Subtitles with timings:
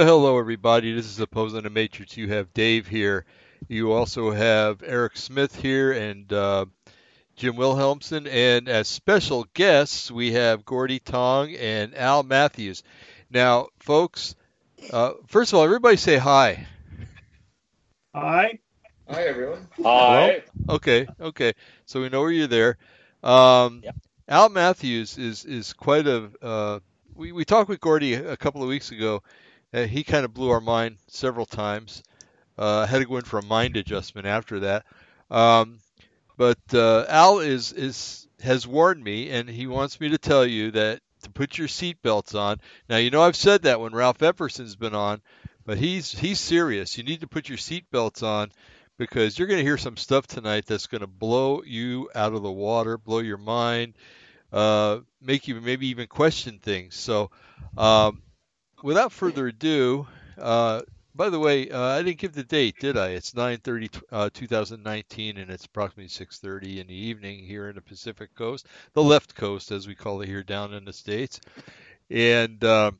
[0.00, 0.94] Well, hello everybody.
[0.94, 2.16] This is Opposing the Matrix.
[2.16, 3.26] You have Dave here.
[3.68, 6.64] You also have Eric Smith here and uh,
[7.36, 8.26] Jim Wilhelmsen.
[8.26, 12.82] And as special guests, we have Gordy Tong and Al Matthews.
[13.30, 14.36] Now, folks,
[14.90, 16.66] uh, first of all, everybody say hi.
[18.14, 18.58] Hi.
[19.06, 19.68] Hi, everyone.
[19.82, 20.42] Hi.
[20.64, 21.52] Well, okay, okay.
[21.84, 22.78] So we know where you're there.
[23.22, 23.96] Um, Yep.
[24.28, 26.30] Al Matthews is is quite a.
[26.40, 26.78] Uh,
[27.14, 29.22] we we talked with Gordy a couple of weeks ago.
[29.72, 32.02] He kind of blew our mind several times.
[32.58, 34.84] Uh, had to go in for a mind adjustment after that.
[35.30, 35.78] Um,
[36.36, 40.70] but uh, Al is is has warned me, and he wants me to tell you
[40.72, 42.58] that to put your seatbelts on.
[42.88, 45.20] Now you know I've said that when Ralph Epperson's been on,
[45.64, 46.98] but he's he's serious.
[46.98, 48.50] You need to put your seatbelts on
[48.98, 52.42] because you're going to hear some stuff tonight that's going to blow you out of
[52.42, 53.94] the water, blow your mind,
[54.52, 56.96] uh, make you maybe even question things.
[56.96, 57.30] So,
[57.78, 58.20] um,
[58.82, 60.06] without further ado,
[60.38, 60.82] uh,
[61.14, 63.08] by the way, uh, I didn't give the date, did I?
[63.10, 68.34] It's 9:30, uh, 2019, and it's approximately 6:30 in the evening here in the Pacific
[68.34, 71.40] Coast, the left coast, as we call it here down in the states.
[72.08, 72.92] And uh,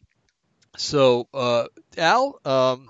[0.77, 2.89] so, uh, Al, um,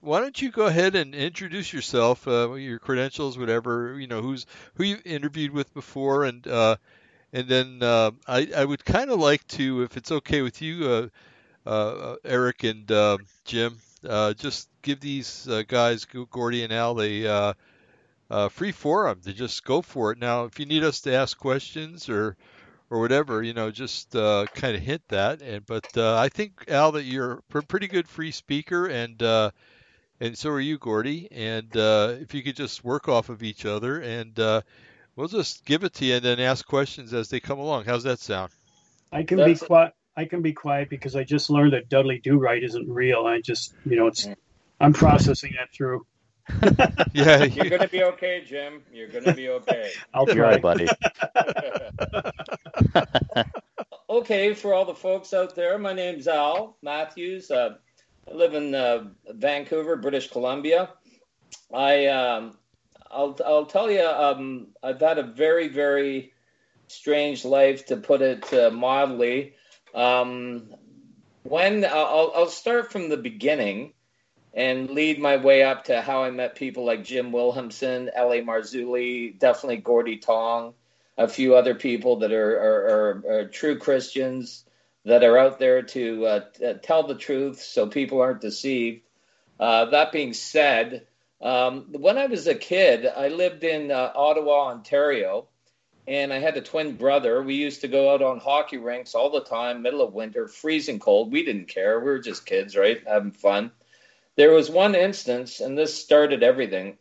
[0.00, 4.46] why don't you go ahead and introduce yourself, uh, your credentials, whatever you know, who's
[4.74, 6.76] who you interviewed with before, and uh,
[7.32, 11.10] and then I I would kind of like to, if it's okay with you,
[12.24, 17.52] Eric and uh, Jim, uh, just give these uh, guys, Gordy and Al, a uh,
[18.30, 20.18] uh, free forum to just go for it.
[20.18, 22.36] Now, if you need us to ask questions or
[22.90, 25.42] or whatever, you know, just uh, kind of hint that.
[25.42, 29.50] And but uh, I think Al that you're a pretty good free speaker, and uh,
[30.20, 31.28] and so are you, Gordy.
[31.30, 34.62] And uh, if you could just work off of each other, and uh,
[35.16, 37.84] we'll just give it to you, and then ask questions as they come along.
[37.84, 38.52] How's that sound?
[39.12, 39.94] I can That's- be quiet.
[40.18, 43.26] I can be quiet because I just learned that Dudley Do Right isn't real.
[43.26, 44.26] I just, you know, it's.
[44.80, 46.04] I'm processing that through.
[47.14, 48.82] Yeah, You're you- going to be okay, Jim.
[48.92, 49.90] You're going to be okay.
[50.14, 50.50] I'll You're try.
[50.54, 50.88] right, buddy.
[54.10, 57.50] okay, for all the folks out there, my name's Al Matthews.
[57.50, 57.76] Uh,
[58.30, 60.90] I live in uh, Vancouver, British Columbia.
[61.72, 62.56] I um,
[63.10, 66.32] I'll I'll tell you, um, I've had a very very
[66.88, 69.54] strange life, to put it uh, mildly.
[69.94, 70.74] Um,
[71.42, 73.92] when I'll I'll start from the beginning
[74.54, 78.42] and lead my way up to how I met people like Jim Wilhelmsen, L.A.
[78.42, 80.74] Marzulli, definitely Gordy Tong,
[81.16, 84.64] a few other people that are, are, are, are true Christians
[85.04, 89.02] that are out there to uh, uh, tell the truth so people aren't deceived.
[89.60, 91.06] Uh, that being said,
[91.40, 95.46] um, when I was a kid, I lived in uh, Ottawa, Ontario,
[96.08, 97.42] and I had a twin brother.
[97.42, 100.98] We used to go out on hockey rinks all the time, middle of winter, freezing
[100.98, 101.30] cold.
[101.30, 102.00] We didn't care.
[102.00, 103.00] We were just kids, right?
[103.06, 103.72] Having fun.
[104.36, 106.96] There was one instance, and this started everything.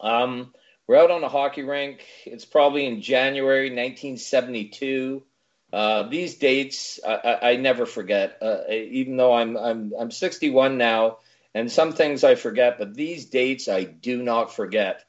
[0.00, 0.54] Um,
[0.86, 2.06] we're out on a hockey rink.
[2.24, 5.24] It's probably in January 1972.
[5.72, 8.38] Uh, these dates I, I, I never forget.
[8.40, 11.18] Uh, even though I'm I'm I'm 61 now,
[11.52, 15.04] and some things I forget, but these dates I do not forget.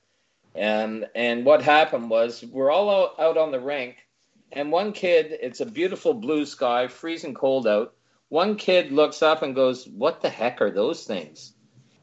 [0.58, 3.98] And and what happened was we're all out, out on the rink,
[4.52, 5.38] and one kid.
[5.42, 7.94] It's a beautiful blue sky, freezing cold out.
[8.30, 11.54] One kid looks up and goes, "What the heck are those things?"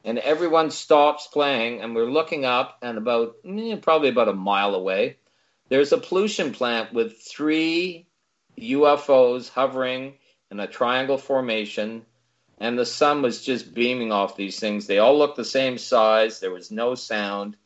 [0.04, 4.74] and everyone stops playing and we're looking up and about eh, probably about a mile
[4.74, 5.16] away
[5.70, 8.06] there's a pollution plant with three
[8.58, 10.14] ufos hovering
[10.50, 12.04] in a triangle formation
[12.58, 16.38] and the sun was just beaming off these things they all looked the same size
[16.38, 17.56] there was no sound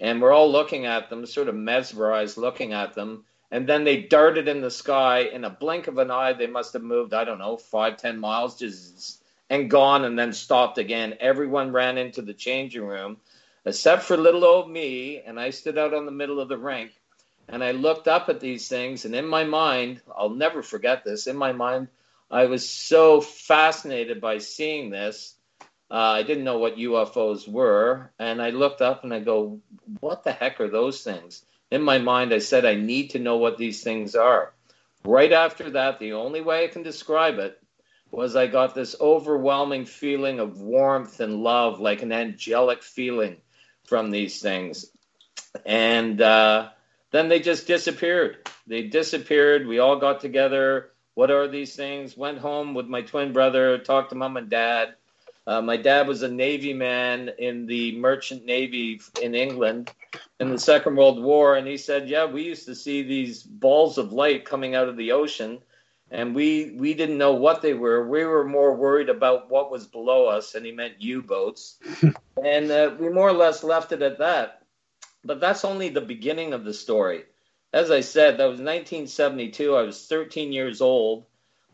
[0.00, 4.02] and we're all looking at them sort of mesmerized looking at them and then they
[4.02, 7.24] darted in the sky in a blink of an eye they must have moved i
[7.24, 11.14] don't know five ten miles just and gone and then stopped again.
[11.20, 13.18] Everyone ran into the changing room,
[13.64, 16.92] except for little old me, and I stood out on the middle of the rink
[17.48, 21.26] and I looked up at these things, and in my mind, I'll never forget this.
[21.26, 21.88] In my mind,
[22.30, 25.33] I was so fascinated by seeing this.
[25.94, 29.60] Uh, I didn't know what UFOs were, and I looked up and I go,
[30.00, 33.36] "What the heck are those things?" In my mind, I said, "I need to know
[33.36, 34.52] what these things are."
[35.04, 37.62] Right after that, the only way I can describe it
[38.10, 43.36] was I got this overwhelming feeling of warmth and love, like an angelic feeling
[43.84, 44.90] from these things.
[45.64, 46.70] And uh,
[47.12, 48.48] then they just disappeared.
[48.66, 49.68] They disappeared.
[49.68, 50.90] We all got together.
[51.14, 52.16] What are these things?
[52.16, 54.96] Went home with my twin brother, talked to mom and dad.
[55.46, 59.90] Uh, my dad was a Navy man in the Merchant Navy in England
[60.40, 63.98] in the Second World War, and he said, "Yeah, we used to see these balls
[63.98, 65.60] of light coming out of the ocean,
[66.10, 68.08] and we we didn't know what they were.
[68.08, 71.78] We were more worried about what was below us, and he meant U-boats,
[72.42, 74.62] and uh, we more or less left it at that.
[75.24, 77.24] But that's only the beginning of the story.
[77.72, 79.74] As I said, that was 1972.
[79.74, 81.26] I was 13 years old."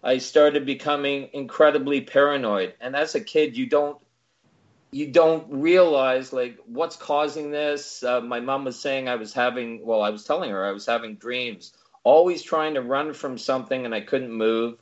[0.03, 2.75] I started becoming incredibly paranoid.
[2.81, 3.99] And as a kid, you don't
[4.93, 8.03] you don't realize like what's causing this.
[8.03, 10.87] Uh, my mom was saying I was having well, I was telling her I was
[10.87, 14.79] having dreams, always trying to run from something, and I couldn't move.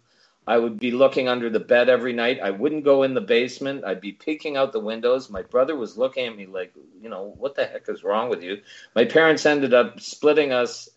[0.47, 2.41] I would be looking under the bed every night.
[2.43, 3.85] I wouldn't go in the basement.
[3.85, 5.29] I'd be peeking out the windows.
[5.29, 6.73] My brother was looking at me like,
[7.03, 8.63] you know, what the heck is wrong with you?
[8.95, 10.89] My parents ended up splitting us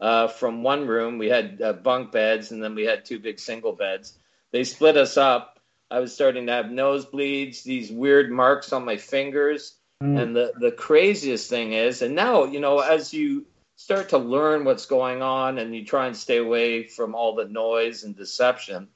[0.00, 1.18] uh, from one room.
[1.18, 4.14] We had uh, bunk beds, and then we had two big single beds.
[4.50, 5.60] They split us up.
[5.90, 9.74] I was starting to have nosebleeds, these weird marks on my fingers.
[10.02, 10.22] Mm.
[10.22, 14.64] And the, the craziest thing is, and now, you know, as you start to learn
[14.64, 18.88] what's going on and you try and stay away from all the noise and deception,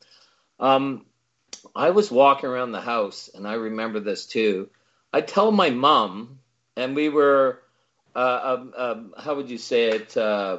[0.60, 1.04] um,
[1.74, 4.70] I was walking around the house, and I remember this too.
[5.12, 6.38] I tell my mom,
[6.76, 7.60] and we were,
[8.14, 10.16] uh, um, um, how would you say it?
[10.16, 10.58] Uh,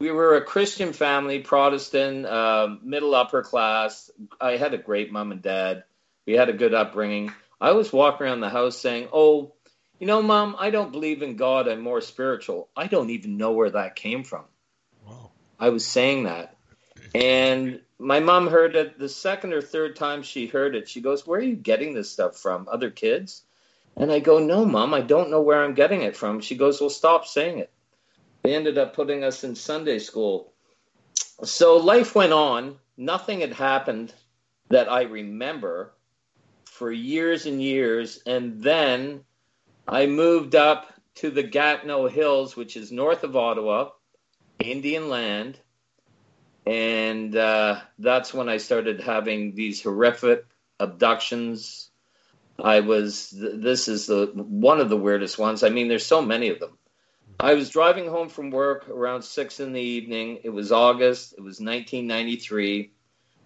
[0.00, 4.10] we were a Christian family, Protestant, uh, middle upper class.
[4.40, 5.84] I had a great mom and dad.
[6.26, 7.32] We had a good upbringing.
[7.60, 9.52] I was walking around the house saying, "Oh,
[9.98, 11.68] you know, mom, I don't believe in God.
[11.68, 14.46] I'm more spiritual." I don't even know where that came from.
[15.06, 15.32] Wow.
[15.58, 16.56] I was saying that,
[17.14, 20.88] and my mom heard it the second or third time she heard it.
[20.88, 22.68] She goes, "Where are you getting this stuff from?
[22.72, 23.42] Other kids?"
[23.98, 26.80] And I go, "No, mom, I don't know where I'm getting it from." She goes,
[26.80, 27.70] "Well, stop saying it."
[28.42, 30.52] They ended up putting us in Sunday school.
[31.42, 32.76] So life went on.
[32.96, 34.12] Nothing had happened
[34.68, 35.92] that I remember
[36.64, 38.22] for years and years.
[38.26, 39.24] And then
[39.86, 43.90] I moved up to the Gatineau Hills, which is north of Ottawa,
[44.58, 45.58] Indian land.
[46.66, 50.46] And uh, that's when I started having these horrific
[50.78, 51.90] abductions.
[52.62, 55.62] I was, this is the one of the weirdest ones.
[55.62, 56.76] I mean, there's so many of them.
[57.42, 60.40] I was driving home from work around six in the evening.
[60.44, 61.32] It was August.
[61.32, 62.90] It was 1993.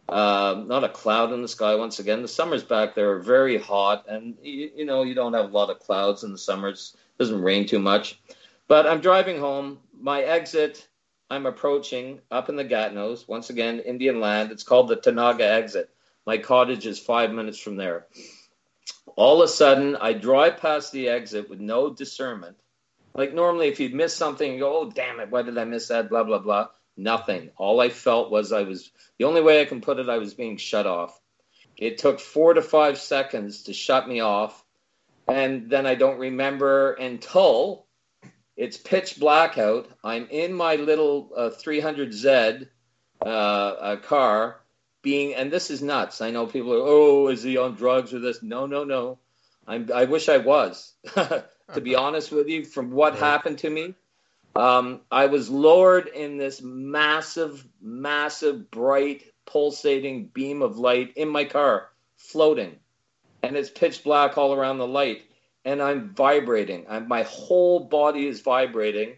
[0.08, 1.76] Uh, not a cloud in the sky.
[1.76, 5.32] Once again, the summers back there are very hot, and you, you know you don't
[5.32, 6.96] have a lot of clouds in the summers.
[6.96, 8.19] It doesn't rain too much.
[8.67, 9.79] But I'm driving home.
[9.97, 10.88] My exit,
[11.31, 13.29] I'm approaching up in the Gatineaus.
[13.29, 14.50] Once again, Indian land.
[14.50, 15.88] It's called the Tenaga exit.
[16.26, 18.06] My cottage is five minutes from there.
[19.14, 22.56] All of a sudden, I drive past the exit with no discernment
[23.14, 25.31] like normally, if you'd miss something, you go, "Oh, damn it!
[25.31, 26.69] Why did I miss that?" Blah blah blah.
[26.96, 27.50] Nothing.
[27.56, 30.08] All I felt was I was the only way I can put it.
[30.08, 31.19] I was being shut off.
[31.76, 34.64] It took four to five seconds to shut me off,
[35.28, 37.87] and then I don't remember until
[38.56, 39.88] it's pitch blackout.
[40.02, 42.68] I'm in my little uh, 300Z
[43.25, 44.61] uh, car,
[45.02, 46.21] being, and this is nuts.
[46.21, 48.42] I know people are, oh, is he on drugs or this?
[48.42, 49.18] No, no, no.
[49.66, 50.92] I'm, I wish I was.
[51.73, 53.94] to be honest with you, from what happened to me.
[54.56, 61.44] Um, I was lowered in this massive, massive, bright, pulsating beam of light in my
[61.44, 62.76] car, floating.
[63.42, 65.23] And it's pitch black all around the light.
[65.64, 66.87] And I'm vibrating.
[66.88, 69.16] I'm, my whole body is vibrating.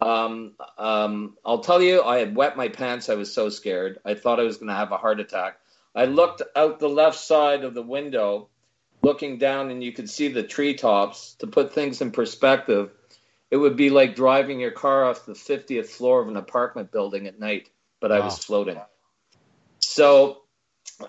[0.00, 3.08] Um, um, I'll tell you, I had wet my pants.
[3.08, 3.98] I was so scared.
[4.04, 5.58] I thought I was going to have a heart attack.
[5.94, 8.50] I looked out the left side of the window
[9.06, 11.34] looking down and you could see the treetops.
[11.38, 12.90] To put things in perspective,
[13.52, 17.28] it would be like driving your car off the 50th floor of an apartment building
[17.28, 17.70] at night,
[18.00, 18.16] but wow.
[18.16, 18.80] I was floating.
[19.78, 20.42] So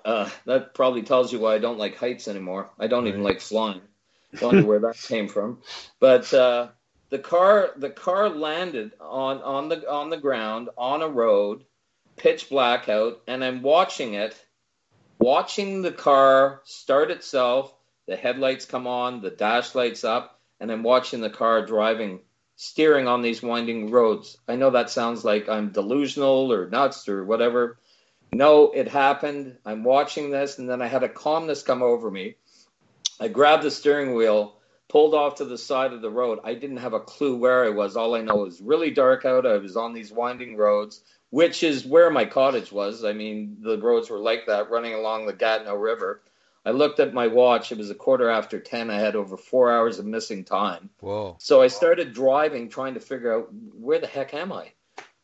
[0.05, 2.69] uh, that probably tells you why I don't like heights anymore.
[2.77, 3.09] I don't right.
[3.09, 3.81] even like flying.
[4.35, 5.59] Don't know where that came from,
[5.99, 6.67] but uh,
[7.09, 11.63] the car the car landed on on the on the ground on a road,
[12.17, 14.35] pitch black out, and I'm watching it,
[15.17, 17.73] watching the car start itself,
[18.07, 22.21] the headlights come on, the dash lights up, and I'm watching the car driving,
[22.55, 24.37] steering on these winding roads.
[24.47, 27.77] I know that sounds like I'm delusional or nuts or whatever.
[28.33, 29.57] No, it happened.
[29.65, 32.35] I'm watching this, and then I had a calmness come over me.
[33.19, 36.39] I grabbed the steering wheel, pulled off to the side of the road.
[36.43, 37.97] I didn't have a clue where I was.
[37.97, 39.45] All I know is really dark out.
[39.45, 43.03] I was on these winding roads, which is where my cottage was.
[43.03, 46.21] I mean, the roads were like that, running along the Gatineau River.
[46.67, 47.71] I looked at my watch.
[47.71, 48.89] It was a quarter after 10.
[48.89, 50.89] I had over four hours of missing time.
[50.99, 51.37] Whoa.
[51.39, 53.47] So I started driving, trying to figure out
[53.79, 54.73] where the heck am I?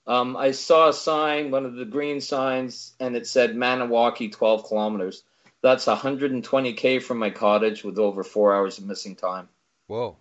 [0.07, 4.69] Um, I saw a sign, one of the green signs, and it said Maniwaki, 12
[4.69, 5.23] kilometers.
[5.61, 9.49] That's 120K from my cottage with over four hours of missing time.
[9.87, 10.15] Whoa.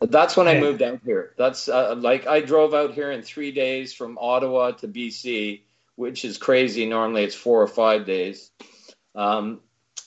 [0.00, 1.32] That's when I moved out here.
[1.38, 5.62] That's uh, like I drove out here in three days from Ottawa to BC,
[5.96, 6.84] which is crazy.
[6.84, 8.50] Normally it's four or five days.
[9.14, 9.60] Um,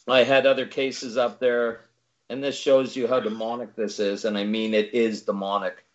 [0.07, 1.81] I had other cases up there,
[2.29, 5.85] and this shows you how demonic this is, and I mean it is demonic.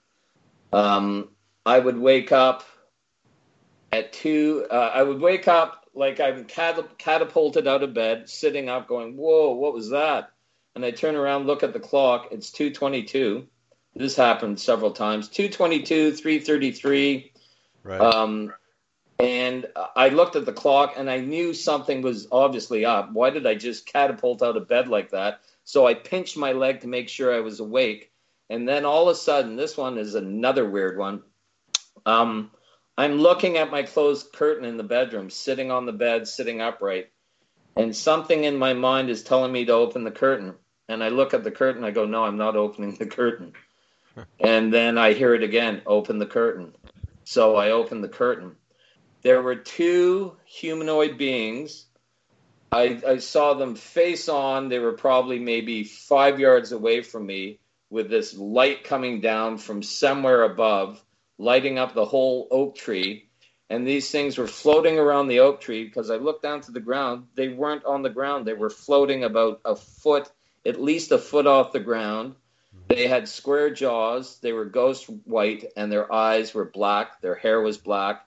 [0.73, 1.29] Um,
[1.65, 2.65] I would wake up
[3.93, 4.67] at two.
[4.71, 9.53] Uh, I would wake up like I'm catapulted out of bed, sitting up, going, "Whoa,
[9.55, 10.31] what was that?"
[10.75, 12.29] And I turn around, look at the clock.
[12.31, 13.47] It's two twenty-two.
[13.95, 15.29] This happened several times.
[15.29, 17.33] Two twenty-two, three thirty-three.
[17.83, 18.01] Right.
[18.01, 18.53] Um,
[19.19, 23.13] and I looked at the clock and I knew something was obviously up.
[23.13, 25.41] Why did I just catapult out of bed like that?
[25.65, 28.11] So I pinched my leg to make sure I was awake.
[28.51, 31.23] And then all of a sudden, this one is another weird one.
[32.05, 32.51] Um,
[32.97, 37.09] I'm looking at my closed curtain in the bedroom, sitting on the bed, sitting upright.
[37.75, 40.55] And something in my mind is telling me to open the curtain.
[40.89, 43.55] And I look at the curtain, I go, No, I'm not opening the curtain.
[44.41, 46.75] and then I hear it again open the curtain.
[47.25, 48.57] So I open the curtain
[49.23, 51.87] there were two humanoid beings.
[52.73, 54.69] I, I saw them face on.
[54.69, 57.59] They were probably maybe five yards away from me
[57.91, 61.03] with this light coming down from somewhere above,
[61.39, 63.29] lighting up the whole oak tree.
[63.71, 66.81] And these things were floating around the oak tree because I looked down to the
[66.81, 67.27] ground.
[67.35, 70.31] They weren't on the ground, they were floating about a foot,
[70.65, 72.35] at least a foot off the ground.
[72.89, 77.61] They had square jaws, they were ghost white, and their eyes were black, their hair
[77.61, 78.26] was black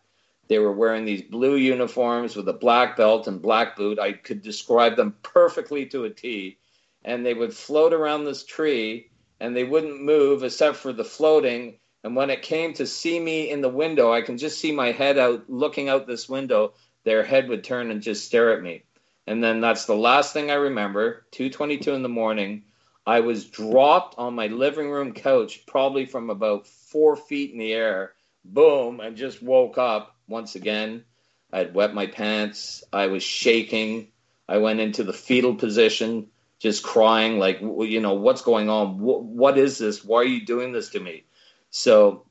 [0.50, 4.00] they were wearing these blue uniforms with a black belt and black boot.
[4.00, 6.58] I could describe them perfectly to a T.
[7.06, 11.78] And they would float around this tree and they wouldn't move except for the floating.
[12.04, 14.92] And when it came to see me in the window, I can just see my
[14.92, 16.74] head out looking out this window.
[17.04, 18.84] Their head would turn and just stare at me.
[19.28, 21.28] And then that's the last thing I remember.
[21.32, 22.64] 2:22 in the morning,
[23.06, 27.72] I was dropped on my living room couch, probably from about four feet in the
[27.72, 28.14] air.
[28.44, 31.04] Boom, and just woke up once again.
[31.52, 32.84] I had wet my pants.
[32.94, 34.10] I was shaking.
[34.48, 36.28] I went into the fetal position,
[36.60, 39.00] just crying, like, you know, what's going on?
[39.00, 40.04] what is this?
[40.04, 41.26] Why are you doing this to me?
[41.70, 42.26] So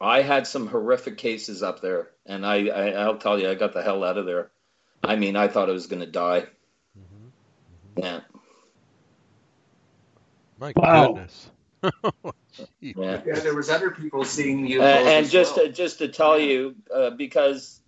[0.00, 3.72] I had some horrific cases up there, and I, I will tell you, I got
[3.72, 4.50] the hell out of there.
[5.04, 6.46] I mean, I thought I was going to die.
[6.98, 7.98] Mm-hmm.
[7.98, 8.02] Mm-hmm.
[8.02, 8.20] Yeah.
[10.58, 11.06] My wow.
[11.08, 11.50] goodness.
[12.80, 13.20] yeah.
[13.24, 14.82] yeah, there was other people seeing you.
[14.82, 15.66] Uh, and just well.
[15.66, 17.80] to, just to tell you, uh, because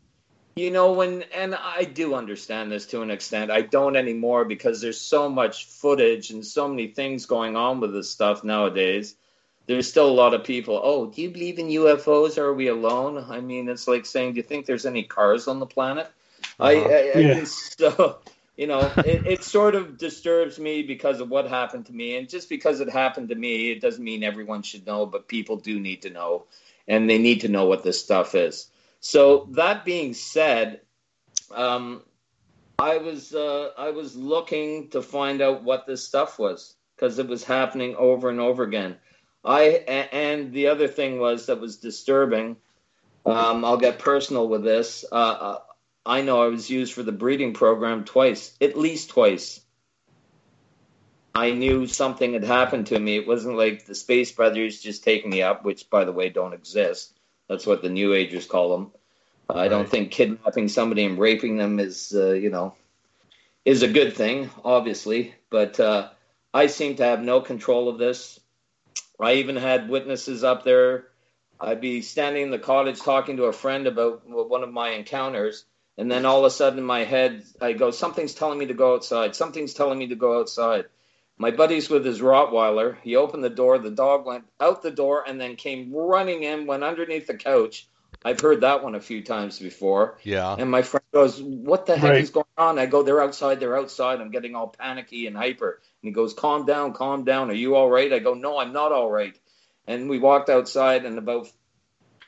[0.57, 3.51] you know when, and I do understand this to an extent.
[3.51, 7.93] I don't anymore because there's so much footage and so many things going on with
[7.93, 9.17] this stuff nowadays.
[9.67, 10.79] There's still a lot of people.
[10.83, 12.37] Oh, do you believe in UFOs?
[12.37, 13.25] Or are we alone?
[13.31, 16.11] I mean, it's like saying, do you think there's any cars on the planet?
[16.61, 16.67] Uh-huh.
[16.67, 17.45] I, I, I yeah.
[17.45, 18.19] so
[18.57, 22.17] you know, it, it sort of disturbs me because of what happened to me.
[22.17, 25.57] And just because it happened to me, it doesn't mean everyone should know, but people
[25.57, 26.45] do need to know.
[26.87, 28.69] And they need to know what this stuff is.
[29.01, 30.81] So, that being said,
[31.51, 32.03] um,
[32.79, 37.29] I was uh, I was looking to find out what this stuff was because it
[37.29, 38.97] was happening over and over again.
[39.45, 39.63] I
[40.13, 42.57] and the other thing was that was disturbing.
[43.27, 45.05] Um, I'll get personal with this.
[45.11, 45.59] Uh, uh
[46.07, 49.61] I know I was used for the breeding program twice, at least twice.
[51.35, 53.17] I knew something had happened to me.
[53.17, 56.53] It wasn't like the Space Brothers just taking me up, which, by the way, don't
[56.53, 57.13] exist.
[57.49, 58.93] That's what the New Agers call them.
[59.51, 59.69] I right.
[59.69, 62.75] don't think kidnapping somebody and raping them is, uh, you know,
[63.65, 65.35] is a good thing, obviously.
[65.51, 66.11] But uh,
[66.53, 68.39] I seem to have no control of this.
[69.19, 71.09] I even had witnesses up there.
[71.61, 75.65] I'd be standing in the cottage talking to a friend about one of my encounters,
[75.97, 78.75] and then all of a sudden in my head, I go, something's telling me to
[78.75, 79.37] go outside.
[79.37, 80.87] Something's telling me to go outside.
[81.37, 82.97] My buddy's with his Rottweiler.
[83.03, 83.79] He opened the door.
[83.79, 87.89] The dog went out the door and then came running in, went underneath the couch.
[88.25, 90.19] I've heard that one a few times before.
[90.23, 90.55] Yeah.
[90.59, 92.21] And my friend goes, What the heck right.
[92.21, 92.79] is going on?
[92.79, 93.61] I go, They're outside.
[93.61, 94.21] They're outside.
[94.21, 95.81] I'm getting all panicky and hyper.
[96.03, 97.51] And he goes, Calm down, calm down.
[97.51, 98.13] Are you all right?
[98.13, 99.39] I go, No, I'm not all right.
[99.87, 101.51] And we walked outside, and about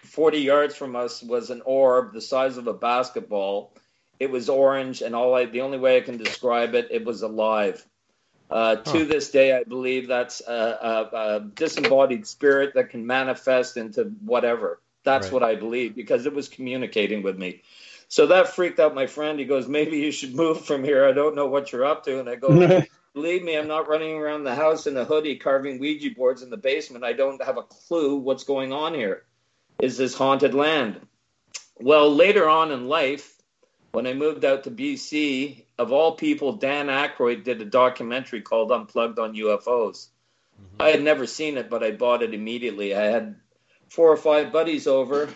[0.06, 3.72] 40 yards from us was an orb the size of a basketball.
[4.18, 7.22] It was orange, and all I, the only way I can describe it, it was
[7.22, 7.84] alive.
[8.48, 13.76] Uh, to this day, I believe that's a, a, a, disembodied spirit that can manifest
[13.76, 14.80] into whatever.
[15.02, 15.32] That's right.
[15.32, 17.62] what I believe because it was communicating with me.
[18.08, 19.38] So that freaked out my friend.
[19.38, 21.04] He goes, Maybe you should move from here.
[21.06, 22.20] I don't know what you're up to.
[22.20, 22.84] And I go,
[23.14, 26.50] Believe me, I'm not running around the house in a hoodie carving Ouija boards in
[26.50, 27.02] the basement.
[27.02, 29.24] I don't have a clue what's going on here.
[29.78, 31.00] Is this haunted land?
[31.78, 33.36] Well, later on in life,
[33.92, 38.72] when I moved out to BC, of all people, Dan Aykroyd did a documentary called
[38.72, 40.08] Unplugged on UFOs.
[40.58, 40.82] Mm-hmm.
[40.82, 42.94] I had never seen it, but I bought it immediately.
[42.94, 43.36] I had
[43.88, 45.28] four or five buddies over,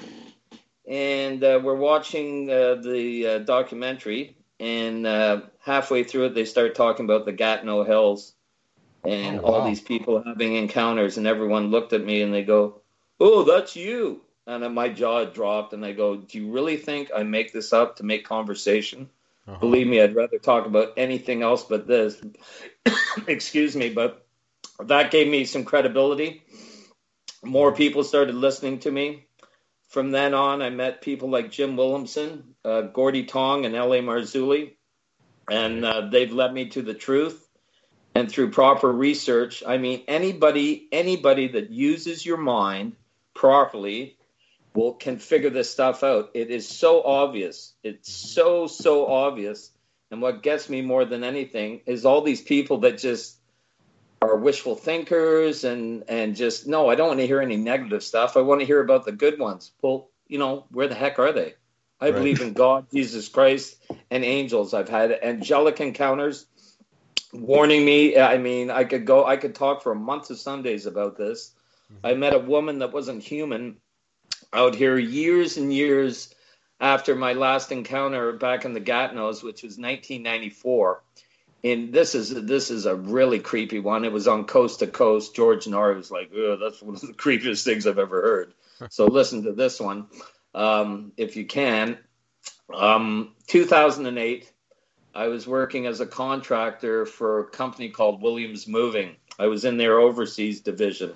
[0.89, 4.37] and uh, we're watching uh, the uh, documentary.
[4.59, 8.35] And uh, halfway through it, they start talking about the Gatineau Hills
[9.05, 9.49] and oh, wow.
[9.49, 11.17] all these people having encounters.
[11.17, 12.83] And everyone looked at me and they go,
[13.19, 17.23] "Oh, that's you." And my jaw dropped, and I go, "Do you really think I
[17.23, 19.11] make this up to make conversation?"
[19.47, 19.59] Uh-huh.
[19.59, 22.21] Believe me, I'd rather talk about anything else but this.
[23.27, 24.27] Excuse me, but
[24.81, 26.43] that gave me some credibility.
[27.43, 29.27] More people started listening to me.
[29.89, 34.01] From then on, I met people like Jim Wilhelmsen, uh, Gordy Tong, and L.A.
[34.01, 34.75] Marzulli,
[35.51, 37.49] and uh, they've led me to the truth.
[38.15, 42.97] And through proper research, I mean, anybody anybody that uses your mind
[43.35, 44.17] properly
[44.75, 46.31] will can figure this stuff out.
[46.35, 47.75] It is so obvious.
[47.83, 48.41] It's mm-hmm.
[48.41, 49.71] so so obvious.
[50.11, 53.37] And what gets me more than anything is all these people that just
[54.23, 58.37] are wishful thinkers and and just no, I don't want to hear any negative stuff.
[58.37, 59.73] I want to hear about the good ones.
[59.83, 61.55] Well, you know, where the heck are they?
[62.01, 62.15] I right.
[62.15, 63.77] believe in God, Jesus Christ,
[64.11, 64.73] and angels.
[64.73, 66.47] I've had angelic encounters
[67.33, 68.19] warning me.
[68.19, 71.53] I mean, I could go I could talk for a month of Sundays about this.
[71.93, 72.07] Mm-hmm.
[72.07, 73.77] I met a woman that wasn't human
[74.53, 76.35] out here years and years
[76.81, 81.03] after my last encounter back in the Gatineaus, which was 1994.
[81.63, 84.05] And this is this is a really creepy one.
[84.05, 85.35] It was on Coast to Coast.
[85.35, 88.55] George Noory was like, "Oh, that's one of the creepiest things I've ever heard."
[88.89, 90.07] so listen to this one,
[90.55, 91.99] um, if you can.
[92.75, 94.51] Um, 2008,
[95.15, 99.17] I was working as a contractor for a company called Williams Moving.
[99.39, 101.13] I was in their overseas division.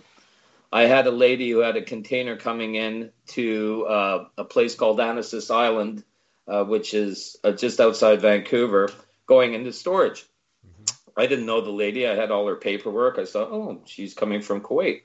[0.75, 4.99] I had a lady who had a container coming in to uh, a place called
[4.99, 6.03] Annacis Island,
[6.49, 8.91] uh, which is uh, just outside Vancouver,
[9.25, 10.27] going into storage.
[10.67, 11.21] Mm-hmm.
[11.21, 12.09] I didn't know the lady.
[12.09, 13.21] I had all her paperwork.
[13.21, 15.03] I thought, oh, she's coming from Kuwait.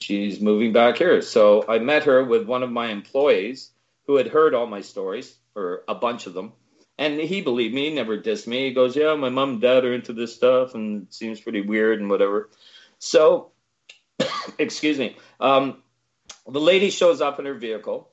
[0.00, 1.22] She's moving back here.
[1.22, 3.70] So I met her with one of my employees
[4.06, 6.52] who had heard all my stories, or a bunch of them.
[6.98, 8.66] And he believed me, he never dissed me.
[8.66, 11.62] He goes, Yeah, my mom and dad are into this stuff and it seems pretty
[11.62, 12.50] weird and whatever.
[12.98, 13.49] So
[14.58, 15.16] excuse me.
[15.38, 15.82] Um,
[16.48, 18.10] the lady shows up in her vehicle.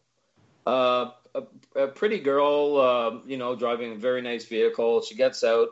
[0.65, 1.43] Uh, a,
[1.75, 5.01] a, pretty girl, uh, you know, driving a very nice vehicle.
[5.01, 5.69] She gets out.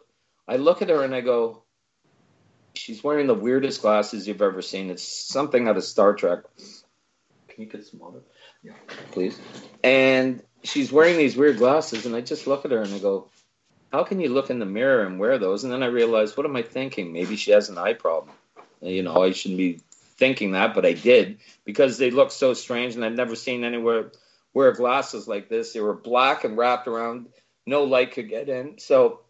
[0.48, 1.64] I look at her and I go,
[2.76, 4.90] she's wearing the weirdest glasses you've ever seen.
[4.90, 6.40] It's something out of Star Trek.
[7.48, 8.22] Can you get smaller?
[8.64, 8.74] Yeah,
[9.12, 9.40] please.
[9.84, 13.30] And she's wearing these weird glasses, and I just look at her and I go,
[13.92, 15.64] how can you look in the mirror and wear those?
[15.64, 17.14] And then I realize, what am I thinking?
[17.14, 18.36] Maybe she has an eye problem.
[18.82, 19.82] You know, I shouldn't be
[20.18, 24.12] thinking that, but I did because they looked so strange, and I'd never seen anywhere
[24.54, 25.74] wear glasses like this.
[25.74, 27.28] They were black and wrapped around,
[27.66, 28.80] no light could get in.
[28.80, 29.22] So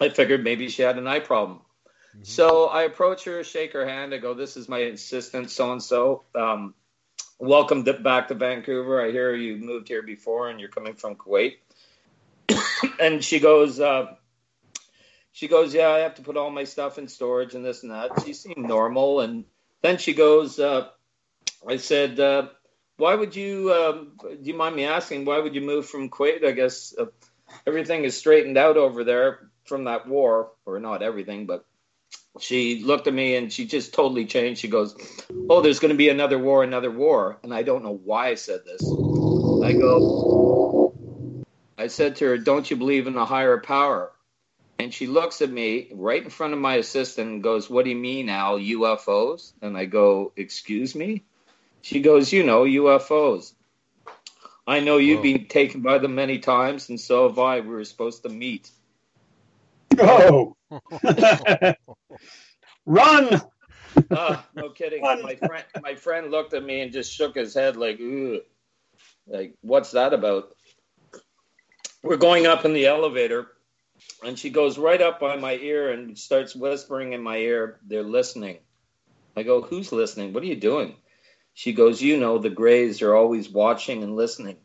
[0.00, 1.58] I figured maybe she had an eye problem.
[1.58, 2.24] Mm-hmm.
[2.24, 4.14] So I approach her, shake her hand.
[4.14, 6.24] I go, "This is my assistant, so and so.
[7.38, 9.04] Welcome to, back to Vancouver.
[9.04, 11.56] I hear you moved here before, and you're coming from Kuwait."
[13.00, 14.14] and she goes, uh,
[15.32, 17.90] "She goes, yeah, I have to put all my stuff in storage and this and
[17.90, 19.44] that." She seemed normal, and
[19.82, 20.88] then she goes, uh,
[21.68, 22.48] I said, uh,
[22.96, 26.44] why would you, um, do you mind me asking, why would you move from Kuwait?
[26.44, 27.06] I guess uh,
[27.66, 31.64] everything is straightened out over there from that war, or not everything, but
[32.40, 34.60] she looked at me and she just totally changed.
[34.60, 34.96] She goes,
[35.48, 37.38] Oh, there's going to be another war, another war.
[37.42, 38.96] And I don't know why I said this.
[39.60, 40.08] I go,
[41.78, 44.12] I said to her, Don't you believe in a higher power?
[44.78, 47.90] And she looks at me right in front of my assistant and goes, What do
[47.90, 48.58] you mean, Al?
[48.58, 49.52] UFOs?
[49.62, 51.24] And I go, Excuse me?
[51.82, 53.52] She goes, You know, UFOs.
[54.66, 55.22] I know you've Whoa.
[55.22, 57.60] been taken by them many times, and so have I.
[57.60, 58.70] We were supposed to meet.
[59.98, 60.56] Oh!
[62.86, 63.40] Run!
[64.10, 65.02] Uh, no kidding.
[65.02, 65.22] Run.
[65.22, 68.00] My friend, my friend looked at me and just shook his head like,
[69.26, 70.54] like, what's that about?
[72.02, 73.48] We're going up in the elevator
[74.24, 78.02] and she goes right up by my ear and starts whispering in my ear, They're
[78.02, 78.58] listening.
[79.36, 80.32] I go, Who's listening?
[80.32, 80.96] What are you doing?
[81.54, 84.56] She goes, You know, the Greys are always watching and listening.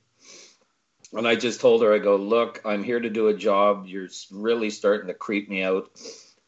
[1.14, 3.86] And I just told her, I go, Look, I'm here to do a job.
[3.88, 5.90] You're really starting to creep me out.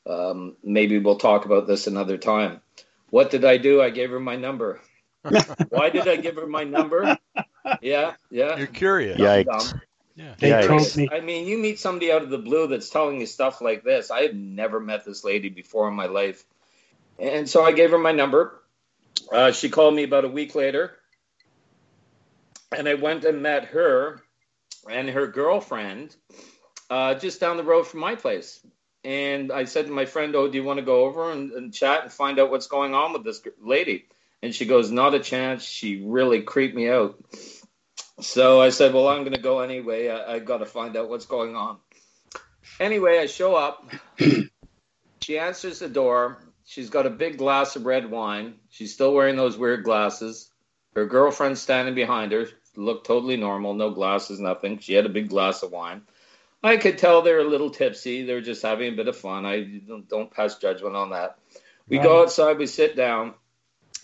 [0.05, 2.61] Um, maybe we'll talk about this another time.
[3.09, 3.81] What did I do?
[3.81, 4.81] I gave her my number.
[5.69, 7.17] Why did I give her my number?
[7.81, 8.57] Yeah, yeah.
[8.57, 9.19] You're curious.
[9.19, 9.79] Yikes.
[10.19, 10.33] Yeah.
[10.37, 10.67] They Yikes.
[10.67, 11.09] told me.
[11.09, 14.11] I mean, you meet somebody out of the blue that's telling you stuff like this.
[14.11, 16.43] I had never met this lady before in my life.
[17.17, 18.61] And so I gave her my number.
[19.31, 20.97] Uh, she called me about a week later.
[22.75, 24.21] And I went and met her
[24.89, 26.13] and her girlfriend
[26.89, 28.59] uh, just down the road from my place.
[29.05, 31.73] And I said to my friend, Oh, do you want to go over and, and
[31.73, 34.07] chat and find out what's going on with this lady?
[34.43, 35.63] And she goes, Not a chance.
[35.63, 37.17] She really creeped me out.
[38.21, 40.09] So I said, Well, I'm going to go anyway.
[40.09, 41.77] I, I got to find out what's going on.
[42.79, 43.91] Anyway, I show up.
[45.21, 46.43] she answers the door.
[46.65, 48.55] She's got a big glass of red wine.
[48.69, 50.51] She's still wearing those weird glasses.
[50.95, 52.47] Her girlfriend's standing behind her.
[52.75, 54.79] Looked totally normal, no glasses, nothing.
[54.79, 56.03] She had a big glass of wine.
[56.63, 58.23] I could tell they're a little tipsy.
[58.23, 59.45] They're just having a bit of fun.
[59.45, 61.39] I don't, don't pass judgment on that.
[61.87, 62.03] We Right.
[62.03, 63.33] go outside, we sit down.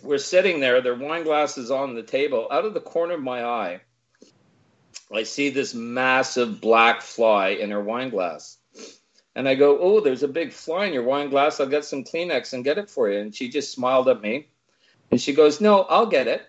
[0.02, 2.48] We're sitting there, their wine glasses on the table.
[2.52, 3.82] Out of the corner of my eye,
[5.14, 8.58] I see this massive black fly in her wine glass.
[9.36, 11.60] And I go, Oh, there's a big fly in your wine glass.
[11.60, 13.20] I'll get some Kleenex and get it for you.
[13.20, 14.48] And she just smiled at me.
[15.12, 16.42] And she goes, No, I'll get it.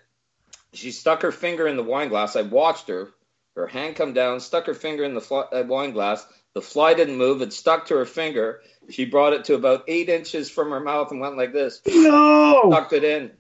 [0.73, 2.37] She stuck her finger in the wine glass.
[2.37, 3.13] I watched her.
[3.55, 6.27] Her hand come down, stuck her finger in the fly, uh, wine glass.
[6.53, 7.41] The fly didn't move.
[7.43, 8.61] It stuck to her finger.
[8.91, 11.81] She brought it to about eight inches from her mouth and went like this.
[11.87, 13.31] No, Tucked it in.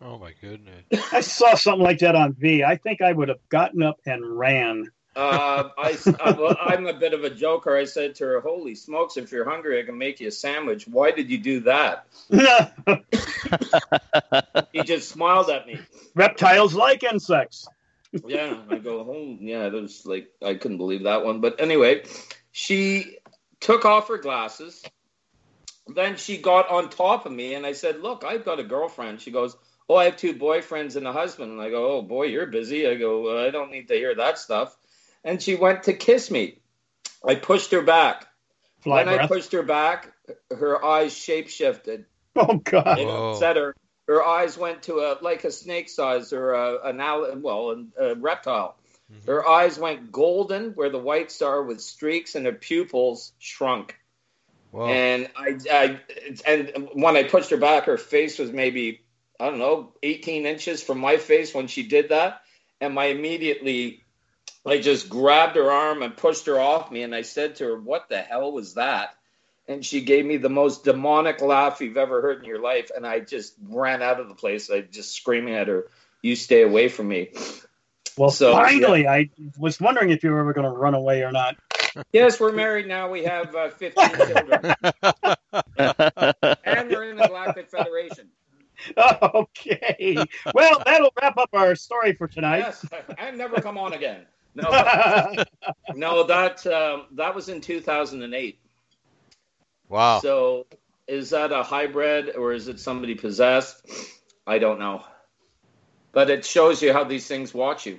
[0.00, 0.84] Oh my goodness.
[1.12, 2.62] I saw something like that on V.
[2.62, 4.90] I think I would have gotten up and ran.
[5.16, 7.76] Uh, I, I, well, I'm a bit of a joker.
[7.76, 9.16] I said to her, "Holy smokes!
[9.16, 10.86] If you're hungry, I can make you a sandwich.
[10.86, 12.06] Why did you do that?"
[14.72, 15.80] He just smiled at me.
[16.14, 17.66] Reptiles like insects.
[18.24, 21.40] Yeah, I go, "Oh, yeah." That was like I couldn't believe that one.
[21.40, 22.04] But anyway,
[22.52, 23.18] she
[23.58, 24.84] took off her glasses.
[25.88, 29.20] Then she got on top of me, and I said, "Look, I've got a girlfriend."
[29.20, 29.56] She goes,
[29.88, 32.86] "Oh, I have two boyfriends and a husband." And I go, "Oh boy, you're busy."
[32.86, 34.76] I go, "I don't need to hear that stuff."
[35.24, 36.60] And she went to kiss me.
[37.26, 38.26] I pushed her back.
[38.80, 40.12] Fly when I pushed her back,
[40.50, 42.04] her eyes shape shifted.
[42.36, 43.00] Oh God.
[43.00, 43.32] It Whoa.
[43.32, 43.74] upset her.
[44.06, 48.14] Her eyes went to a like a snake size or a, an al- well a
[48.14, 48.76] reptile.
[49.12, 49.26] Mhm.
[49.26, 53.98] Her eyes went golden where the whites are with streaks, and her pupils shrunk.
[54.70, 54.86] Wow.
[54.86, 56.00] And I, I
[56.46, 59.00] and when I pushed her back, her face was maybe
[59.40, 62.42] I don't know 18 inches from my face when she did that,
[62.80, 64.02] and I immediately
[64.66, 67.80] I just grabbed her arm and pushed her off me, and I said to her,
[67.80, 69.14] "What the hell was that?"
[69.68, 73.06] And she gave me the most demonic laugh you've ever heard in your life, and
[73.06, 74.70] I just ran out of the place.
[74.70, 75.86] I just screaming at her,
[76.22, 77.30] "You stay away from me!"
[78.16, 81.30] Well, So, finally, I was wondering if you were ever going to run away or
[81.30, 81.56] not.
[82.12, 83.08] Yes, we're married now.
[83.08, 84.74] We have uh, 15 children,
[86.64, 88.28] and we're in the Galactic Federation.
[89.34, 90.16] Okay.
[90.54, 92.58] Well, that'll wrap up our story for tonight.
[92.58, 92.84] Yes,
[93.18, 94.26] and never come on again.
[94.54, 95.48] No, but-
[95.96, 98.58] no, that um, that was in 2008.
[99.88, 100.20] wow.
[100.20, 100.66] So,
[101.06, 103.84] is that a hybrid or is it somebody possessed?
[104.46, 105.02] I don't know.
[106.12, 107.98] But it shows you how these things watch you.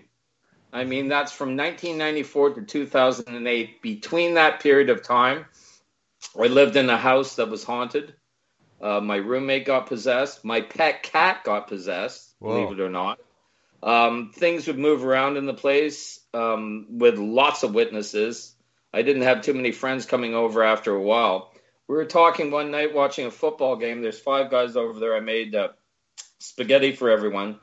[0.71, 3.81] I mean, that's from 1994 to 2008.
[3.81, 5.45] Between that period of time,
[6.39, 8.13] I lived in a house that was haunted.
[8.81, 10.45] Uh, my roommate got possessed.
[10.45, 12.53] My pet cat got possessed, Whoa.
[12.53, 13.19] believe it or not.
[13.81, 18.53] Um, things would move around in the place um, with lots of witnesses.
[18.93, 21.51] I didn't have too many friends coming over after a while.
[21.87, 24.01] We were talking one night watching a football game.
[24.01, 25.15] There's five guys over there.
[25.15, 25.69] I made uh,
[26.39, 27.59] spaghetti for everyone.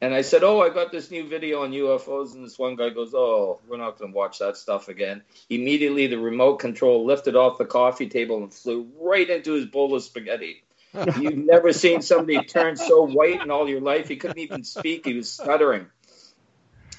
[0.00, 2.34] And I said, Oh, I got this new video on UFOs.
[2.34, 5.22] And this one guy goes, Oh, we're not going to watch that stuff again.
[5.48, 9.94] Immediately, the remote control lifted off the coffee table and flew right into his bowl
[9.94, 10.62] of spaghetti.
[11.20, 14.08] You've never seen somebody turn so white in all your life.
[14.08, 15.86] He couldn't even speak, he was stuttering.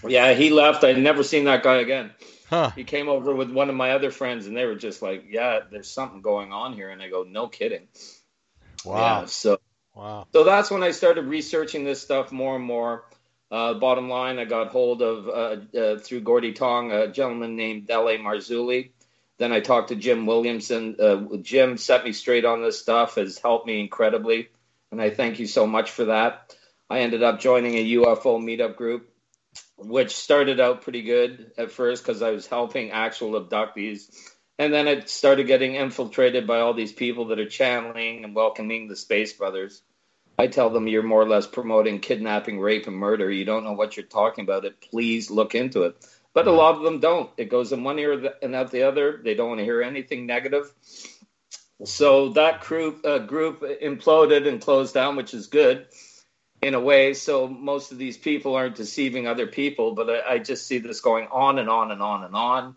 [0.05, 0.83] Yeah, he left.
[0.83, 2.11] I'd never seen that guy again.
[2.49, 2.71] Huh.
[2.75, 5.61] He came over with one of my other friends, and they were just like, "Yeah,
[5.69, 7.87] there's something going on here." And I go, "No kidding."
[8.85, 9.21] Wow.
[9.21, 9.59] Yeah, so
[9.97, 10.27] Wow.
[10.31, 13.05] so that's when I started researching this stuff more and more.
[13.49, 17.89] Uh, bottom line, I got hold of uh, uh, through Gordy Tong a gentleman named
[17.89, 18.17] L.A.
[18.17, 18.91] Marzulli.
[19.39, 20.99] Then I talked to Jim Wilhelmsen.
[20.99, 24.49] Uh, Jim set me straight on this stuff, has helped me incredibly,
[24.91, 26.55] and I thank you so much for that.
[26.89, 29.09] I ended up joining a UFO meetup group,
[29.77, 34.09] which started out pretty good at first because I was helping actual abductees.
[34.59, 38.87] And then it started getting infiltrated by all these people that are channeling and welcoming
[38.87, 39.81] the Space Brothers.
[40.39, 43.29] I tell them you're more or less promoting kidnapping, rape, and murder.
[43.29, 44.65] You don't know what you're talking about.
[44.65, 44.81] It.
[44.81, 45.97] Please look into it.
[46.33, 47.31] But a lot of them don't.
[47.37, 49.19] It goes in one ear and out the other.
[49.23, 50.71] They don't want to hear anything negative.
[51.83, 55.87] So that group uh, group imploded and closed down, which is good
[56.61, 57.13] in a way.
[57.13, 61.01] So most of these people aren't deceiving other people, but I, I just see this
[61.01, 62.75] going on and on and on and on.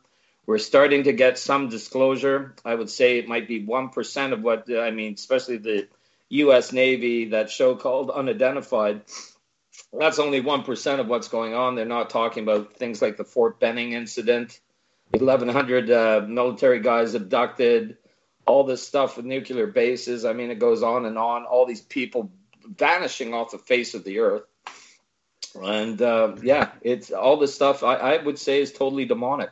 [0.50, 2.56] We're starting to get some disclosure.
[2.64, 5.86] I would say it might be one percent of what I mean, especially the
[6.30, 6.72] U.S.
[6.72, 9.02] Navy, that show called Unidentified.
[9.96, 11.76] That's only one percent of what's going on.
[11.76, 14.58] They're not talking about things like the Fort Benning incident,
[15.10, 17.98] 1,100 uh, military guys abducted,
[18.44, 20.24] all this stuff with nuclear bases.
[20.24, 21.44] I mean, it goes on and on.
[21.44, 22.32] All these people
[22.66, 24.46] vanishing off the face of the earth.
[25.54, 29.50] And uh, yeah, it's all this stuff I, I, would say is totally demonic.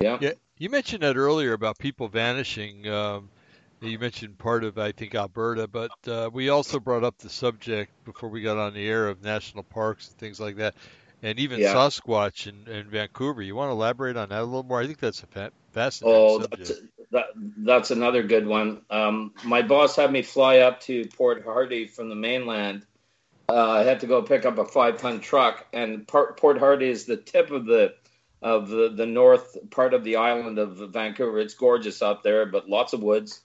[0.00, 0.18] Yeah.
[0.20, 0.32] Yeah.
[0.58, 2.88] You mentioned that earlier about people vanishing.
[2.88, 3.28] Um,
[3.80, 7.92] you mentioned part of, I think, Alberta, but uh, we also brought up the subject
[8.04, 10.74] before we got on the air of national parks and things like that,
[11.22, 11.74] and even yeah.
[11.74, 13.42] Sasquatch in, in, Vancouver.
[13.42, 14.80] You want to elaborate on that a little more?
[14.80, 16.68] I think that's a fascinating oh, subject.
[16.68, 16.80] That's,
[17.10, 17.26] that,
[17.58, 18.80] that's another good one.
[18.88, 22.86] Um, my boss had me fly up to Port Hardy from the mainland.
[23.48, 27.04] Uh, I had to go pick up a five ton truck, and Port Hardy is
[27.04, 27.94] the tip of the
[28.42, 31.38] of the, the north part of the island of Vancouver.
[31.38, 33.40] It's gorgeous out there, but lots of woods.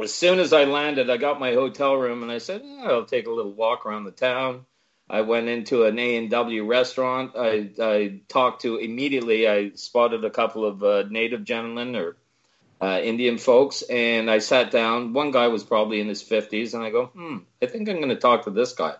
[0.00, 3.26] As soon as I landed, I got my hotel room, and I said, "I'll take
[3.26, 4.66] a little walk around the town."
[5.10, 7.32] I went into an A and W restaurant.
[7.34, 9.48] I, I talked to immediately.
[9.48, 12.16] I spotted a couple of uh, native gentlemen or
[12.80, 15.14] uh, Indian folks, and I sat down.
[15.14, 18.10] One guy was probably in his 50s, and I go, hmm, I think I'm going
[18.10, 18.94] to talk to this guy.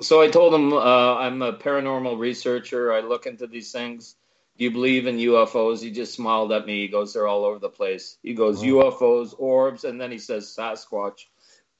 [0.00, 2.92] So I told him uh, I'm a paranormal researcher.
[2.92, 4.14] I look into these things.
[4.58, 5.82] Do you believe in UFOs?
[5.82, 6.82] He just smiled at me.
[6.82, 8.16] He goes, they're all over the place.
[8.22, 8.90] He goes, Whoa.
[8.90, 11.26] UFOs, orbs, and then he says Sasquatch.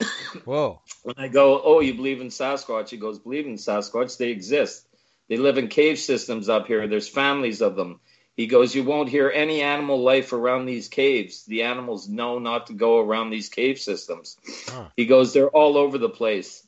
[0.44, 0.80] Whoa.
[1.02, 2.90] When I go, oh, you believe in Sasquatch?
[2.90, 4.18] He goes, believe in Sasquatch.
[4.18, 4.86] They exist.
[5.28, 6.86] They live in cave systems up here.
[6.86, 8.00] There's families of them.
[8.36, 11.44] He goes, You won't hear any animal life around these caves.
[11.46, 14.36] The animals know not to go around these cave systems.
[14.68, 14.88] Huh.
[14.96, 16.65] He goes, They're all over the place.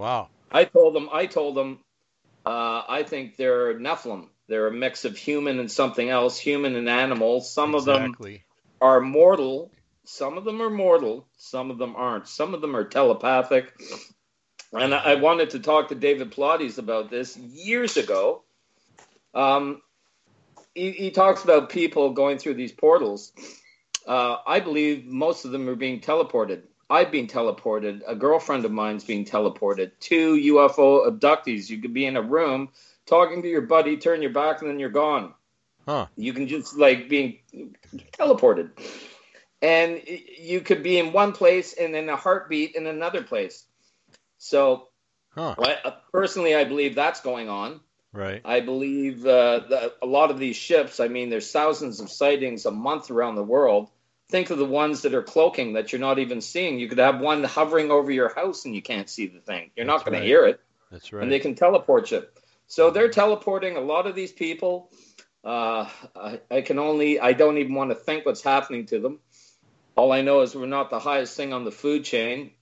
[0.00, 0.30] Wow.
[0.50, 1.10] I told them.
[1.12, 1.80] I told them.
[2.46, 4.28] uh, I think they're Nephilim.
[4.48, 7.42] They're a mix of human and something else, human and animal.
[7.42, 8.34] Some exactly.
[8.34, 8.40] of them
[8.80, 9.70] are mortal.
[10.04, 11.28] Some of them are mortal.
[11.36, 12.28] Some of them aren't.
[12.28, 13.72] Some of them are telepathic.
[14.72, 18.42] And I wanted to talk to David Paulides about this years ago.
[19.34, 19.82] Um,
[20.74, 23.32] he, he talks about people going through these portals.
[24.06, 26.62] Uh, I believe most of them are being teleported.
[26.90, 28.02] I've been teleported.
[28.06, 29.92] A girlfriend of mine's being teleported.
[30.00, 31.70] Two UFO abductees.
[31.70, 32.70] You could be in a room
[33.06, 35.32] talking to your buddy, turn your back, and then you're gone.
[35.86, 36.06] Huh.
[36.16, 37.38] You can just like being
[38.18, 38.70] teleported.
[39.62, 43.64] And you could be in one place and in a heartbeat in another place.
[44.38, 44.88] So,
[45.30, 45.54] huh.
[45.58, 47.80] I, personally, I believe that's going on.
[48.12, 48.40] Right.
[48.44, 52.72] I believe uh, a lot of these ships, I mean, there's thousands of sightings a
[52.72, 53.88] month around the world.
[54.30, 56.78] Think of the ones that are cloaking that you're not even seeing.
[56.78, 59.70] You could have one hovering over your house and you can't see the thing.
[59.74, 60.20] You're That's not going right.
[60.20, 60.60] to hear it.
[60.90, 61.22] That's right.
[61.22, 62.24] And they can teleport you.
[62.68, 64.90] So they're teleporting a lot of these people.
[65.44, 69.18] Uh, I, I can only, I don't even want to think what's happening to them.
[69.96, 72.52] All I know is we're not the highest thing on the food chain.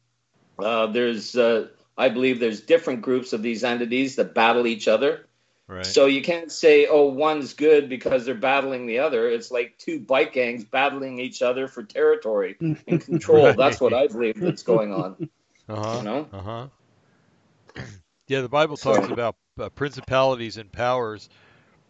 [0.59, 5.28] Uh, there's, uh, I believe there's different groups of these entities that battle each other.
[5.69, 5.85] Right.
[5.85, 9.29] So you can't say, oh, one's good because they're battling the other.
[9.29, 13.45] It's like two bike gangs battling each other for territory and control.
[13.47, 13.57] right.
[13.57, 15.29] That's what I believe that's going on.
[15.71, 15.99] Uh-huh.
[15.99, 16.27] You know?
[16.33, 16.67] Uh-huh.
[18.27, 21.29] Yeah, the Bible talks so, about uh, principalities and powers,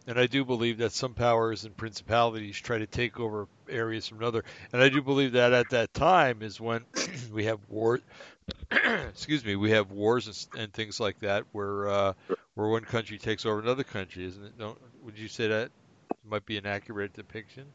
[0.08, 4.18] and I do believe that some powers and principalities try to take over areas from
[4.18, 4.42] another.
[4.72, 6.84] And I do believe that at that time is when
[7.32, 8.00] we have war.
[8.70, 12.12] excuse me, we have wars and, and things like that where uh,
[12.58, 14.58] where one country takes over another country, isn't it?
[14.58, 15.70] Don't, would you say that
[16.28, 17.66] might be an accurate depiction?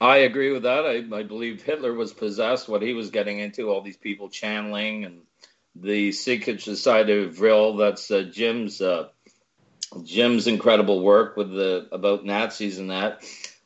[0.00, 0.86] I agree with that.
[0.86, 2.68] I, I believe Hitler was possessed.
[2.68, 5.22] What he was getting into, all these people channeling, and
[5.74, 7.78] the Secret Society of Vril.
[7.78, 9.08] That's uh, Jim's uh,
[10.04, 13.24] Jim's incredible work with the about Nazis and that.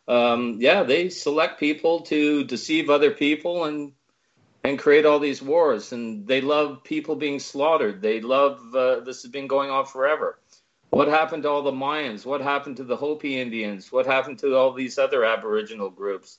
[0.09, 3.93] Um, yeah, they select people to deceive other people and
[4.65, 5.93] and create all these wars.
[5.93, 8.03] And they love people being slaughtered.
[8.03, 10.39] They love uh, this has been going on forever.
[10.91, 12.27] What happened to all the Mayans?
[12.27, 13.93] What happened to the Hopi Indians?
[13.93, 16.39] What happened to all these other Aboriginal groups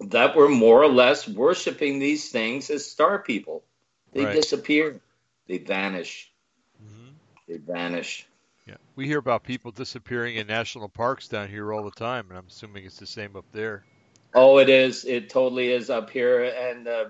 [0.00, 3.62] that were more or less worshiping these things as star people?
[4.12, 4.34] They right.
[4.34, 5.00] disappear.
[5.46, 6.32] They vanish.
[6.82, 7.10] Mm-hmm.
[7.46, 8.26] They vanish.
[8.66, 12.38] Yeah, we hear about people disappearing in national parks down here all the time, and
[12.38, 13.84] I'm assuming it's the same up there.
[14.34, 15.04] Oh, it is.
[15.04, 17.04] It totally is up here, and uh,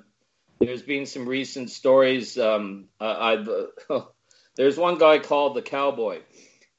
[0.61, 2.37] there's been some recent stories.
[2.39, 4.03] Um, I've uh,
[4.57, 6.21] there's one guy called the Cowboy.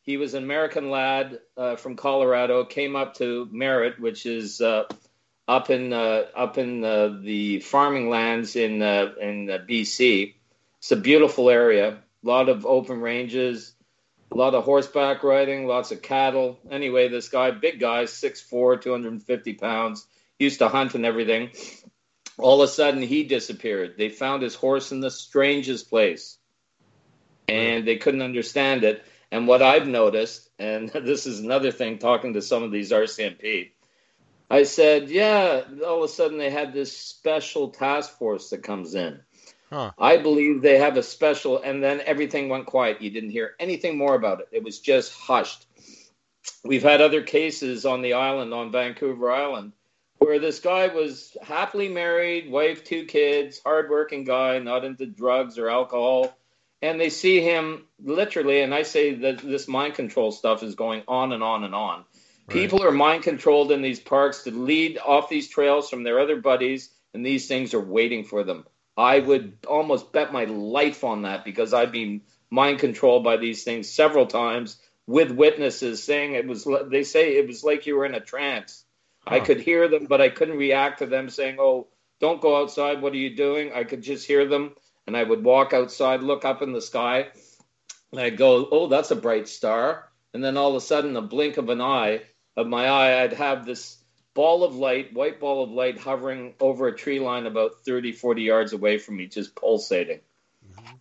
[0.03, 2.63] He was an American lad uh, from Colorado.
[2.63, 4.83] Came up to Merritt, which is uh,
[5.47, 10.35] up in uh, up in uh, the farming lands in in BC.
[10.77, 11.97] It's a beautiful area.
[12.23, 13.73] A lot of open ranges,
[14.31, 16.59] a lot of horseback riding, lots of cattle.
[16.69, 20.07] Anyway, this guy, big guy, 6'4", 250 pounds,
[20.39, 21.51] used to hunt and everything.
[22.37, 23.95] All of a sudden, he disappeared.
[23.97, 26.37] They found his horse in the strangest place,
[27.47, 29.05] and they couldn't understand it.
[29.31, 33.71] And what I've noticed, and this is another thing, talking to some of these RCMP,
[34.49, 38.93] I said, yeah, all of a sudden they had this special task force that comes
[38.93, 39.21] in.
[39.71, 39.91] Huh.
[39.97, 43.01] I believe they have a special, and then everything went quiet.
[43.01, 44.49] You didn't hear anything more about it.
[44.51, 45.65] It was just hushed.
[46.63, 49.71] We've had other cases on the island, on Vancouver Island,
[50.17, 55.69] where this guy was happily married, wife, two kids, hardworking guy, not into drugs or
[55.69, 56.37] alcohol.
[56.81, 61.03] And they see him literally, and I say that this mind control stuff is going
[61.07, 61.99] on and on and on.
[62.47, 62.49] Right.
[62.49, 66.39] People are mind controlled in these parks to lead off these trails from their other
[66.39, 68.65] buddies, and these things are waiting for them.
[68.95, 73.63] I would almost bet my life on that because I've been mind controlled by these
[73.63, 76.67] things several times with witnesses saying it was.
[76.87, 78.84] They say it was like you were in a trance.
[79.27, 81.87] I could hear them, but I couldn't react to them saying, "Oh,
[82.19, 83.01] don't go outside.
[83.01, 84.75] What are you doing?" I could just hear them,
[85.07, 87.27] and I would walk outside, look up in the sky,
[88.11, 91.21] and I'd go, "Oh, that's a bright star." And then all of a sudden, the
[91.21, 92.21] blink of an eye
[92.57, 93.97] of my eye, I'd have this
[94.33, 98.43] ball of light, white ball of light hovering over a tree line about 30, 40
[98.43, 100.19] yards away from me, just pulsating.
[100.69, 100.95] Mm-hmm.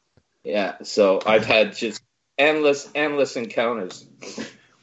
[0.45, 2.01] Yeah, so I've had just
[2.39, 4.07] endless, endless encounters.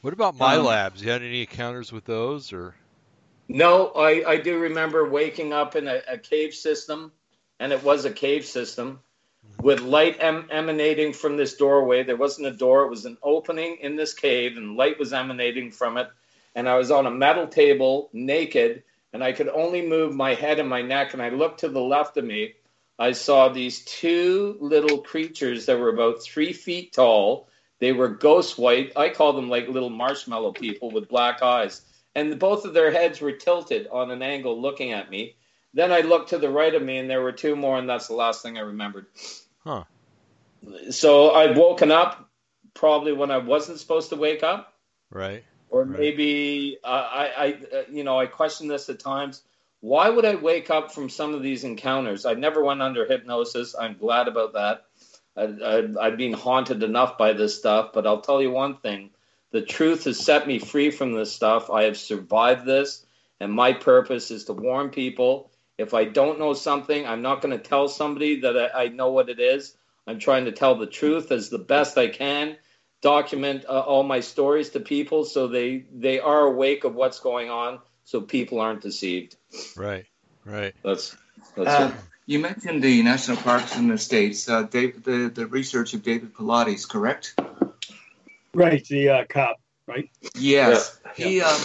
[0.02, 1.02] What about my um, labs?
[1.02, 2.76] You had any encounters with those, or?
[3.56, 7.12] No, I, I do remember waking up in a, a cave system,
[7.60, 9.00] and it was a cave system
[9.62, 12.04] with light em- emanating from this doorway.
[12.04, 15.72] There wasn't a door; it was an opening in this cave, and light was emanating
[15.72, 16.10] from it
[16.56, 18.84] and I was on a metal table naked
[19.14, 21.14] and I could only move my head and my neck.
[21.14, 22.54] And I looked to the left of me.
[22.98, 27.50] I saw these two little creatures that were about three feet tall.
[27.80, 28.94] They were ghost white.
[28.96, 31.82] I call them like little marshmallow people with black eyes.
[32.16, 35.36] And both of their heads were tilted on an angle looking at me.
[35.74, 38.08] Then I looked to the right of me and there were two more, and that's
[38.08, 39.06] the last thing I remembered.
[39.60, 39.86] Huh.
[40.90, 42.30] So I'd woken up
[42.74, 44.74] probably when I wasn't supposed to wake up.
[45.10, 46.00] Right or right.
[46.00, 49.42] maybe uh, I, I, uh, you know, I question this at times.
[49.80, 52.26] Why would I wake up from some of these encounters?
[52.26, 53.74] I never went under hypnosis.
[53.80, 54.86] I'm glad about that.
[55.36, 59.10] I, have been haunted enough by this stuff, but I'll tell you one thing:
[59.52, 61.70] the truth has set me free from this stuff.
[61.70, 63.06] I have survived this,
[63.40, 65.52] and my purpose is to warn people.
[65.78, 69.12] If I don't know something, I'm not going to tell somebody that I, I know
[69.12, 69.76] what it is.
[70.08, 72.58] I'm trying to tell the truth as the best I can
[73.02, 77.50] document uh, all my stories to people so they they are awake of what's going
[77.50, 79.36] on so people aren't deceived
[79.76, 80.06] right
[80.46, 81.16] right that's
[81.58, 81.92] that's uh,
[82.28, 86.34] you mentioned the national parks in the states uh, Dave, the the research of david
[86.34, 87.34] Paulides correct
[88.54, 91.26] right the uh, cop right yes yeah.
[91.26, 91.62] he um,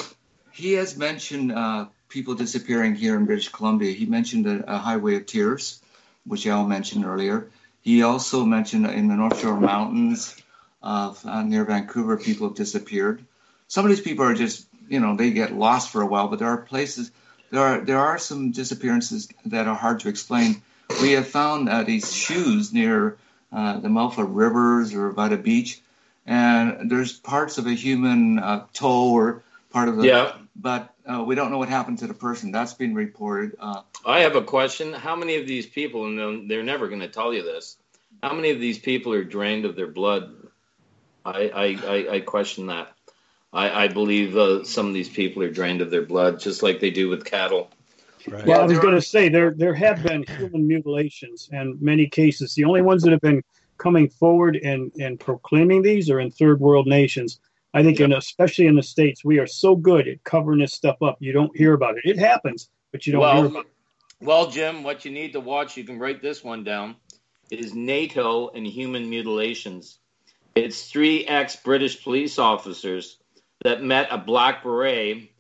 [0.53, 5.16] he has mentioned uh, people disappearing here in british columbia he mentioned a, a highway
[5.16, 5.81] of tears
[6.25, 7.49] which al mentioned earlier
[7.83, 10.35] he also mentioned in the north shore mountains
[10.83, 13.25] of uh, near Vancouver, people have disappeared.
[13.68, 16.38] Some of these people are just, you know, they get lost for a while, but
[16.38, 17.11] there are places,
[17.51, 20.62] there are there are some disappearances that are hard to explain.
[21.01, 23.18] We have found uh, these shoes near
[23.53, 25.81] uh, the mouth of rivers or by the beach,
[26.27, 30.33] and there's parts of a human uh, toe or part of the, yeah.
[30.55, 32.51] but uh, we don't know what happened to the person.
[32.51, 33.57] That's been reported.
[33.59, 34.93] Uh, I have a question.
[34.93, 37.77] How many of these people, and they're never going to tell you this,
[38.23, 40.35] how many of these people are drained of their blood
[41.27, 42.93] I, I, I, question that.
[43.53, 46.81] I, I believe uh, some of these people are drained of their blood, just like
[46.81, 47.71] they do with cattle.
[48.29, 48.47] Right.
[48.47, 52.55] Well, I was going to say there there have been human mutilations in many cases.
[52.55, 53.43] The only ones that have been
[53.79, 57.41] coming forward and, and proclaiming these are in third world nations.
[57.75, 61.03] I think, in, especially in the states, we are so good at covering this stuff
[61.03, 61.19] up.
[61.21, 62.05] You don't hear about it.
[62.05, 63.73] It happens, but you don't well, hear about it.
[64.21, 66.96] Well, Jim, what you need to watch, you can write this one down,
[67.50, 69.98] is NATO and human mutilations.
[70.55, 73.19] It's three ex British police officers
[73.63, 75.31] that met a black beret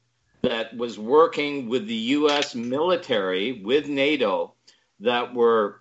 [0.42, 2.54] that was working with the U.S.
[2.54, 4.54] military, with NATO,
[5.00, 5.80] that were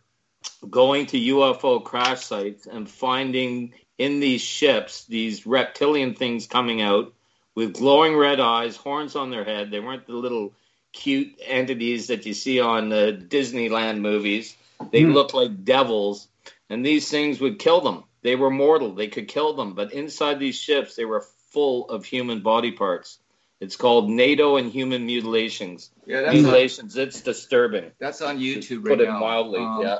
[0.69, 7.13] going to UFO crash sites and finding in these ships these reptilian things coming out
[7.55, 9.71] with glowing red eyes, horns on their head.
[9.71, 10.53] They weren't the little
[10.91, 14.55] cute entities that you see on the Disneyland movies.
[14.91, 15.13] They mm.
[15.13, 16.27] looked like devils,
[16.69, 18.03] and these things would kill them.
[18.21, 18.93] They were mortal.
[18.93, 23.19] They could kill them, but inside these ships, they were full of human body parts.
[23.61, 25.89] It's called NATO and human mutilations.
[26.05, 26.97] Yeah, that's mutilations.
[26.97, 27.91] it's disturbing.
[27.99, 29.19] That's on YouTube Right Put right it now.
[29.19, 29.59] mildly.
[29.59, 29.99] Um, yeah.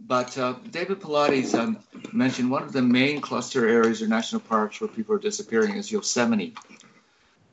[0.00, 1.78] But uh, David Paulides um,
[2.12, 5.90] mentioned one of the main cluster areas or national parks where people are disappearing is
[5.90, 6.54] Yosemite.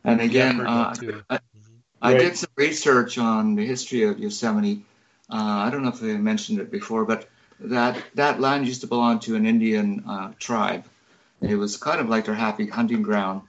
[0.03, 0.95] And again, heard uh.
[1.29, 1.39] I,
[2.01, 2.19] I Right.
[2.19, 4.83] did some research on the history of Yosemite.
[5.29, 7.29] Uh, I don't know if I mentioned it before, but
[7.61, 10.83] that that land used to belong to an Indian uh, tribe.
[11.41, 13.43] It was kind of like their happy hunting ground.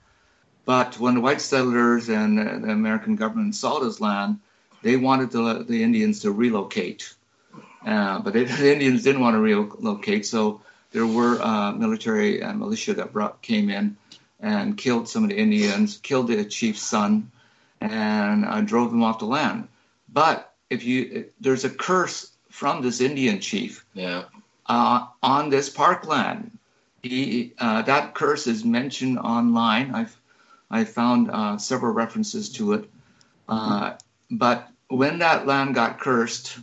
[0.67, 4.39] But when the white settlers and the American government saw this land,
[4.83, 7.13] they wanted the, the Indians to relocate.
[7.85, 10.61] Uh, but they, the Indians didn't want to relocate, so
[10.93, 13.97] there were uh, military and militia that brought, came in
[14.41, 17.31] and killed some of the Indians, killed the chief's son,
[17.81, 19.69] and uh, drove them off the land.
[20.13, 24.25] But if you, there's a curse from this Indian chief Yeah.
[24.67, 26.57] uh, on this parkland.
[27.03, 29.95] He, uh, that curse is mentioned online.
[29.95, 30.17] I've
[30.71, 32.91] I found uh, several references to it.
[33.49, 33.95] Uh,
[34.31, 36.59] but when that land got cursed,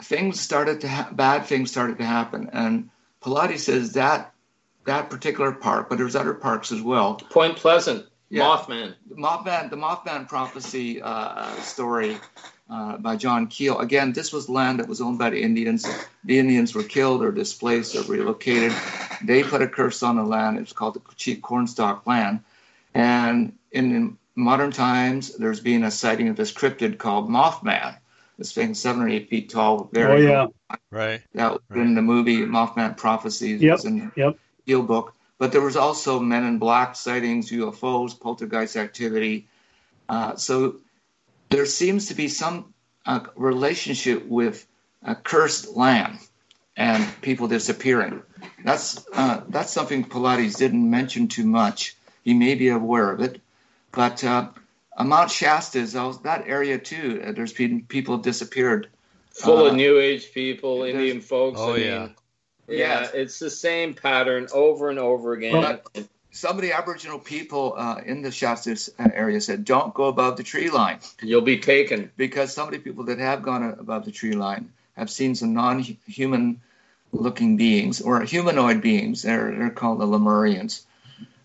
[0.00, 2.50] things started to ha- bad things started to happen.
[2.52, 2.90] And
[3.20, 4.32] Paulides says that
[4.84, 7.14] that particular park, but there's other parks as well.
[7.14, 8.06] Point Pleasant.
[8.28, 8.44] Yeah.
[8.44, 8.94] Mothman.
[9.10, 12.16] The Mothman, the Mothman prophecy uh, story
[12.70, 13.78] uh, by John Keel.
[13.78, 15.86] Again, this was land that was owned by the Indians.
[16.24, 18.72] The Indians were killed or displaced or relocated.
[19.22, 20.58] They put a curse on the land.
[20.58, 22.40] It's called the Chief Cornstalk land.
[22.94, 27.98] And in modern times, there's been a sighting of this cryptid called Mothman.
[28.42, 29.82] This thing, seven or eight feet tall.
[29.82, 30.48] Oh Very yeah,
[30.90, 31.22] Right.
[31.34, 31.78] that was Right.
[31.80, 33.62] in the movie Mothman Prophecies.
[33.62, 34.36] Yep, was in yep.
[34.66, 35.14] Keel book.
[35.38, 39.46] But there was also Men in Black sightings, UFOs, poltergeist activity.
[40.08, 40.80] Uh, so
[41.50, 42.74] there seems to be some
[43.06, 44.66] uh, relationship with
[45.04, 46.18] a cursed land
[46.76, 48.22] and people disappearing.
[48.64, 51.94] That's uh, that's something Paulides didn't mention too much.
[52.24, 53.40] He may be aware of it,
[53.92, 54.24] but
[54.96, 57.22] uh, uh, Mount Shasta is that area too.
[57.24, 58.88] Uh, there's been people have disappeared.
[59.30, 61.58] Full Uh, of New Age people, Indian folks.
[61.60, 62.08] Oh, I mean, yeah.
[62.68, 63.00] yeah.
[63.02, 63.08] Yeah.
[63.14, 65.56] It's the same pattern over and over again.
[65.56, 65.80] Well,
[66.34, 70.42] Some of the Aboriginal people uh, in the Shasta area said, "Don't go above the
[70.42, 72.10] tree line." You'll be taken.
[72.16, 75.52] because some of the people that have gone above the tree line have seen some
[75.54, 76.60] non-human
[77.12, 79.22] looking beings or humanoid beings.
[79.22, 80.82] They're, they're called the Lemurians.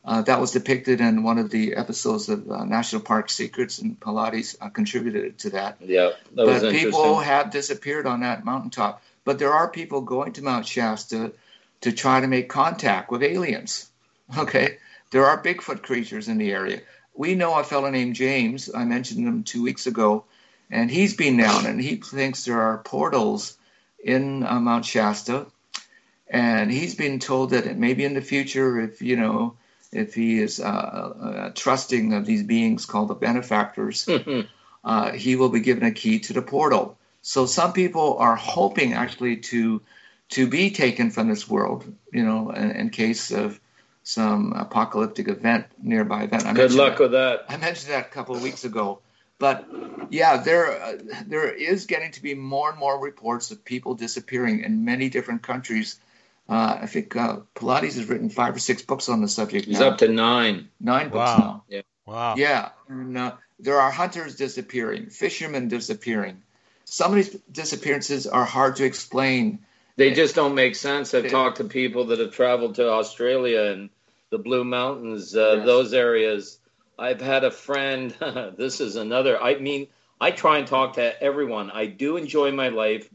[0.08, 4.00] Uh, that was depicted in one of the episodes of uh, National Park Secrets, and
[4.00, 5.76] Paulides uh, contributed to that.
[5.82, 9.04] Yeah, that was but people have disappeared on that mountaintop.
[9.26, 11.34] But there are people going to Mount Shasta
[11.82, 13.90] to try to make contact with aliens.
[14.38, 14.78] Okay,
[15.12, 16.82] there are Bigfoot creatures in the area.
[17.16, 18.70] We know a fellow named James.
[18.74, 20.26] I mentioned him two weeks ago,
[20.70, 23.58] and he's been down and he thinks there are portals
[24.04, 25.46] in uh, Mount Shasta,
[26.30, 29.56] and he's been told that maybe in the future, if you know,
[29.92, 34.08] if he is uh, uh, trusting of these beings called the benefactors,
[34.84, 36.98] uh, he will be given a key to the portal.
[37.22, 39.82] So some people are hoping actually to
[40.30, 43.60] to be taken from this world, you know, in, in case of
[44.04, 46.46] some apocalyptic event, nearby event.
[46.46, 47.46] I Good luck that- with that.
[47.50, 49.00] I mentioned that a couple of weeks ago.
[49.40, 49.68] But
[50.10, 54.64] yeah, there uh, there is getting to be more and more reports of people disappearing
[54.64, 56.00] in many different countries.
[56.50, 59.66] Uh, I think uh, Paulides has written five or six books on the subject.
[59.66, 59.90] He's now.
[59.90, 60.70] up to nine.
[60.80, 61.64] nine books Wow.
[61.70, 61.82] now.
[62.06, 62.36] Wow.
[62.38, 66.42] Yeah, and uh, there are hunters disappearing, fishermen disappearing.
[66.86, 69.60] Some of these disappearances are hard to explain.
[69.98, 71.14] They just don't make sense.
[71.14, 71.32] I've Yeah.
[71.32, 73.90] talked to people that have traveled to Australia and
[74.30, 75.66] the Blue Mountains, uh, Yes.
[75.66, 76.60] those areas.
[76.98, 78.12] I've had a friend.
[78.58, 79.42] this is another.
[79.42, 79.88] I mean,
[80.22, 81.72] I try and talk to everyone.
[81.72, 83.10] I do enjoy my life.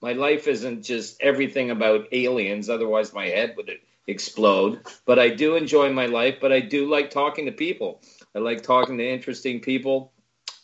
[0.00, 3.70] My life isn't just everything about aliens, otherwise, my head would
[4.06, 4.80] explode.
[5.04, 8.00] But I do enjoy my life, but I do like talking to people.
[8.34, 10.12] I like talking to interesting people.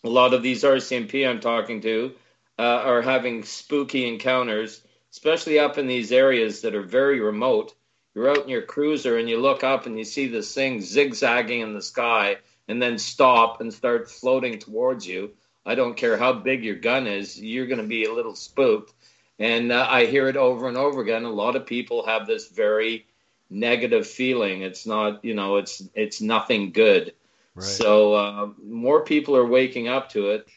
[0.04, 2.14] A lot of these RCMP I'm talking to
[2.58, 7.74] uh, are having spooky encounters, especially up in these areas that are very remote.
[8.14, 11.60] You're out in your cruiser and you look up and you see this thing zigzagging
[11.60, 15.32] in the sky and then stop and start floating towards you.
[15.66, 18.92] I don't care how big your gun is, you're going to be a little spooked.
[19.38, 21.24] And uh, I hear it over and over again.
[21.24, 23.06] A lot of people have this very
[23.50, 24.62] negative feeling.
[24.62, 27.14] It's not, you know, it's it's nothing good.
[27.54, 27.64] Right.
[27.64, 30.48] So uh, more people are waking up to it.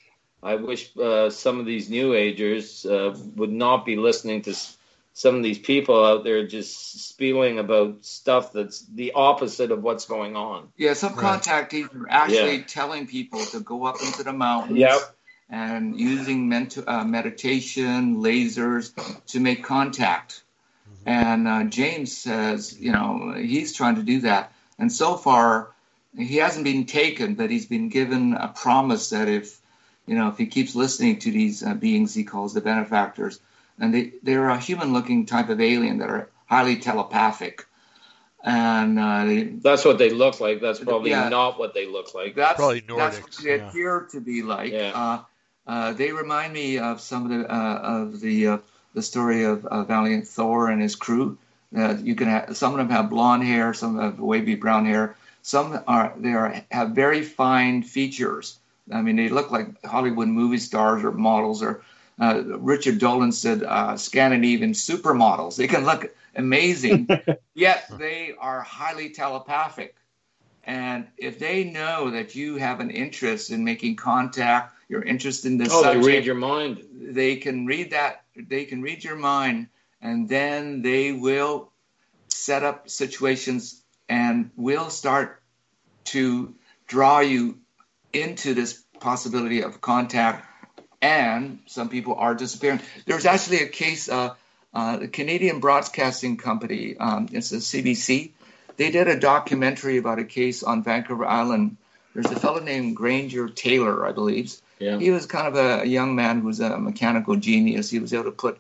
[0.44, 4.56] I wish uh, some of these new agers uh, would not be listening to
[5.14, 10.06] some of these people out there just spewing about stuff that's the opposite of what's
[10.06, 10.68] going on.
[10.78, 11.42] Yeah, some Right.
[11.42, 15.17] contactees are actually telling people to go up into the mountains Yep.
[15.50, 18.92] And using ment- uh, meditation, lasers
[19.28, 20.44] to make contact.
[21.06, 24.52] And uh, James says, you know, he's trying to do that.
[24.78, 25.72] And so far,
[26.18, 29.60] he hasn't been taken, but he's been given a promise that if
[30.06, 33.40] you know if he keeps listening to these uh, beings he calls the benefactors,
[33.80, 37.66] and they they're a human-looking type of alien that are highly telepathic,
[38.44, 40.62] and uh, they, That's what they look like.
[40.62, 41.30] That's probably Yeah.
[41.30, 42.36] not what they look like.
[42.36, 43.70] that's Probably that's what they yeah.
[43.70, 44.72] appear to be like.
[44.72, 44.92] Yeah.
[44.94, 45.20] Uh,
[45.68, 48.58] uh, they remind me of some of the uh, of the uh,
[48.94, 51.38] the story of uh, Valiant Thor and his crew.
[51.76, 55.16] Uh, you can have some of them have blonde hair, some have wavy brown hair.
[55.42, 58.60] Some are they are have very fine features.
[58.92, 61.62] I mean, they look like Hollywood movie stars or models.
[61.62, 61.84] Or
[62.20, 65.58] uh, Richard Dolan said, uh, Scandinavian supermodels.
[65.58, 67.10] They can look amazing,
[67.54, 69.96] yet they are highly telepathic.
[70.68, 75.58] And if they know that you have an interest in making contact, you're interested in
[75.58, 76.84] this Oh, they subject, read your mind.
[76.94, 79.68] they can read that they can read your mind
[80.02, 81.72] and then they will
[82.30, 85.42] set up situations and will start
[86.06, 86.54] to
[86.88, 87.58] draw you
[88.14, 90.46] into this possibility of contact
[91.02, 94.34] and some people are disappearing there's actually a case uh,
[94.74, 98.32] uh, the canadian broadcasting company um, it's the cbc
[98.78, 101.78] they did a documentary about a case on vancouver island
[102.14, 104.98] there's a fellow named granger taylor i believe Yeah.
[105.00, 107.90] he was kind of a, young man who was a mechanical genius.
[107.90, 108.60] He was able to put,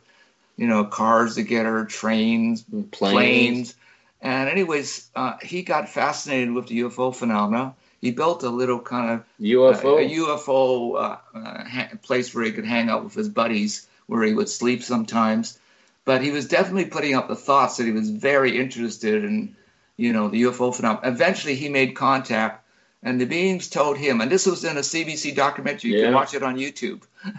[0.57, 2.89] you know, cars together, trains, Planes.
[2.91, 3.76] planes.
[4.22, 7.76] And anyways, uh, he got fascinated with the UFO phenomena.
[8.01, 9.99] He built a little kind of UFO.
[10.01, 13.86] a, a UFO uh, uh, ha- place where he could hang out with his buddies,
[14.07, 15.59] where he would sleep sometimes.
[16.05, 19.55] But he was definitely putting up the thoughts that he was very interested in,
[19.98, 21.12] you know, the UFO phenomenon.
[21.12, 22.66] Eventually, he made contact,
[23.04, 25.91] and the beings told him, and this was in a CBC documentary.
[25.91, 26.06] You Yeah.
[26.06, 27.04] can watch it on YouTube.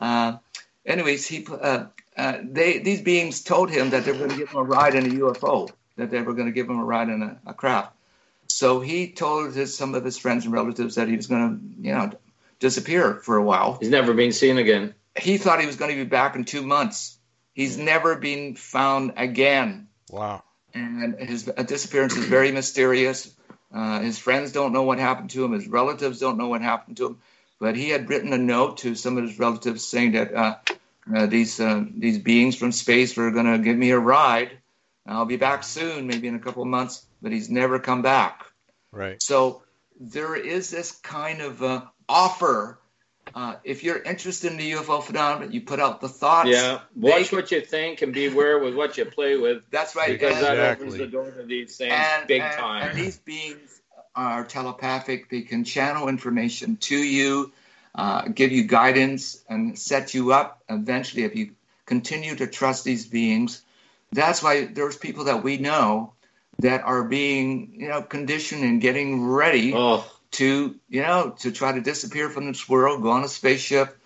[0.00, 0.38] Uh,
[0.84, 1.84] anyways, he uh,
[2.16, 4.96] uh, they these beings told him that they were going to give him a ride
[4.96, 7.54] in a UFO, that they were going to give him a ride in a, a
[7.54, 7.94] craft.
[8.48, 11.86] So he told his, some of his friends and relatives that he was going to,
[11.88, 12.10] you know,
[12.58, 13.78] disappear for a while.
[13.80, 14.94] He's never been seen again.
[15.16, 17.16] He thought he was going to be back in two months.
[17.54, 20.42] He's never been found again, Wow.
[20.74, 23.32] And his disappearance is very mysterious.
[23.74, 25.52] Uh, his friends don't know what happened to him.
[25.52, 27.18] His relatives don't know what happened to him.
[27.58, 30.56] But he had written a note to some of his relatives saying that uh,
[31.14, 34.50] uh, these uh, these beings from space were going to give me a ride.
[35.06, 37.04] I'll be back soon, maybe in a couple of months.
[37.22, 38.44] But he's never come back.
[38.90, 39.22] Right.
[39.22, 39.62] So
[39.98, 42.78] there is this kind of uh, offer.
[43.34, 46.50] Uh, if you're interested in the UFO phenomenon, you put out the thoughts.
[46.50, 46.80] Yeah.
[46.94, 50.10] Watch can- what you think and beware with what you play with That's right.
[50.12, 52.88] because and- that opens the door to these things and, big and- time.
[52.90, 53.80] And these beings
[54.14, 55.30] are telepathic.
[55.30, 57.52] They can channel information to you,
[57.94, 60.62] uh, give you guidance, and set you up.
[60.68, 61.52] Eventually, if you
[61.86, 63.62] continue to trust these beings,
[64.12, 66.12] that's why there's people that we know
[66.58, 71.72] that are being, you know, conditioned and getting ready oh, to, you know, to try
[71.72, 73.96] to disappear from this world, go on a spaceship,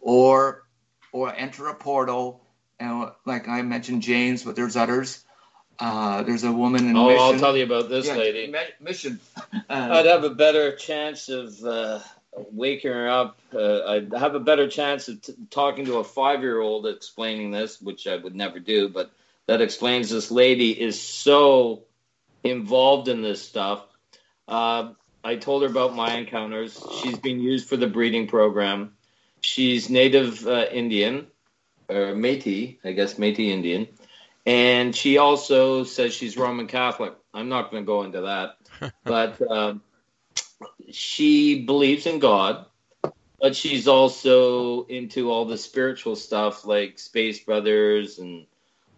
[0.00, 0.64] or
[1.12, 2.40] or enter a portal.
[2.80, 5.24] And like I mentioned, James, but there's others.
[5.78, 7.20] Uh, there's a woman in oh mission.
[7.20, 8.46] I'll tell you about this Yeah, lady.
[8.50, 9.20] mi- mission.
[9.68, 12.00] I'd Uh, have a better chance of uh,
[12.52, 13.38] waking her up.
[13.52, 17.50] Uh, I'd have a better chance of t- talking to a five year old explaining
[17.50, 19.10] this, which I would never do, but
[19.46, 21.82] that explains this lady is so
[22.42, 23.84] involved in this stuff.
[25.24, 26.82] Uh, I told her about my encounters.
[27.02, 28.92] She's been used for the breeding program.
[29.40, 31.26] She's native uh, Indian,
[31.88, 33.88] or Métis, I guess Métis Indian.
[34.46, 37.14] And she also says she's Roman Catholic.
[37.32, 38.58] I'm not going to go into that
[39.04, 39.82] but um,
[40.90, 42.66] she believes in God,
[43.40, 48.46] but she's also into all the spiritual stuff like Space Brothers and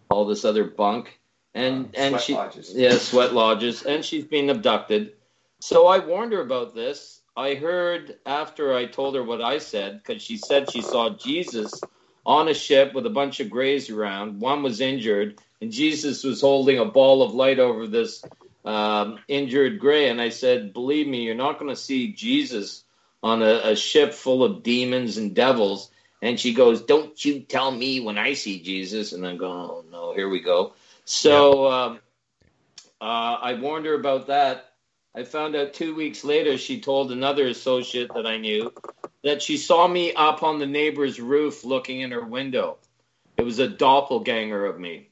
[0.09, 1.19] all this other bunk.
[1.53, 2.73] And and sweat she lodges.
[2.75, 5.13] yeah sweat lodges, and she's being abducted.
[5.59, 7.21] So I warned her about this.
[7.35, 11.81] I heard after I told her what I said because she said she saw Jesus
[12.25, 14.39] on a ship with a bunch of grays around.
[14.39, 18.23] One was injured, and Jesus was holding a ball of light over this
[18.65, 20.09] um, injured gray.
[20.09, 22.83] And I said, Believe me, you're not going to see Jesus
[23.23, 25.89] on a, a ship full of demons and devils.
[26.21, 29.13] And she goes, Don't you tell me when I see Jesus.
[29.13, 30.73] And I'm going, Oh, no, here we go.
[31.05, 31.99] So um,
[32.99, 33.03] uh,
[33.41, 34.66] I warned her about that.
[35.17, 38.71] I found out two weeks later she told another associate that I knew
[39.23, 42.77] that she saw me up on the neighbor's roof looking in her window.
[43.35, 45.09] It was a doppelganger of me.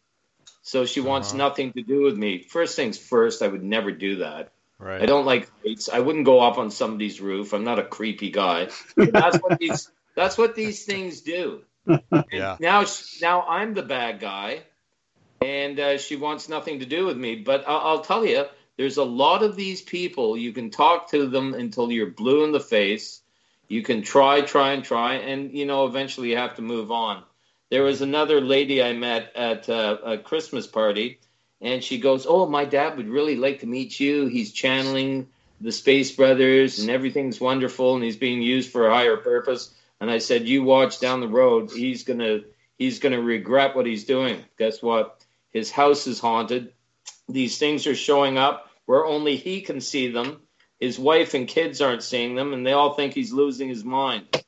[0.61, 1.37] So she wants Uh-huh.
[1.39, 2.43] nothing to do with me.
[2.43, 4.51] First things first, I would never do that.
[4.77, 5.01] Right.
[5.01, 5.89] I don't like heights.
[5.89, 7.53] I wouldn't go up on somebody's roof.
[7.53, 8.69] I'm not a creepy guy.
[8.97, 11.63] That's what these that's what these things do.
[12.31, 12.57] Yeah.
[12.59, 12.85] Now
[13.21, 14.63] now I'm the bad guy,
[15.41, 17.35] and uh, she wants nothing to do with me.
[17.35, 18.45] But I'll, I'll tell you,
[18.77, 20.37] there's a lot of these people.
[20.37, 23.21] You can talk to them until you're blue in the face.
[23.67, 27.23] You can try, try, and try, and you know eventually you have to move on.
[27.71, 31.19] There was another lady I met at uh, a Christmas party,
[31.61, 34.27] and she goes, "Oh, my dad would really like to meet you.
[34.27, 35.27] He's channeling
[35.61, 40.11] the Space Brothers, and everything's wonderful, and he's being used for a higher purpose." And
[40.11, 41.71] I said, "You watch down the road.
[41.71, 42.41] He's gonna
[42.77, 44.43] he's gonna regret what he's doing.
[44.59, 45.25] Guess what?
[45.51, 46.73] His house is haunted.
[47.27, 50.41] These things are showing up where only he can see them.
[50.79, 54.43] His wife and kids aren't seeing them, and they all think he's losing his mind."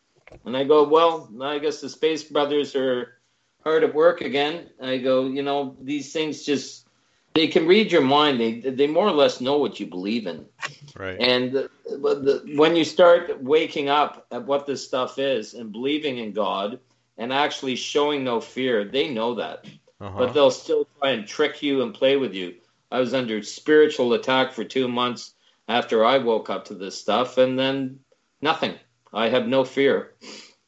[0.46, 3.20] And I go, "Well, I guess the Space Brothers are
[3.64, 6.86] hard at work again." I go, "You know, these things just."
[7.34, 8.40] They can read your mind.
[8.40, 10.46] They they more or less know what you believe in.
[10.96, 11.18] Right.
[11.20, 16.18] And the, the, when you start waking up at what this stuff is and believing
[16.18, 16.80] in God
[17.18, 19.66] and actually showing no fear, they know that.
[20.02, 20.18] Uh-huh.
[20.18, 22.56] But they'll still try and trick you and play with you.
[22.92, 25.34] I was under spiritual attack for two months
[25.68, 28.00] after I woke up to this stuff, and then
[28.42, 28.76] nothing.
[29.14, 30.16] I have no fear.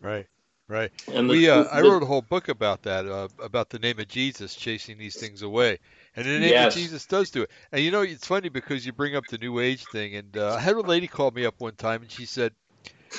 [0.01, 0.27] Right.
[0.67, 0.91] Right.
[1.07, 3.97] And the- we uh, I wrote a whole book about that uh, about the name
[3.99, 5.79] of Jesus chasing these things away,
[6.15, 6.75] and the name Yes.
[6.75, 7.51] of Jesus does do it.
[7.71, 10.53] And you know it's funny because you bring up the New Age thing, and uh,
[10.53, 12.53] I had a lady call me up one time and she said,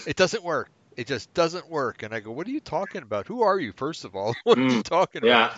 [0.06, 0.70] "It doesn't work.
[0.96, 3.26] It just doesn't work." And I go, "What are you talking about?
[3.26, 3.72] Who are you?
[3.72, 5.48] First of all, what are you Mm, talking about?"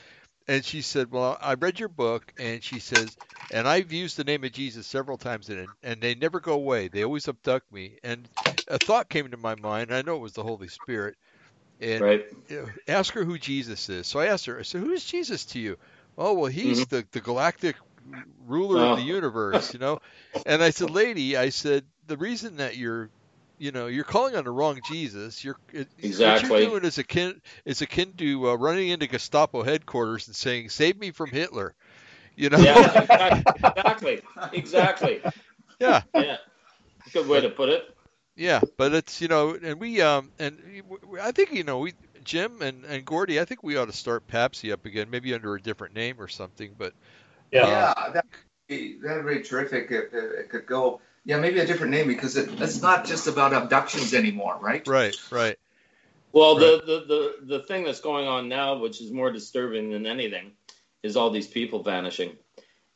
[0.49, 3.17] And she said, "Well, I read your book," and she says,
[3.51, 6.55] "And I've used the name of Jesus several times in it, and they never go
[6.55, 6.89] away.
[6.89, 8.29] They always abduct me." And
[8.69, 9.91] a thought came to my mind.
[9.91, 11.17] and I know it was the Holy Spirit.
[11.81, 12.27] And Right.
[12.89, 14.07] ask her who Jesus is.
[14.07, 15.77] So I asked her, I said, Who is Jesus to you?
[16.19, 19.09] Oh, well, he's the, the galactic ruler of the Mm-hmm.
[19.09, 19.13] Oh.
[19.15, 19.99] universe, you know?
[20.45, 23.11] And I said, Lady, I said, the reason that you're,
[23.63, 25.45] you know, you're calling on the wrong Jesus.
[25.45, 25.87] You're it,
[26.19, 30.71] What you're doing is akin is akin to uh, running into Gestapo headquarters and saying,
[30.71, 31.73] "Save me from Hitler,"
[32.35, 32.59] you know?
[32.59, 33.43] Yeah.
[33.63, 34.23] Exactly.
[34.53, 35.21] Exactly.
[35.79, 36.03] yeah.
[36.13, 36.39] Yeah.
[37.13, 37.85] Good way to put it.
[38.35, 40.83] Yeah, but it's you know, and we um and
[41.21, 41.95] I think you know we
[42.25, 45.55] Jim and and Gordy, I think we ought to start Papsy up again, maybe under
[45.55, 46.75] a different name or something.
[46.77, 46.95] But
[47.53, 47.67] Yeah.
[47.69, 51.01] Yeah, that would be, that'd be terrific if, if it could go.
[51.25, 54.87] Yeah, maybe a different name because it, it's not just about abductions anymore, right?
[54.87, 55.57] right, right,
[56.33, 60.07] Well, the, the, the, the thing that's going on now, which is more disturbing than
[60.07, 60.53] anything,
[61.03, 62.37] is all these people vanishing.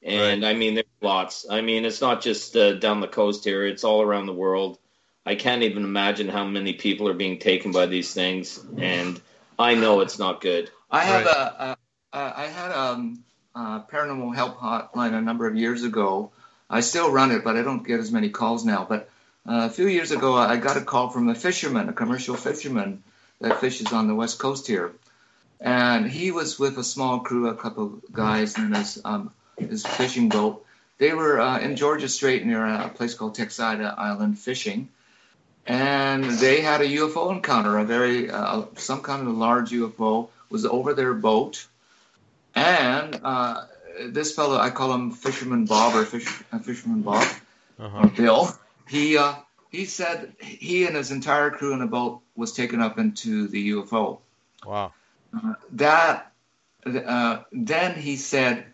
[0.02, 1.46] And I mean, there's lots.
[1.48, 4.78] I mean, it's not just uh, down the coast here, it's all around the world.
[5.24, 8.60] I can't even imagine how many people are being taken by these things.
[8.78, 9.20] And
[9.58, 10.70] I know it's not good.
[10.90, 11.34] I have Right.
[11.34, 11.76] a,
[12.14, 13.24] a, a I had um,
[13.54, 16.32] a paranormal help hotline a number of years ago.
[16.68, 18.86] I still run it, but I don't get as many calls now.
[18.88, 19.08] But
[19.48, 23.02] uh, a few years ago, I got a call from a fisherman, a commercial fisherman
[23.40, 24.92] that fishes on the west coast here,
[25.60, 29.86] and he was with a small crew, a couple of guys in his um, his
[29.86, 30.64] fishing boat.
[30.98, 34.88] They were uh, in Georgia Strait near a place called Texada Island fishing,
[35.66, 37.78] and they had a UFO encounter.
[37.78, 41.66] A very uh, some kind of large UFO was over their boat,
[42.54, 43.64] and uh,
[44.08, 47.26] this fellow, I call him Fisherman Bob or Fish, uh, Fisherman Bob
[47.78, 48.08] or uh-huh.
[48.16, 48.48] Bill.
[48.88, 49.34] He uh,
[49.70, 53.72] he said he and his entire crew in the boat was taken up into the
[53.72, 54.20] UFO.
[54.64, 54.92] wow,
[55.72, 56.32] That
[56.86, 58.66] uh, then he said,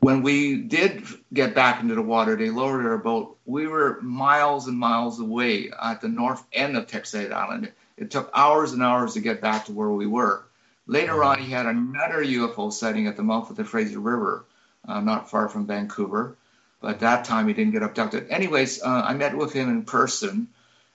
[0.00, 3.38] when we did get back into the water, they lowered our boat.
[3.44, 7.72] We were miles and miles away at the north end of Texada Island.
[7.96, 10.44] It took hours and hours to get back to where we were.
[10.90, 14.44] Later on, he had another UFO sighting at the mouth of the Fraser River,
[14.88, 16.36] uh, not far from Vancouver.
[16.80, 18.28] But that time he didn't get abducted.
[18.28, 20.48] Anyways, uh, I met with him in person,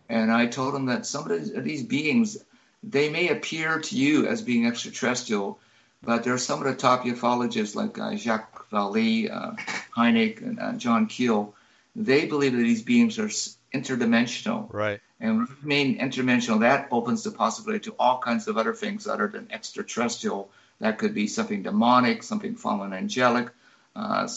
[0.10, 2.36] and I told him that some of these, beings,
[2.84, 5.60] they may appear to you as being extraterrestrial,
[6.04, 9.54] but there are some of the top ufologists like uh, Jacques Vallée, uh,
[9.96, 11.56] and John Keel.
[11.96, 13.30] They believe that these beings are
[13.76, 14.74] interdimensional.
[14.74, 19.28] right, And mean interdimensional, that opens the possibility to all kinds of other things other
[19.28, 20.50] than extraterrestrial.
[20.80, 23.50] That could be something demonic, something fallen angelic.
[23.96, 24.28] Uh,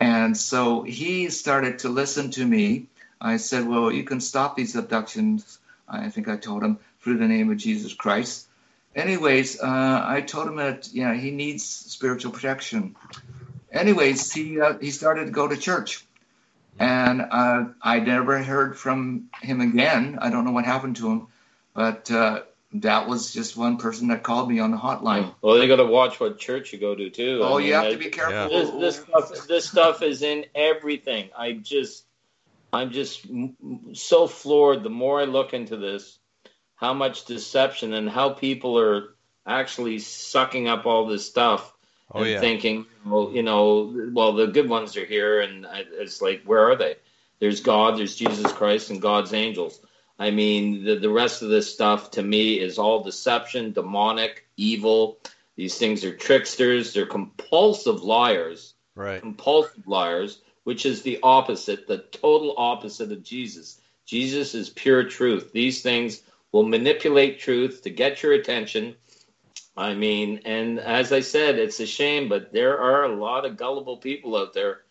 [0.00, 2.86] and so he started to listen to me.
[3.20, 5.58] I said, Well, you can stop these abductions,
[5.88, 8.48] I think I told him, through the name of Jesus Christ.
[8.96, 12.96] Anyways, uh, I told him that you know, he needs spiritual protection.
[13.70, 16.04] Anyways, he, uh, he started to go to church.
[16.80, 20.18] And uh, I never heard from him again.
[20.20, 21.26] I don't know what happened to him,
[21.74, 25.34] but uh, that was just one person that called me on the hotline.
[25.42, 27.40] Well, they got to watch what church you go to, too.
[27.44, 28.48] I Oh, mean, you have I- to be careful.
[28.80, 32.04] this, this stuff this stuff is in everything i just
[32.72, 33.26] i'm just
[33.94, 36.18] so floored the more i look into this
[36.76, 39.14] how much deception and how people are
[39.46, 41.72] actually sucking up all this stuff
[42.12, 42.40] oh, and yeah.
[42.40, 46.76] thinking, well, you know, well, the good ones are here, and it's like, where are
[46.76, 46.96] they?
[47.38, 49.80] There's God, there's Jesus Christ, and God's angels.
[50.18, 55.18] I mean, the, the rest of this stuff to me is all deception, demonic, evil.
[55.56, 56.92] These things are tricksters.
[56.92, 58.74] They're compulsive liars.
[58.94, 59.20] Right.
[59.20, 63.80] Compulsive liars, which is the opposite, the total opposite of Jesus.
[64.04, 65.52] Jesus is pure truth.
[65.52, 68.96] These things will manipulate truth to get your attention.
[69.80, 73.56] I mean, and as I said, it's a shame, but there are a lot of
[73.56, 74.82] gullible people out there.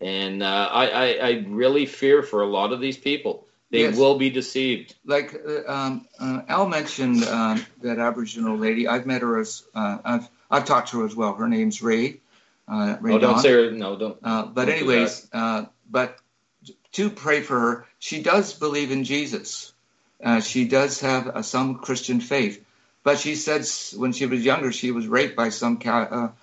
[0.00, 3.96] And uh, I, I, I really fear for a lot of these people they yes.
[3.96, 4.94] will be deceived.
[5.04, 8.86] Like uh, um, uh, Al mentioned uh, that Aboriginal lady.
[8.86, 11.34] I've met her as uh, I've I've talked to her as well.
[11.34, 12.20] Her name's Ray.
[12.68, 13.70] Uh, Ray oh, don't say her.
[13.72, 14.18] No, don't.
[14.22, 15.28] Uh, but don't anyways,
[15.90, 16.16] but
[16.92, 17.86] to pray for her.
[17.98, 19.72] She does believe in Jesus.
[20.42, 22.63] she does have some Christian faith,
[23.04, 23.64] but she said
[23.96, 25.78] when she was younger she was raped by some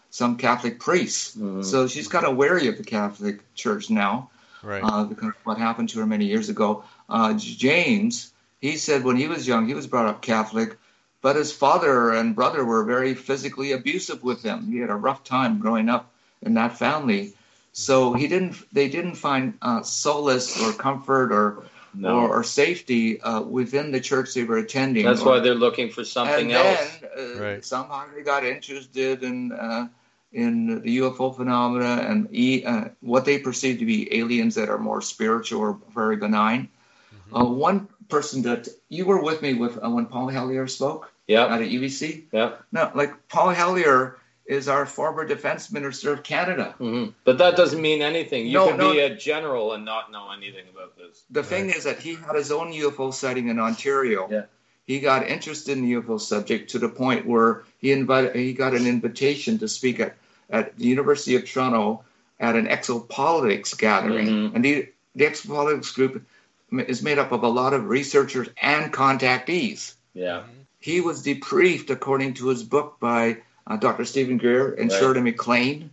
[0.10, 1.36] some Catholic priests.
[1.36, 1.64] Mm-hmm.
[1.64, 4.30] So she's kind of wary of the Catholic Church now
[4.64, 4.84] right.
[4.84, 6.84] uh, because what happened to her many years ago.
[7.10, 10.78] Uh, James, he said when he was young, he was brought up Catholic,
[11.22, 14.72] but his father and brother were very physically abusive with him.
[14.72, 17.34] He had a rough time growing up in that family.
[17.74, 18.58] So he didn't.
[18.74, 22.20] They didn't find uh, solace or comfort or no.
[22.20, 25.06] or, or, safety uh, within the church they were attending.
[25.06, 26.98] That's or, why they're looking for something and else.
[27.00, 27.66] Then, uh, right.
[27.66, 29.88] Somehow they got interested in uh,
[30.32, 34.78] in the UFO phenomena and e, uh, what they perceive to be aliens that are
[34.78, 36.70] more spiritual or very benign.
[37.14, 37.36] Mm-hmm.
[37.36, 41.46] Uh, one person that you were with me with uh, when Paul Hellyer spoke yeah.
[41.46, 42.26] at UBC.
[42.32, 42.54] Yeah.
[42.72, 44.18] No, like Paul Hellyer
[44.52, 46.76] is our former defense minister of Canada.
[46.80, 47.12] Mm-hmm.
[47.24, 48.48] But that doesn't mean anything.
[48.48, 48.92] You no, can no.
[48.92, 51.24] be a general and not know anything about this.
[51.30, 51.50] The right.
[51.50, 54.28] thing is that he had his own UFO sighting in Ontario.
[54.30, 54.44] Yeah
[54.92, 58.74] he got interested in the UFO subject to the point where he invited he got
[58.74, 60.18] an invitation to speak at,
[60.50, 62.04] at the University of Toronto
[62.40, 64.28] at an exopolitics gathering.
[64.28, 64.56] Mm-hmm.
[64.56, 66.26] And the, the exopolitics group
[66.72, 69.94] is made up of a lot of researchers and contactees.
[70.14, 70.44] Yeah.
[70.80, 73.38] He was debriefed according to his book by
[73.68, 74.06] uh, Dr.
[74.06, 75.00] Steven Greer and right.
[75.00, 75.90] Shirley MacLaine.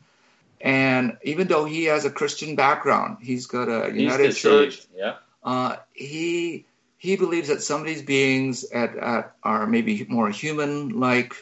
[0.60, 4.86] And even though he has a Christian background, he's got a United Church.
[4.94, 5.16] Yeah.
[5.44, 6.64] Uh, he
[6.98, 11.32] he believes that some of these beings at, at are maybe more human-like,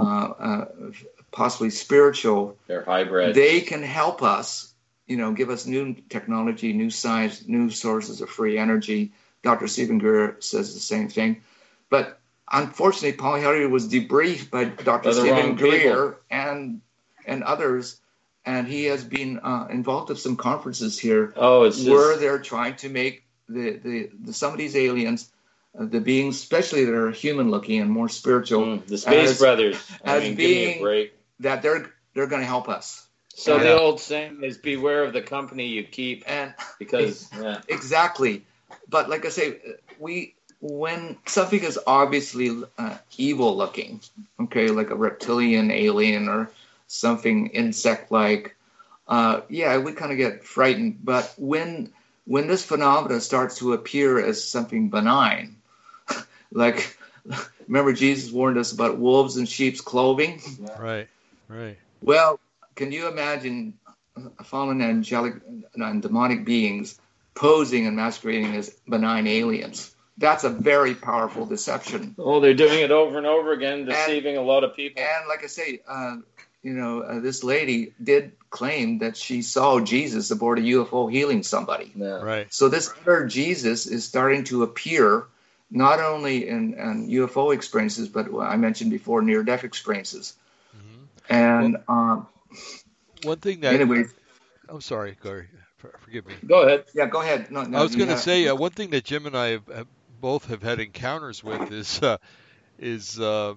[0.00, 0.64] uh, uh,
[1.32, 2.56] possibly spiritual.
[2.66, 3.34] They're hybrid.
[3.34, 4.72] They can help us,
[5.06, 9.12] you know, give us new technology, new science, new sources of free energy.
[9.42, 9.68] Dr.
[9.68, 11.42] Steven Greer says the same thing,
[11.90, 12.18] but
[12.50, 15.12] unfortunately, Paul Hellyer was debriefed by Dr.
[15.12, 16.80] Steven Greer and
[17.26, 18.00] and others
[18.46, 22.20] and he has been uh, involved with some conferences here oh, where just...
[22.20, 25.30] they're trying to make the, the, the some of these aliens,
[25.78, 29.38] uh, the beings, especially that are human looking and more spiritual, mm, the Space as,
[29.38, 31.08] Brothers, I as mean, being
[31.40, 33.06] that they're they're going to help us.
[33.34, 37.60] So the old saying is, "Beware of the company you keep," and because yeah.
[37.68, 38.44] exactly.
[38.88, 39.58] But like I say,
[39.98, 40.35] we
[40.68, 44.00] when something is obviously uh, evil looking,
[44.40, 46.50] okay, like a reptilian alien or
[46.86, 48.56] something insect-like,
[49.08, 50.98] uh, yeah, we kind of get frightened.
[51.04, 51.92] But when
[52.24, 55.56] when this phenomenon starts to appear as something benign,
[56.52, 56.98] like
[57.66, 60.40] remember Jesus warned us about wolves in sheep's clothing?
[60.78, 61.08] Right,
[61.48, 61.78] right.
[62.02, 62.40] Well,
[62.74, 63.74] can you imagine
[64.44, 65.34] fallen angelic
[65.74, 66.98] and demonic beings
[67.34, 69.95] posing and masquerading as benign aliens?
[70.18, 72.14] That's a very powerful deception.
[72.18, 75.02] Oh, they're doing it over and over again, deceiving and, a lot of people.
[75.02, 76.16] And like I say, uh,
[76.62, 81.42] you know, uh, this lady did claim that she saw Jesus aboard a UFO healing
[81.42, 81.92] somebody.
[81.94, 82.22] Yeah.
[82.22, 82.52] Right.
[82.52, 85.26] So this other Jesus is starting to appear
[85.70, 90.34] not only in, in UFO experiences, but I mentioned before near-death experiences.
[90.76, 91.04] Mm-hmm.
[91.28, 92.26] And well, um,
[93.22, 94.04] one thing that anyway,
[94.68, 96.34] I'm sorry, Corey, forgive me.
[96.46, 96.84] Go ahead.
[96.94, 97.50] Yeah, go ahead.
[97.50, 99.66] No, no, I was going to say uh, one thing that Jim and I have,
[99.66, 99.86] have,
[100.20, 102.18] both have had encounters with is uh,
[102.78, 103.54] is uh,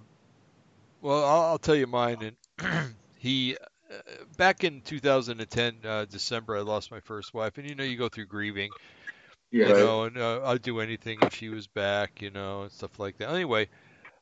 [1.02, 2.96] well, I'll, I'll, tell you mine and.
[3.20, 3.58] he
[3.92, 3.96] uh,
[4.38, 8.10] back in 2010 uh, December, I lost my first wife, and you know you go
[8.10, 8.72] through grieving,
[9.52, 9.80] yeah, you right.
[9.84, 13.18] know, and uh, I'd do anything if she was back, you know, and stuff like
[13.18, 13.30] that.
[13.30, 13.68] Anyway,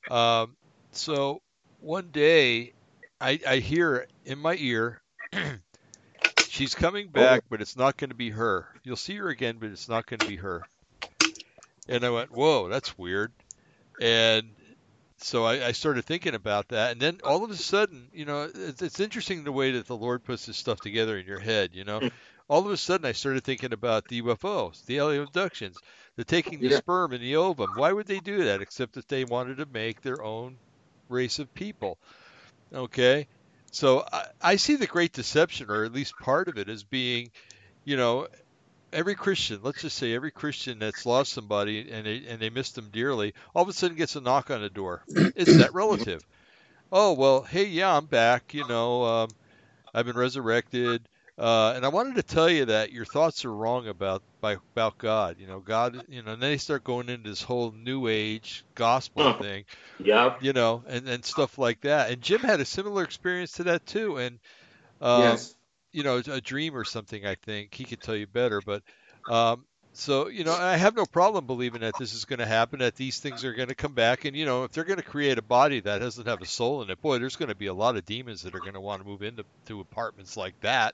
[0.10, 0.56] um,
[0.92, 1.42] so
[1.80, 2.74] one day
[3.22, 5.02] I, I hear in my ear,
[6.48, 7.48] she's coming back, oh.
[7.50, 8.68] but it's not going to be her.
[8.84, 10.64] You'll see her again, but it's not going to be her.
[11.88, 13.32] And I went, whoa, that's weird.
[14.00, 14.50] And
[15.18, 18.50] so I, I, started thinking about that, and then all of a sudden, you know,
[18.54, 21.72] it's, it's, interesting the way that the Lord puts this stuff together in your head.
[21.74, 22.02] You know,
[22.48, 25.78] all of a sudden I started thinking about the UFOs, the alien abductions,
[26.16, 26.78] the taking the yeah.
[26.78, 27.72] sperm and the ovum.
[27.76, 30.58] Why would they do that except that they wanted to make their own
[31.10, 31.98] race of people?
[32.72, 33.28] Okay,
[33.72, 37.32] so I, I see the Great Deception, or at least part of it, as being,
[37.86, 38.28] you know,
[38.98, 42.76] every Christian, let's just say every Christian that's lost somebody and they and they missed
[42.76, 45.04] them dearly, all of a sudden gets a knock on the door.
[45.08, 46.26] It's that relative.
[46.92, 48.54] Oh well, hey, yeah, I'm back.
[48.54, 49.30] You know, um,
[49.94, 51.08] I've been resurrected.
[51.38, 54.98] Uh, and I wanted to tell you that your thoughts are wrong about by, about
[54.98, 55.36] God.
[55.40, 56.02] You know, God.
[56.10, 59.66] You know, and then they start going into this whole New Age gospel thing.
[60.00, 60.36] Yeah.
[60.42, 62.10] You know, and and stuff like that.
[62.10, 64.18] And Jim had a similar experience to that too.
[64.18, 64.40] And
[65.00, 65.57] um, yes.
[65.98, 67.26] You know, a dream or something.
[67.26, 68.62] I think he could tell you better.
[68.62, 68.84] But
[69.28, 72.80] um, so you know, I have no problem believing that this is going to happen.
[72.80, 74.26] That these things are going to come back.
[74.26, 76.84] And you know, if they're going to create a body that doesn't have a soul
[76.84, 78.80] in it, boy, there's going to be a lot of demons that are going to
[78.80, 80.94] want to move into to apartments like that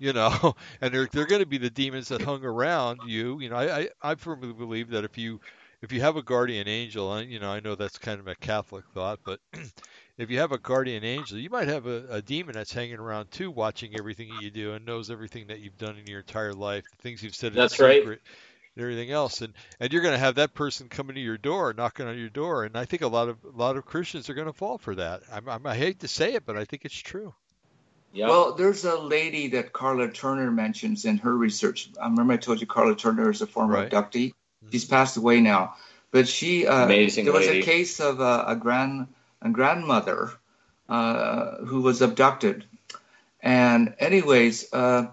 [0.00, 3.40] you know, and they're they're going to be the demons that hung around you.
[3.40, 5.40] You know, I, I I firmly believe that if you
[5.82, 8.34] if you have a guardian angel, and you know, I know that's kind of a
[8.36, 9.40] Catholic thought, but
[10.18, 13.30] if you have a guardian angel, you might have a, a demon that's hanging around
[13.30, 16.52] too, watching everything that you do and knows everything that you've done in your entire
[16.52, 17.84] life, the things you've said in That's secret.
[17.84, 18.20] right.
[18.76, 21.72] And everything else, and and you're going to have that person coming to your door,
[21.72, 24.34] knocking on your door, and I think a lot of a lot of Christians are
[24.34, 25.22] going to fall for that.
[25.32, 27.34] I, I, I hate to say it, but I think it's true.
[28.12, 28.28] Yeah.
[28.28, 31.90] Well, there's a lady that Karla Turner mentions in her research.
[32.00, 33.90] I remember I told you Karla Turner is a former Right.
[33.90, 34.34] abductee.
[34.70, 35.74] She's passed away now,
[36.10, 37.60] but she uh, Amazing there was lady.
[37.60, 39.06] a case of a, a grand a
[39.52, 40.32] grandmother
[40.88, 42.64] uh, who was abducted,
[43.40, 45.06] and anyways, uh,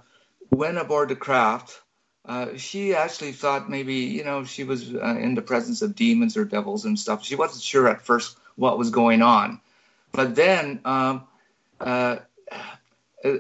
[0.52, 1.82] went aboard the craft.
[2.24, 6.38] Uh, she actually thought maybe you know she was uh, in the presence of demons
[6.38, 7.24] or devils and stuff.
[7.24, 9.62] She wasn't sure at first what was going on,
[10.12, 11.24] but then um,
[11.80, 12.18] uh,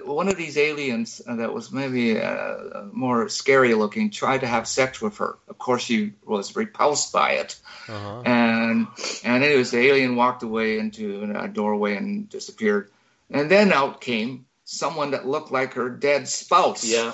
[0.05, 4.67] one of these aliens uh, that was maybe uh, more scary looking tried to have
[4.67, 5.37] sex with her.
[5.47, 7.57] Of course, she was repulsed by it,
[7.87, 8.21] Uh-huh.
[8.25, 8.87] and
[9.23, 12.89] and anyways, the alien walked away into a doorway and disappeared.
[13.29, 16.83] And then out came someone that looked like her dead spouse.
[16.83, 17.11] Yeah.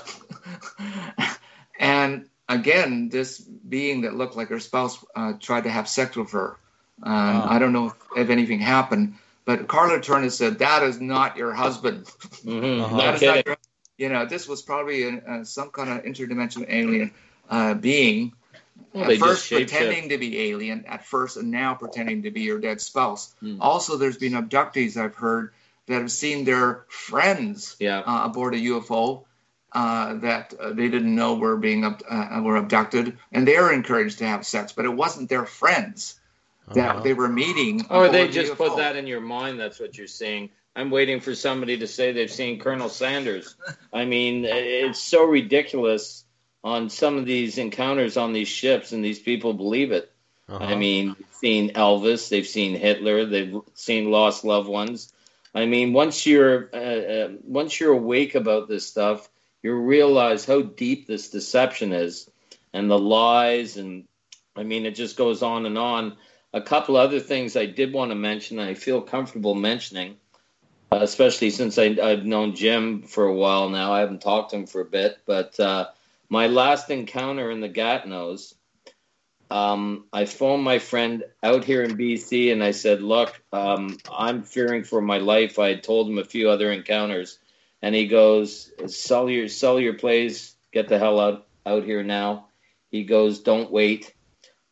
[1.80, 6.32] and again, this being that looked like her spouse uh, tried to have sex with
[6.32, 6.58] her.
[7.04, 7.48] Um, Wow.
[7.50, 9.16] I don't know if, if anything happened,
[9.46, 12.06] but Karla Turner said that is not your husband.
[12.46, 12.82] Mhm.
[12.82, 12.98] Uh-huh.
[12.98, 13.36] No That is kidding.
[13.36, 13.58] not your,
[13.98, 17.12] you know, this was probably an, uh, some kind of interdimensional alien
[17.50, 18.34] uh, being.
[18.94, 19.70] Well, at first shapeshift.
[19.70, 23.34] pretending to be alien at first, and now pretending to be your dead spouse.
[23.40, 23.62] Hmm.
[23.62, 25.54] Also, there's been abductees I've heard
[25.88, 28.00] that have seen their friends Yeah.
[28.00, 29.24] uh, aboard a UFO
[29.72, 34.18] uh, that uh, they didn't know were being uh, were abducted, and they were encouraged
[34.20, 36.20] to have sex, but it wasn't their friends
[36.76, 37.00] that Uh-huh.
[37.02, 37.86] they were meeting.
[37.90, 39.60] Or they aboard the just put that in your mind.
[39.60, 40.50] That's what you're seeing.
[40.76, 43.56] I'm waiting for somebody to say they've seen Colonel Sanders.
[43.92, 46.24] I mean, it's so ridiculous
[46.64, 50.12] on some of these encounters on these ships, and these people believe it.
[50.48, 50.64] Uh-huh.
[50.64, 55.12] I mean, seen Elvis, they've seen Hitler, they've seen lost loved ones.
[55.54, 59.30] I mean, once you're uh, uh, once you're awake about this stuff,
[59.64, 62.30] you realize how deep this deception is,
[62.74, 64.06] and the lies, and
[64.56, 66.16] I mean, it just goes on and on.
[66.54, 70.18] A couple other things I did want to mention, I feel comfortable mentioning,
[70.92, 73.94] especially since I, I've known Jim for a while now.
[73.94, 75.88] I haven't talked to him for a bit, but uh,
[76.30, 78.54] my last encounter in the Gatineaus,
[79.52, 84.44] um, I phoned my friend out here in BC and I said, Look, um, I'm
[84.44, 85.60] fearing for my life.
[85.60, 87.38] I had told him a few other encounters.
[87.82, 92.48] And he goes, Sell your, sell your place, get the hell out, out here now.
[92.92, 94.14] He goes, Don't wait.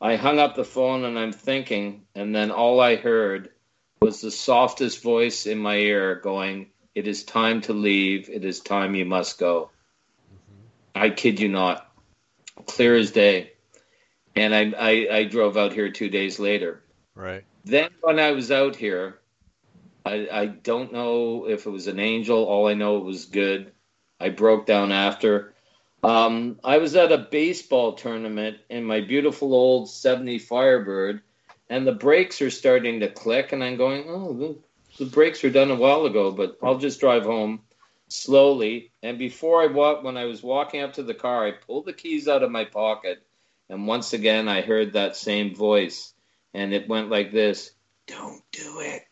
[0.01, 3.49] I hung up the phone and I'm thinking, and then all I heard
[4.01, 8.29] was the softest voice in my ear going, It is time to leave.
[8.29, 9.71] It is time you must go.
[10.33, 11.03] Mm-hmm.
[11.03, 11.85] I kid you not.
[12.65, 13.53] Clear as day.
[14.35, 16.81] And I, I, I drove out here two days later.
[17.13, 17.43] Right.
[17.65, 19.19] Then when I was out here,
[20.05, 22.45] I, I don't know if it was an angel.
[22.45, 23.73] All I know it was good.
[24.19, 25.53] I broke down after.
[26.03, 31.21] Um, I was at a baseball tournament in my beautiful old 70 Firebird,
[31.69, 34.57] and the brakes are starting to click, and I'm going, oh, the,
[35.03, 37.61] the brakes were done a while ago, but I'll just drive home
[38.07, 38.91] slowly.
[39.03, 41.93] And before I walked, when I was walking up to the car, I pulled the
[41.93, 43.21] keys out of my pocket,
[43.69, 46.13] and once again I heard that same voice,
[46.53, 47.71] and it went like this:
[48.07, 49.03] "Don't do it."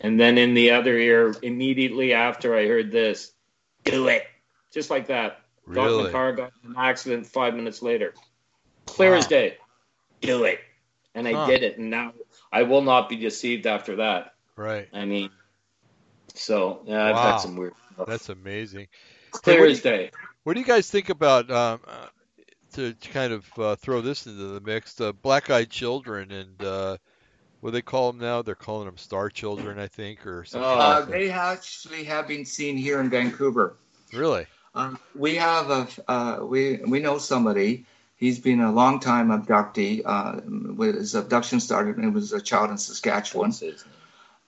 [0.00, 3.32] And then in the other ear, immediately after, I heard this:
[3.84, 4.24] "Do it,"
[4.72, 5.41] just like that.
[5.70, 6.04] Got in Really?
[6.04, 8.14] the car, got in an accident five minutes later.
[8.86, 9.58] Clear as day.
[10.20, 10.60] Do it.
[11.14, 11.46] And I Huh.
[11.46, 11.78] did it.
[11.78, 12.12] And now
[12.52, 14.34] I will not be deceived after that.
[14.56, 14.88] Right.
[14.92, 15.30] I mean,
[16.34, 17.22] so yeah, I've Wow.
[17.32, 18.06] had some weird stuff.
[18.06, 18.88] That's amazing.
[19.30, 20.10] clear what do as day.
[20.44, 22.06] What do you guys think about um, uh,
[22.74, 25.00] to, to kind of uh, throw this into the mix?
[25.00, 26.96] Uh, Black Eyed Children and uh,
[27.60, 28.42] what do they call them now?
[28.42, 30.68] They're calling them star children, I think, or something.
[30.68, 33.76] Uh, like they actually have been seen here in Vancouver.
[34.12, 34.46] Really?
[34.74, 37.84] Um, we have a uh, we we know somebody.
[38.16, 40.02] He's been a long time abductee.
[40.04, 40.40] Uh,
[40.84, 43.52] his abduction started when he was a child in Saskatchewan.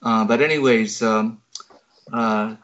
[0.01, 1.41] Uh, but anyways, um,
[2.11, 2.55] uh,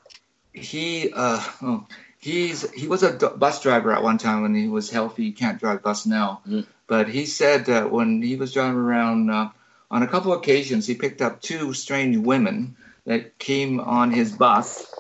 [0.54, 1.88] he uh, oh,
[2.20, 5.26] he's he was a d- bus driver at one time when he was healthy.
[5.26, 6.66] He can't drive bus now, Mm.
[6.88, 9.50] but he said that when he was driving around uh,
[9.90, 14.32] on a couple of occasions, he picked up two strange women that came on his
[14.32, 14.91] bus.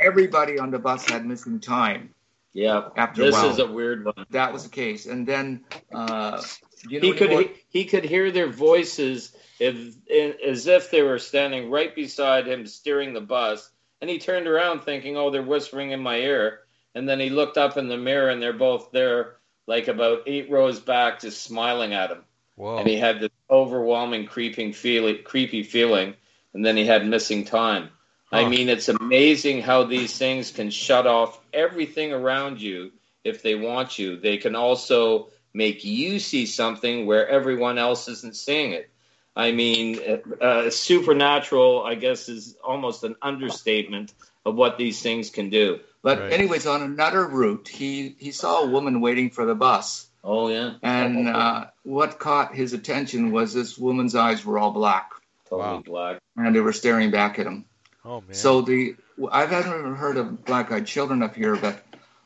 [0.00, 2.14] Everybody on the bus had missing time
[2.52, 2.88] Yeah.
[2.96, 3.50] after This a while.
[3.50, 4.26] is a weird one.
[4.30, 6.42] that was the case, and then uh,
[6.88, 9.76] you know He could he, he could hear their voices if
[10.08, 14.46] in, as if they were standing right beside him steering the bus, and he turned
[14.48, 16.60] around thinking, "Oh, they're whispering in my ear."
[16.94, 19.36] And then he looked up in the mirror, and they're both there,
[19.66, 22.24] like about eight rows back, just smiling at him.
[22.56, 22.76] Whoa.
[22.76, 26.14] And he had this overwhelming, creeping feeling, creepy feeling,
[26.52, 27.88] and then he had missing time.
[28.32, 32.92] I mean, it's amazing how these things can shut off everything around you
[33.24, 34.16] if they want you.
[34.16, 38.88] They can also make you see something where everyone else isn't seeing it.
[39.36, 39.98] I mean,
[40.40, 44.14] uh, supernatural, I guess, is almost an understatement
[44.44, 45.80] of what these things can do.
[46.02, 46.32] But Right.
[46.32, 50.74] anyways, on another route, he he saw a woman waiting for the bus, Oh yeah,
[50.82, 55.12] and uh, what caught his attention was this woman's eyes were all black,
[55.48, 55.82] totally Wow.
[55.84, 56.18] black.
[56.36, 57.64] and they were staring back at him.
[58.04, 58.34] Oh man.
[58.34, 58.96] So the
[59.30, 61.82] I've never heard of black-eyed children up here, but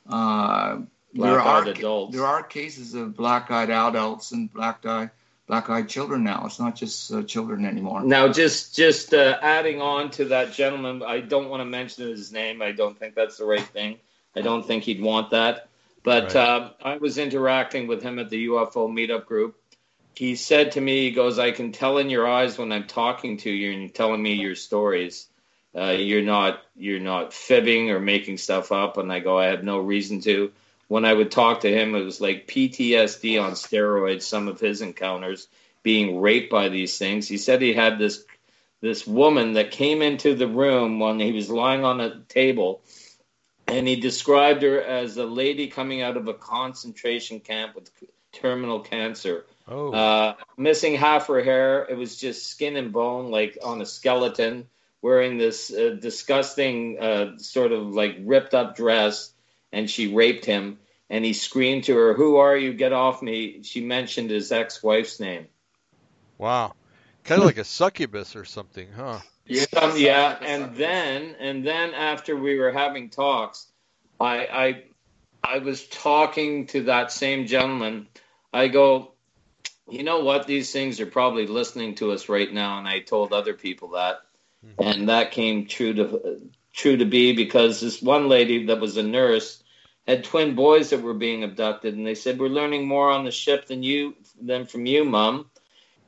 [0.09, 0.79] uh,
[1.15, 2.15] there are adults.
[2.15, 5.11] there are cases of black-eyed adults and black-eyed
[5.47, 6.45] black-eyed children now.
[6.47, 8.03] It's not just uh, children anymore.
[8.03, 12.33] Now, just just uh, adding on to that gentleman, I don't want to mention his
[12.33, 12.63] name.
[12.63, 13.99] I don't think that's the right thing.
[14.35, 15.69] I don't think he'd want that.
[16.03, 16.37] But Right.
[16.37, 19.57] uh, I was interacting with him at the UFO meetup group.
[20.15, 23.39] He said to me, he goes, "I can tell in your eyes when I'm talking
[23.39, 25.29] to you and you're telling me your stories.
[25.77, 29.65] Uh, you're not you're not fibbing or making stuff up." And I go, "I have
[29.65, 30.53] no reason to."
[30.89, 34.23] When I would talk to him, it was like PTSD on steroids.
[34.23, 35.49] Some of his encounters
[35.83, 37.29] being raped by these things.
[37.29, 38.25] He said he had this
[38.81, 42.83] this woman that came into the room when he was lying on a table,
[43.67, 47.91] and he described her as a lady coming out of a concentration camp with
[48.33, 49.93] terminal cancer, oh.
[49.93, 51.87] uh, missing half her hair.
[51.89, 54.69] It was just skin and bone, like on a skeleton,
[55.03, 59.33] wearing this uh, disgusting uh, sort of like ripped up dress,
[59.73, 60.79] and she raped him.
[61.09, 62.73] And he screamed to her, "Who are you?
[62.73, 65.47] Get off me!" She mentioned his ex-wife's name.
[66.39, 66.75] wow.
[67.23, 69.19] Kind of like a succubus or something, huh?
[69.73, 73.67] Some, yeah, and then and then after we were having talks,
[74.21, 74.85] I I
[75.45, 78.09] I was talking to that same gentleman.
[78.53, 79.13] I go,
[79.89, 80.47] you know what?
[80.47, 84.19] These things are probably listening to us right now, and I told other people that,
[84.79, 86.41] and that came true to
[86.73, 89.63] true to be because this one lady that was a nurse
[90.07, 93.31] had twin boys that were being abducted, and they said we're learning more on the
[93.31, 95.51] ship than you than from you, mom.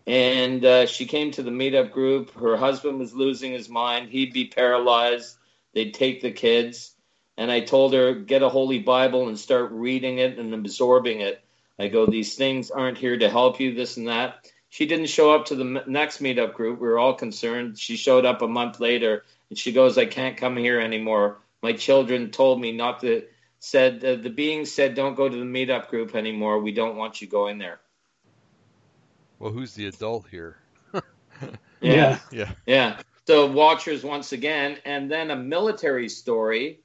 [0.07, 2.31] And uh, she came to the meetup group.
[2.31, 4.09] Her husband was losing his mind.
[4.09, 5.37] He'd be paralyzed.
[5.75, 6.95] They'd take the kids.
[7.37, 11.45] And I told her, get a Holy Bible and start reading it and absorbing it.
[11.79, 14.51] I go, these things aren't here to help you, this and that.
[14.71, 16.81] She didn't show up to the next meetup group.
[16.81, 17.79] We were all concerned.
[17.79, 21.39] She showed up a month later and she goes, I can't come here anymore.
[21.63, 23.25] My children told me not to,
[23.59, 26.61] said, uh, the being said, don't go to the meetup group anymore.
[26.61, 27.81] We don't want you going there.
[29.39, 30.57] Well, who's the adult here?
[31.81, 32.19] Yeah.
[32.33, 32.51] Yeah.
[32.67, 33.01] Yeah.
[33.29, 36.81] So Watchers once again, and then a military story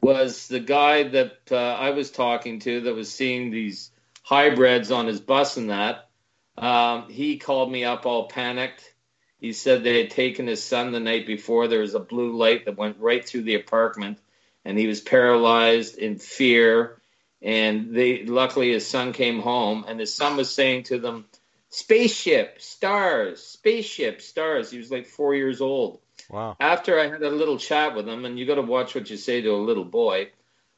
[0.00, 3.90] was the guy that uh, I was talking to that was seeing these
[4.22, 6.08] hybrids on his bus and that.
[6.56, 8.92] Um, he called me up all panicked.
[9.40, 11.66] He said they had taken his son the night before.
[11.66, 14.18] There was a blue light that went right through the apartment,
[14.64, 17.00] and he was paralyzed in fear.
[17.40, 21.24] And they luckily his son came home, and his son was saying to them,
[21.70, 24.70] spaceship, stars, spaceship, stars.
[24.70, 26.00] He was like four years old.
[26.30, 26.56] Wow.
[26.60, 29.16] After I had a little chat with him, and you got to watch what you
[29.16, 30.30] say to a little boy,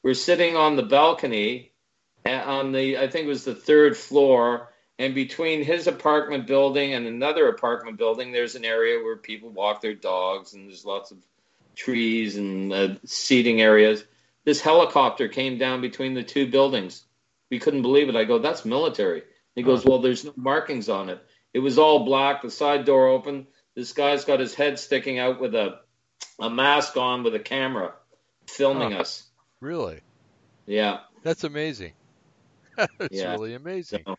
[0.02, 1.72] we're sitting on the balcony
[2.24, 6.94] uh, on the, I think it was the third floor, and between his apartment building
[6.94, 11.10] and another apartment building, there's an area where people walk their dogs, and there's lots
[11.10, 11.18] of
[11.74, 14.04] trees and uh, seating areas.
[14.44, 17.02] This helicopter came down between the two buildings.
[17.50, 18.16] We couldn't believe it.
[18.16, 19.22] I go, that's military.
[19.54, 21.24] He goes, well, there's no markings on it.
[21.52, 22.42] It was all black.
[22.42, 23.46] The side door open.
[23.74, 25.80] This guy's got his head sticking out with a
[26.40, 27.94] a mask on with a camera,
[28.48, 29.24] filming us.
[29.60, 30.00] Really?
[30.66, 31.00] Yeah.
[31.22, 31.92] That's amazing.
[32.76, 33.32] That's Yeah.
[33.32, 34.02] really amazing.
[34.04, 34.18] So-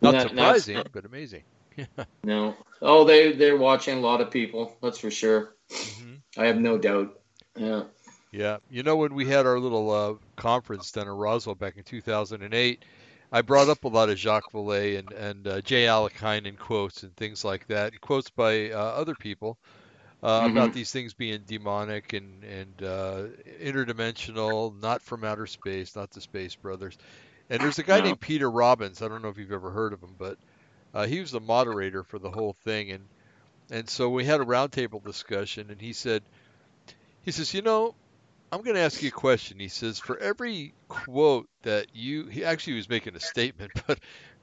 [0.00, 1.42] Not that's- surprising, but amazing.
[2.24, 2.54] no.
[2.80, 4.76] Oh, they they're watching a lot of people.
[4.82, 5.54] That's for sure.
[5.70, 6.14] Mm-hmm.
[6.40, 7.18] I have no doubt.
[7.56, 7.84] Yeah.
[8.32, 8.58] Yeah.
[8.70, 12.84] You know, when we had our little uh, conference down in Roswell back in 2008,
[13.32, 15.86] I brought up a lot of Jacques Vallée and and uh, J.
[15.86, 19.58] Allen Hynek quotes and things like that, quotes by uh, other people
[20.22, 20.56] uh, mm-hmm.
[20.56, 23.22] about these things being demonic and and uh,
[23.60, 26.96] interdimensional, not from outer space, not the Space Brothers.
[27.48, 28.06] And there's a guy no.
[28.06, 29.02] named Peter Robbins.
[29.02, 30.38] I don't know if you've ever heard of him, but
[30.92, 32.90] uh, he was the moderator for the whole thing.
[32.90, 33.04] And
[33.70, 36.22] and so we had a roundtable discussion, and he said,
[37.22, 37.94] he says, you know,
[38.52, 39.58] I'm going to ask you a question.
[39.58, 43.98] He says, for every quote that you, he actually was making a statement, but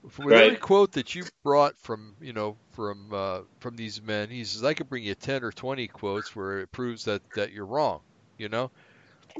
[0.10, 0.43] for right.
[0.43, 4.64] every quote that you brought from, you know, from uh, from these men, he says,
[4.64, 8.01] I could bring you 10 or 20 quotes where it proves that that you're wrong,
[8.38, 8.72] you know.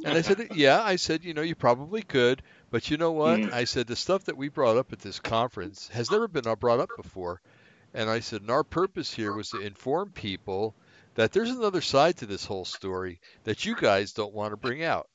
[0.06, 2.42] And I said, yeah, I said, you know, you probably could,
[2.74, 3.40] but you know what?
[3.40, 3.54] Mm-hmm.
[3.54, 6.80] I said the stuff that we brought up at this conference has never been brought
[6.80, 7.40] up before.
[7.94, 10.74] And I said, and our purpose here was to inform people
[11.14, 14.84] that there's another side to this whole story that you guys don't want to bring
[14.84, 15.08] out.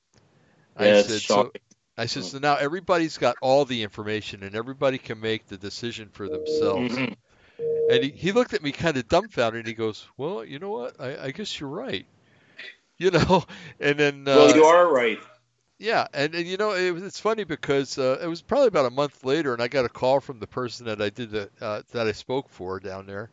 [0.79, 1.53] Yeah, I said, so
[1.97, 6.11] I said, so now everybody's got all the information and everybody can make the decision
[6.13, 6.95] for themselves.
[6.95, 7.13] Mm-hmm.
[7.91, 10.71] And he, he looked at me kind of dumbfounded and he goes, well, you know
[10.71, 11.01] what?
[11.01, 12.07] I, I guess you're right.
[12.99, 13.45] You know,
[13.81, 14.29] and then.
[14.29, 15.19] Uh, well, you are right.
[15.79, 18.91] Yeah, and, and you know it it's funny because uh, it was probably about a
[18.91, 21.83] month later, and I got a call from the person that I did the, uh,
[21.93, 23.31] that I spoke for down there,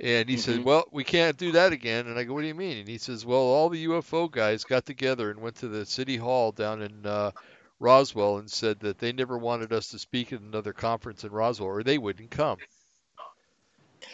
[0.00, 0.52] and he mm-hmm.
[0.52, 2.88] said, "Well, we can't do that again." And I go, "What do you mean?" And
[2.88, 6.50] he says, "Well, all the UFO guys got together and went to the city hall
[6.50, 7.30] down in uh,
[7.78, 11.68] Roswell and said that they never wanted us to speak at another conference in Roswell,
[11.68, 12.58] or they wouldn't come."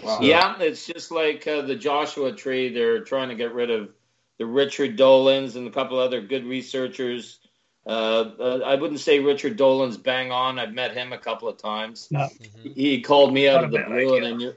[0.02, 0.20] Wow.
[0.20, 2.68] Yeah, it's just like uh, the Joshua Tree.
[2.68, 3.90] They're trying to get rid of
[4.38, 7.38] the Richard Dolans and a couple other good researchers.
[7.84, 10.58] Uh, uh, I wouldn't say Richard Dolan's bang on.
[10.58, 12.08] I've met him a couple of times.
[12.10, 12.28] No.
[12.62, 14.30] He called me out of the blue, idea.
[14.30, 14.54] and then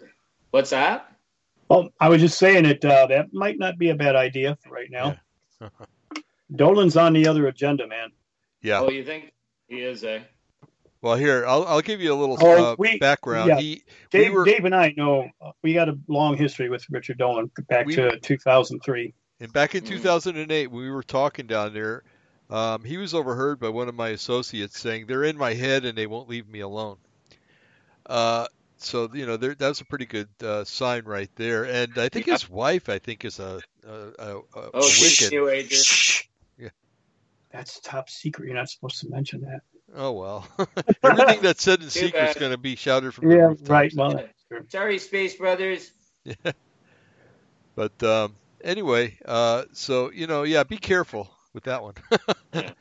[0.52, 1.12] what's that?
[1.68, 2.86] Well, I was just saying it.
[2.86, 5.18] Uh, that might not be a bad idea for right now.
[5.60, 5.70] Yeah.
[6.56, 8.10] Dolan's on the other agenda, man.
[8.62, 8.82] Yeah.
[8.82, 9.34] Oh, you think
[9.68, 10.20] he is, eh?
[11.02, 13.50] Well, here I'll, I'll give you a little oh, uh, we, background.
[13.50, 13.60] Yeah.
[13.60, 16.86] He, Dave, we were, Dave and I know uh, we got a long history with
[16.90, 19.14] Richard Dolan back we, to 2003.
[19.40, 19.88] And back in mm.
[19.88, 22.04] 2008, we were talking down there.
[22.50, 25.98] Um, he was overheard by one of my associates saying, "They're in my head and
[25.98, 26.98] they won't leave me alone."
[28.06, 31.66] Uh, so you know that's a pretty good uh, sign right there.
[31.66, 32.34] And I think yeah.
[32.34, 36.30] his wife, I think, is a, a, a, a oh, she's new age.
[36.60, 36.70] Yeah,
[37.50, 38.46] that's top secret.
[38.46, 39.62] You're not supposed to mention that.
[39.96, 40.48] Oh well,
[41.04, 43.70] everything that's said in secret is going to be shouted from yeah, the rooftops.
[43.70, 43.94] right.
[43.96, 44.24] Well,
[44.70, 45.92] sorry, Space Brothers.
[46.44, 46.54] Yeah.
[47.76, 51.96] But um, anyway, uh, so you know, yeah, be careful with that one.
[52.54, 52.72] yeah.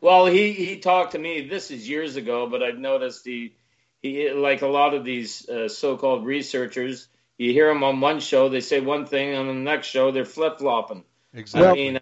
[0.00, 1.48] Well, he he talked to me.
[1.48, 3.56] This is years ago, but I've noticed he
[4.00, 7.08] he like a lot of these uh, so-called researchers.
[7.38, 10.10] You hear them on one show, they say one thing, and on the next show
[10.10, 11.04] they're flip flopping.
[11.32, 11.68] Exactly.
[11.68, 12.00] I mean,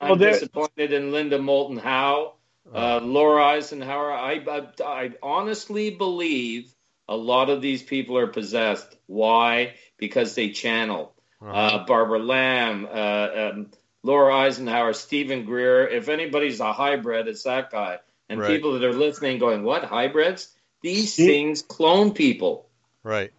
[0.00, 2.34] I'm well, disappointed in Linda Moulton Howe,
[2.74, 4.12] uh, Laura Eisenhower.
[4.12, 6.74] I, I, I honestly believe
[7.08, 8.96] a lot of these people are possessed.
[9.06, 9.74] Why?
[9.98, 11.14] Because they channel.
[11.40, 11.52] Uh-huh.
[11.52, 13.70] Uh, Barbara Lamb, uh, um,
[14.02, 15.86] Laura Eisenhower, Steven Greer.
[15.86, 17.98] If anybody's a hybrid, it's that guy.
[18.28, 18.48] And right.
[18.48, 20.48] people that are listening going, what, hybrids?
[20.82, 22.68] These Steve, things clone people.
[23.02, 23.32] Right.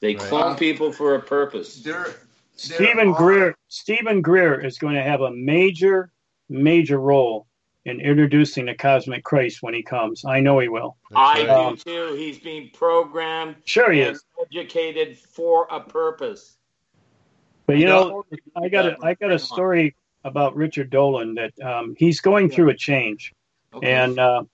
[0.00, 0.28] They right.
[0.28, 1.76] clone people for a purpose.
[1.82, 2.14] They're,
[2.56, 6.10] Steven Greer Steven Greer is going to have a major,
[6.48, 7.46] major role
[7.84, 10.24] in introducing the cosmic Christ when he comes.
[10.24, 10.96] I know he will.
[11.14, 12.14] I um, do too.
[12.14, 13.56] He's being programmed.
[13.64, 16.55] Sure, he is educated for a purpose.
[17.66, 18.24] But you know,
[18.56, 22.70] I got a, I got a story about Richard Dolan that um, he's going through
[22.70, 23.32] a change,
[23.74, 23.92] okay.
[23.92, 24.44] and uh,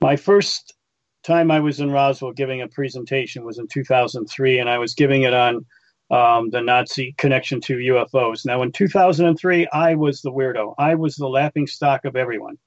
[0.00, 0.74] my first
[1.22, 5.22] time I was in Roswell giving a presentation was in 2003, and I was giving
[5.22, 5.64] it on
[6.10, 8.44] um, the Nazi connection to UFOs.
[8.44, 10.74] Now, in 2003, I was the weirdo.
[10.78, 12.58] I was the laughing stock of everyone.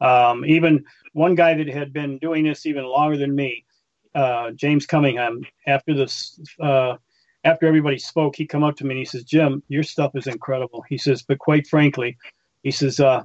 [0.00, 3.64] Um, even one guy that had been doing this even longer than me,
[4.14, 6.96] uh, James Cunningham, after this, uh,
[7.46, 10.26] after everybody spoke, he come up to me and he says, "Jim, your stuff is
[10.26, 12.16] incredible." He says, "But quite frankly,"
[12.62, 13.22] he says, uh,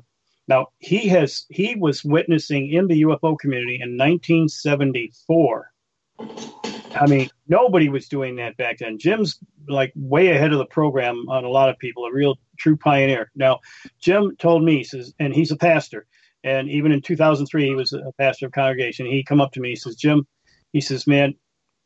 [0.47, 5.71] now he has he was witnessing in the UFO community in 1974.
[6.19, 8.99] I mean, nobody was doing that back then.
[8.99, 12.75] Jim's like way ahead of the program on a lot of people, a real true
[12.77, 13.31] pioneer.
[13.35, 13.59] Now,
[13.99, 16.05] Jim told me, he says, and he's a pastor,
[16.43, 19.05] and even in 2003, he was a pastor of congregation.
[19.05, 20.27] He come up to me, he says, Jim,
[20.73, 21.33] he says, man,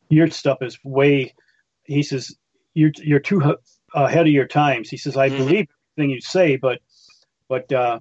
[0.08, 1.32] your stuff is way,
[1.86, 2.34] he says,
[2.74, 3.56] you're you're too
[3.94, 4.90] ahead of your times.
[4.90, 5.38] He says, I mm-hmm.
[5.38, 6.80] believe everything you say, but
[7.48, 8.00] but uh,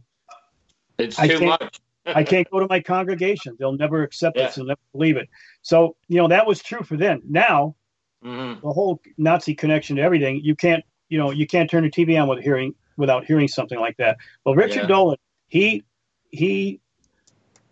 [0.97, 1.79] it's I too much.
[2.07, 3.55] I can't go to my congregation.
[3.57, 4.47] They'll never accept yeah.
[4.47, 4.55] it.
[4.55, 5.27] They'll never believe it.
[5.63, 7.21] So, you know, that was true for them.
[7.27, 7.75] Now,
[8.23, 8.65] mm-hmm.
[8.65, 10.39] the whole Nazi connection to everything.
[10.43, 13.79] You can't, you know, you can't turn the TV on with hearing without hearing something
[13.79, 14.17] like that.
[14.43, 14.87] Well, Richard yeah.
[14.87, 15.17] Dolan,
[15.47, 15.83] he
[16.29, 16.79] he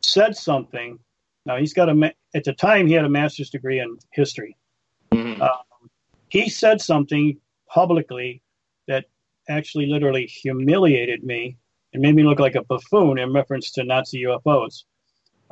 [0.01, 0.97] said something.
[1.45, 4.57] Now he's got a at the time he had a master's degree in history.
[5.11, 5.41] Mm-hmm.
[5.41, 5.49] Um,
[6.33, 7.37] he said something
[7.69, 8.41] publicly
[8.87, 9.05] that
[9.49, 11.55] actually literally humiliated me
[11.93, 14.85] and made me look like a buffoon in reference to Nazi UFOs.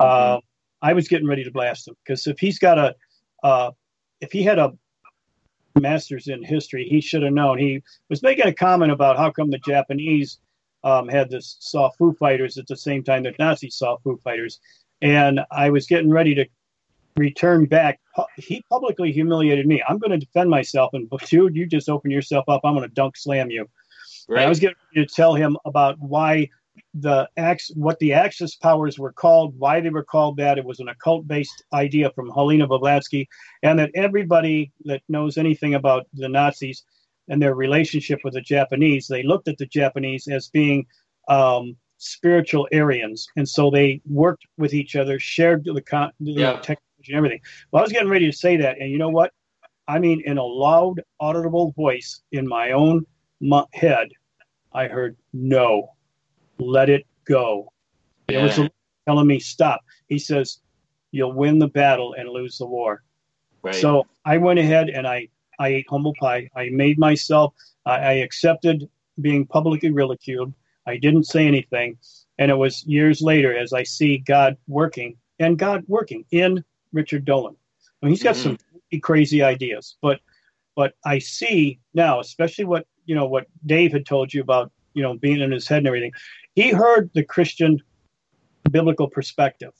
[0.00, 0.38] Uh,
[0.82, 2.96] I was getting ready to blast him because if he's got a,
[3.44, 3.70] uh,
[4.20, 4.72] if he had a
[5.78, 7.58] master's in history, he should have known.
[7.58, 7.80] He
[8.10, 10.40] was making a comment about how come the Japanese
[10.82, 14.58] um, had this saw Foo Fighters at the same time that Nazis saw Foo Fighters,
[15.00, 16.44] and I was getting ready to
[17.16, 18.00] return back.
[18.36, 19.82] He publicly humiliated me.
[19.88, 22.62] I'm going to defend myself, and dude, you just open yourself up.
[22.64, 23.68] I'm going to dunk slam you.
[24.28, 24.44] Right.
[24.44, 26.48] I was getting to tell him about why
[26.94, 30.58] the Ax, what the Axis powers were called, why they were called that.
[30.58, 33.28] It was an occult based idea from Helena Blavatsky,
[33.62, 36.84] and that everybody that knows anything about the Nazis
[37.28, 40.86] and their relationship with the Japanese, they looked at the Japanese as being
[41.28, 46.52] um, spiritual Aryans, and so they worked with each other, shared the, con- the yeah.
[46.52, 47.40] technology and everything.
[47.70, 49.32] Well, I was getting ready to say that, and you know what?
[49.88, 53.04] I mean, in a loud, audible voice in my own
[53.72, 54.08] head,
[54.72, 55.92] I heard no
[56.58, 57.72] let it go.
[58.28, 58.40] Yeah.
[58.40, 58.70] It was
[59.06, 59.80] telling me stop.
[60.08, 60.60] He says,
[61.10, 63.02] "You'll win the battle and lose the war."
[63.62, 63.74] Right.
[63.74, 66.48] So I went ahead and I I ate humble pie.
[66.56, 67.54] I made myself.
[67.84, 68.88] I, I accepted
[69.20, 70.52] being publicly ridiculed.
[70.86, 71.98] I didn't say anything,
[72.38, 77.24] and it was years later as I see God working and God working in Richard
[77.24, 77.56] Dolan.
[78.02, 78.56] I mean, he's got mm-hmm.
[78.90, 80.20] some crazy ideas, but
[80.74, 85.02] but I see now, especially what you know what Dave had told you about, you
[85.02, 86.12] know, being in his head and everything.
[86.54, 87.80] He heard the Christian
[88.70, 89.72] biblical perspective.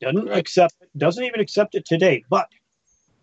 [0.00, 0.38] Doesn't right.
[0.38, 2.48] accept it, doesn't even accept it today, but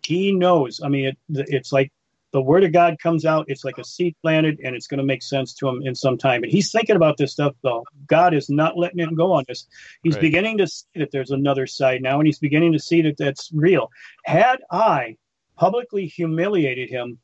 [0.04, 0.80] he knows.
[0.82, 1.92] I mean, it, it's like
[2.34, 5.04] the word of God comes out, it's like a seed planted, and it's going to
[5.04, 6.42] make sense to him in some time.
[6.42, 7.84] And he's thinking about this stuff, though.
[8.08, 9.68] God is not letting him go on this.
[10.02, 10.20] He's right.
[10.20, 13.52] beginning to see that there's another side now, and he's beginning to see that that's
[13.54, 13.88] real.
[14.24, 15.16] Had I
[15.56, 17.18] publicly humiliated him,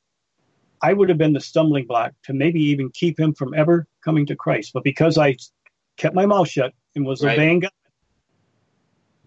[0.80, 4.26] I would have been the stumbling block to maybe even keep him from ever coming
[4.26, 4.70] to Christ.
[4.72, 5.36] But because I
[5.96, 7.36] kept my mouth shut and was right.
[7.36, 7.72] obeying God.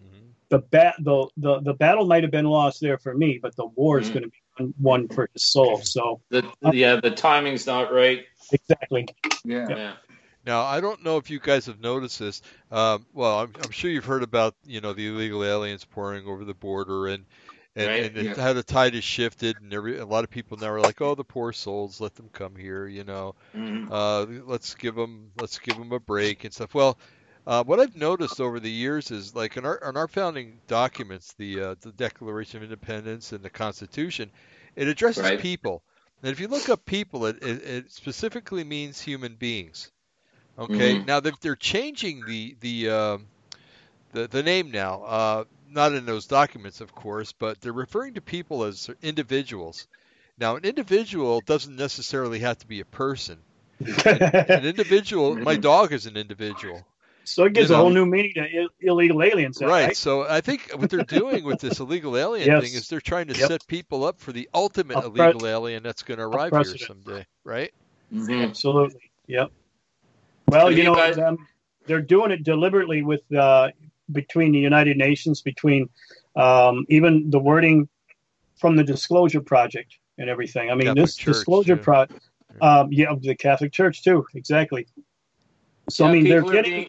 [0.02, 0.28] Mm-hmm.
[0.48, 3.66] The, bat, the, the, the battle might have been lost there for me, but the
[3.66, 4.14] war is mm-hmm.
[4.14, 4.38] going to be
[4.78, 5.78] won for his soul.
[5.82, 8.24] So the, yeah, the timing's not right.
[8.52, 9.08] Exactly.
[9.44, 9.68] Yeah.
[9.68, 9.92] yeah.
[10.46, 12.42] Now I don't know if you guys have noticed this.
[12.70, 16.44] Um, well, I'm, I'm, sure you've heard about you know the illegal aliens pouring over
[16.44, 17.24] the border and
[17.76, 18.16] and, right?
[18.16, 18.34] and yeah.
[18.40, 21.14] how the tide has shifted, and every, a lot of people now are like, "Oh,
[21.14, 23.34] the poor souls, let them come here," you know.
[23.54, 23.92] Mm-hmm.
[23.92, 26.74] Uh, let's give them, let's give them a break and stuff.
[26.74, 26.98] Well,
[27.46, 31.34] uh, what I've noticed over the years is, like in our in our founding documents,
[31.34, 34.30] the uh, the Declaration of Independence and the Constitution,
[34.76, 35.40] it addresses right.
[35.40, 35.82] people.
[36.22, 39.90] And if you look up people, it, it, it specifically means human beings.
[40.58, 40.96] Okay.
[40.96, 41.06] Mm-hmm.
[41.06, 43.26] Now they're, they're changing the the um,
[44.12, 45.02] the, the name now.
[45.02, 49.88] Uh, not in those documents, of course, but they're referring to people as individuals.
[50.38, 53.38] Now, an individual doesn't necessarily have to be a person.
[53.80, 56.86] an, an individual, my dog is an individual.
[57.24, 59.60] So it gives you know, a whole new meaning to Ill- illegal aliens.
[59.60, 59.70] Right.
[59.86, 59.96] right.
[59.96, 62.62] So I think what they're doing with this illegal alien yes.
[62.62, 63.48] thing is they're trying to yep.
[63.48, 67.26] set people up for the ultimate pre- illegal alien that's going to arrive here someday.
[67.44, 67.72] Right.
[68.12, 68.42] Mm-hmm.
[68.42, 69.10] Absolutely.
[69.26, 69.50] Yep.
[70.48, 71.18] Well, you, you know, guys...
[71.18, 71.38] um,
[71.86, 73.70] they're doing it deliberately with uh,
[74.12, 75.88] between the United Nations, between
[76.36, 77.88] um, even the wording
[78.56, 80.70] from the Disclosure Project and everything.
[80.70, 81.82] I mean, Catholic this Church, Disclosure yeah.
[81.82, 82.28] Project,
[82.60, 84.86] um, yeah, of the Catholic Church too, exactly.
[85.88, 86.72] So yeah, I mean, they're getting.
[86.72, 86.88] Being...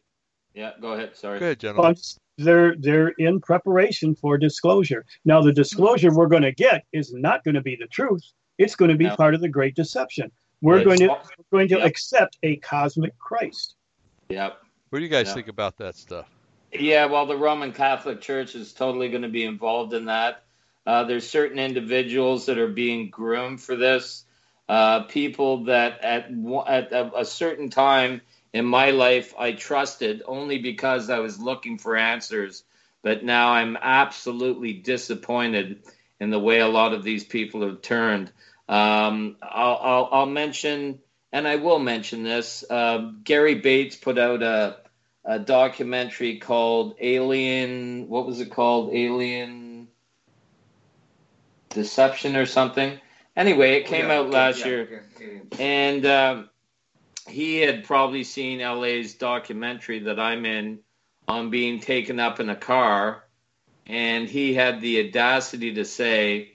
[0.55, 1.15] Yeah, go ahead.
[1.17, 1.37] Sorry.
[1.37, 1.95] Good, gentlemen.
[2.37, 5.05] They're they're in preparation for disclosure.
[5.23, 8.23] Now, the disclosure we're going to get is not going to be the truth.
[8.57, 9.15] It's going to be no.
[9.15, 10.31] part of the Great Deception.
[10.61, 10.85] We're right.
[10.85, 11.07] going to
[11.51, 11.85] we're going to yep.
[11.87, 13.75] accept a cosmic Christ.
[14.29, 14.57] Yep.
[14.89, 15.35] What do you guys yep.
[15.35, 16.29] think about that stuff?
[16.73, 20.43] Yeah, well, the Roman Catholic Church is totally going to be involved in that.
[20.85, 24.23] Uh, there's certain individuals that are being groomed for this.
[24.67, 26.31] Uh, people that at,
[26.67, 28.21] at a certain time
[28.55, 32.63] in my life I trusted only because I was looking for answers,
[33.03, 35.83] but now I'm absolutely disappointed
[36.21, 38.31] in the way a lot of these people have turned.
[38.69, 40.99] Um, I'll, I'll, I'll, mention,
[41.33, 42.63] and I will mention this.
[42.69, 44.77] Uh, Gary Bates put out a
[45.25, 48.07] a documentary called Alien.
[48.07, 48.93] What was it called?
[48.93, 49.89] Alien
[51.71, 53.01] Deception or something.
[53.35, 56.49] Anyway, it came yeah, out last yeah, year, yeah, and um,
[57.27, 60.79] he had probably seen L.A.'s documentary that I'm in
[61.27, 63.23] on being taken up in a car,
[63.87, 66.51] and he had the audacity to say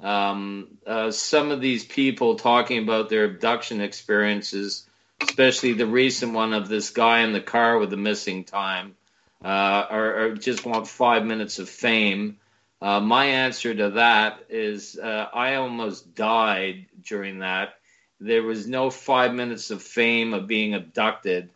[0.00, 4.86] um, uh, some of these people talking about their abduction experiences,
[5.22, 8.96] especially the recent one of this guy in the car with the missing time,
[9.42, 12.38] uh, just want five minutes of fame.
[12.80, 17.74] Uh, my answer to that is uh, I almost died during that.
[18.20, 21.50] There was no five minutes of fame of being abducted.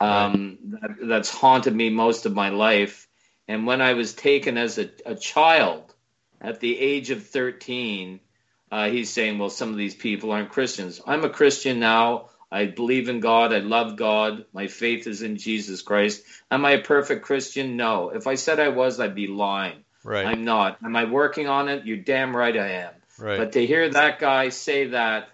[0.00, 3.08] Um, that, that's haunted me most of my life.
[3.46, 5.94] And when I was taken as a, a child
[6.40, 8.20] at the age of 13,
[8.70, 11.00] uh, he's saying, well, some of these people aren't Christians.
[11.06, 12.30] I'm a Christian now.
[12.50, 13.52] I believe in God.
[13.52, 14.44] I love God.
[14.52, 16.22] My faith is in Jesus Christ.
[16.50, 17.76] Am I a perfect Christian?
[17.76, 18.10] No.
[18.10, 19.84] If I said I was, I'd be lying.
[20.04, 20.26] Right.
[20.26, 20.78] I'm not.
[20.84, 21.86] Am I working on it?
[21.86, 22.92] You're damn right I am.
[23.18, 23.38] Right.
[23.38, 25.28] But to hear that guy say that,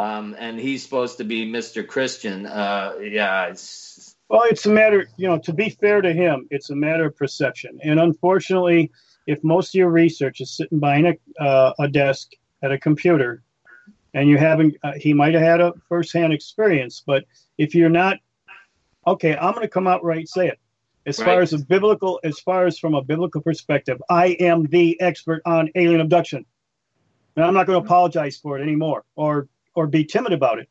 [0.00, 1.86] um, and he's supposed to be Mr.
[1.86, 4.14] Christian, uh, yeah, it's.
[4.28, 7.16] Well, it's a matter, you know, to be fair to him, it's a matter of
[7.16, 7.80] perception.
[7.82, 8.92] And unfortunately,
[9.26, 12.28] if most of your research is sitting behind a, uh, a desk
[12.62, 13.42] at a computer,
[14.14, 17.24] and you haven't uh, he might have had a firsthand experience but
[17.58, 18.18] if you're not
[19.06, 20.58] okay i'm going to come out right and say it
[21.06, 21.24] as Right.
[21.24, 25.42] far as a biblical as far as from a biblical perspective i am the expert
[25.46, 26.44] on alien abduction
[27.36, 29.48] and i'm not going to apologize for it anymore or
[29.80, 30.68] or be timid about it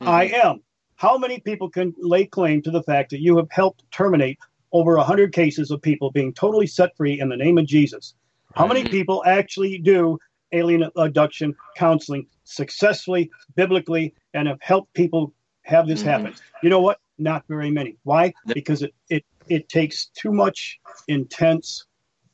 [0.00, 0.60] i am
[0.96, 4.36] how many people can lay claim to the fact that you have helped terminate
[4.72, 8.14] over 100 cases of people being totally set free in the name of jesus
[8.56, 10.18] how many people actually do
[10.52, 15.30] alien abduction counseling successfully, biblically, and have helped people
[15.60, 16.04] have this Mhm.
[16.06, 16.34] happen?
[16.62, 16.98] You know what?
[17.18, 17.98] Not very many.
[18.04, 18.32] Why?
[18.46, 21.84] Because it, it, it takes too much intense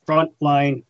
[0.06, 0.84] frontline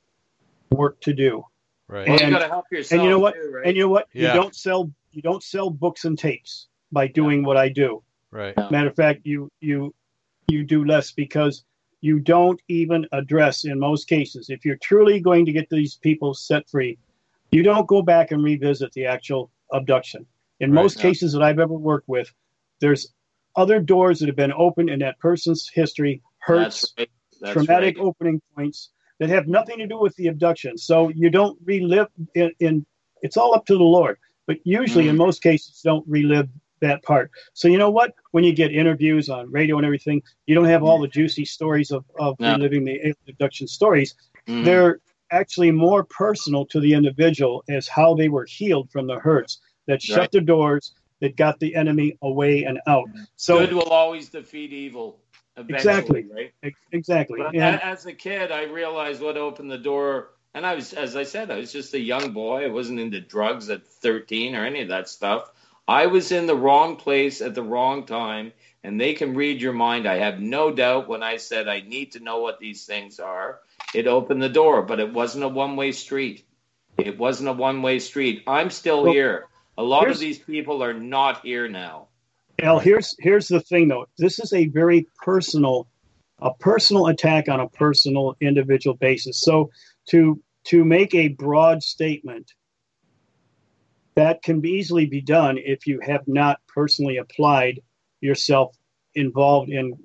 [0.71, 1.43] work to do.
[1.89, 2.07] Right.
[2.07, 2.93] Well, you And- got to help yourself.
[2.99, 3.35] And you know what?
[3.35, 3.67] Too, right?
[3.67, 4.09] And you know what?
[4.13, 4.35] Yeah.
[4.35, 8.03] You don't sell you don't sell books and tapes by doing what I do.
[8.31, 8.57] Right.
[8.71, 9.95] Matter of fact, you you
[10.49, 11.65] you do less because
[12.01, 14.51] you don't even address in most cases.
[14.51, 16.99] If you're truly going to get these people set free,
[17.51, 20.27] you don't go back and revisit the actual abduction.
[20.61, 21.03] In Right, most yeah.
[21.03, 22.31] cases that I've ever worked with,
[22.81, 23.09] there's
[23.57, 27.11] other doors that have been opened in that person's history, hurts, That's right.
[27.41, 28.05] That's traumatic right.
[28.05, 30.77] opening points that have nothing to do with the abduction.
[30.77, 32.87] So you don't relive in, in
[33.23, 34.19] it's all up to the Lord.
[34.47, 35.19] But usually, in Mhm.
[35.19, 36.49] most cases, don't relive
[36.81, 37.31] that part.
[37.55, 38.15] So you know what?
[38.33, 41.91] When you get interviews on radio and everything, you don't have all the juicy stories
[41.91, 42.53] of, of No.
[42.55, 44.15] reliving the alien abduction stories.
[44.47, 44.65] Mhm.
[44.65, 45.01] They're
[45.31, 50.03] actually more personal to the individual as how they were healed from the hurts that
[50.03, 50.33] shut Right.
[50.33, 53.09] the doors, that got the enemy away and out.
[53.37, 55.21] So Good will always defeat evil.
[55.57, 56.27] Eventually, Exactly.
[56.35, 56.75] Right.
[56.93, 57.39] exactly.
[57.41, 60.31] But And- as a kid, I realized what opened the door.
[60.55, 62.65] And I was, as I said, I was just a young boy.
[62.65, 65.51] I wasn't into drugs at 13 or any of that stuff.
[65.89, 68.53] I was in the wrong place at the wrong time,
[68.85, 70.07] and they can read your mind.
[70.07, 73.61] I have no doubt when I said I need to know what these things are,
[73.95, 76.47] it opened the door, but it wasn't a one way street.
[76.97, 78.45] It wasn't a one way street.
[78.47, 79.49] I'm still Well, here.
[79.77, 82.07] A lot of these people are not here now.
[82.63, 84.07] Al, here's here's the thing though.
[84.17, 85.89] This is a very personal,
[86.39, 89.41] a personal attack on a personal individual basis.
[89.41, 89.71] So
[90.11, 92.53] to to make a broad statement
[94.17, 97.81] that can be easily be done if you have not personally applied
[98.21, 98.77] yourself
[99.15, 99.97] involved in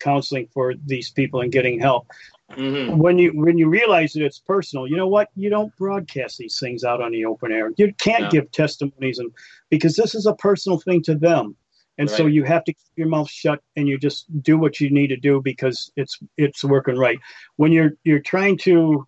[0.00, 2.06] counseling for these people and getting help.
[2.54, 5.28] hmm When you when you realize that it's personal, you know what?
[5.36, 7.72] You don't broadcast these things out on the open air.
[7.76, 8.30] You can't No.
[8.30, 9.30] give testimonies and
[9.70, 11.56] because this is a personal thing to them.
[11.98, 14.88] And so you have to keep your mouth shut and you just do what you
[14.88, 17.18] need to do because it's it's working right.
[17.56, 19.06] When you're you're trying to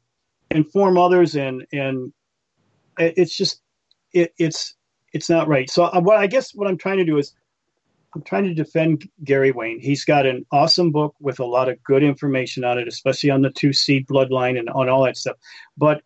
[0.51, 2.12] inform others and and
[2.98, 3.62] it's just
[4.12, 4.74] it, it's
[5.12, 5.68] it's not right.
[5.70, 7.35] So uh, what I guess what I'm trying to do is
[8.14, 9.81] I'm trying to defend Gary Wayne.
[9.81, 13.43] He's got an awesome book with a lot of good information on it, especially on
[13.43, 15.36] the two seed bloodline and on all that stuff.
[15.77, 16.02] But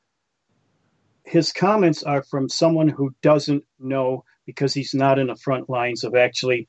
[1.25, 6.05] his comments are from someone who doesn't know because he's not in the front lines
[6.05, 6.69] of actually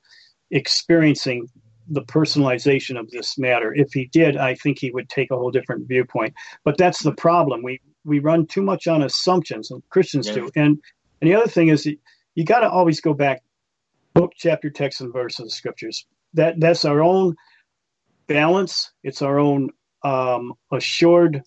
[0.52, 1.47] experiencing
[1.88, 3.74] the personalization of this matter.
[3.74, 6.34] If he did, I think he would take a whole different viewpoint.
[6.64, 7.64] But that's the problem.
[7.64, 10.34] We we run too much on assumptions, and Christians Yeah.
[10.34, 10.52] do.
[10.56, 10.80] And
[11.22, 11.86] and the other thing is
[12.36, 13.41] you got to always go back
[14.14, 16.06] book, chapter, text, and verse of the scriptures.
[16.34, 17.36] That that's our own
[18.28, 18.91] balance.
[19.03, 19.70] It's our own
[20.03, 21.41] um, assured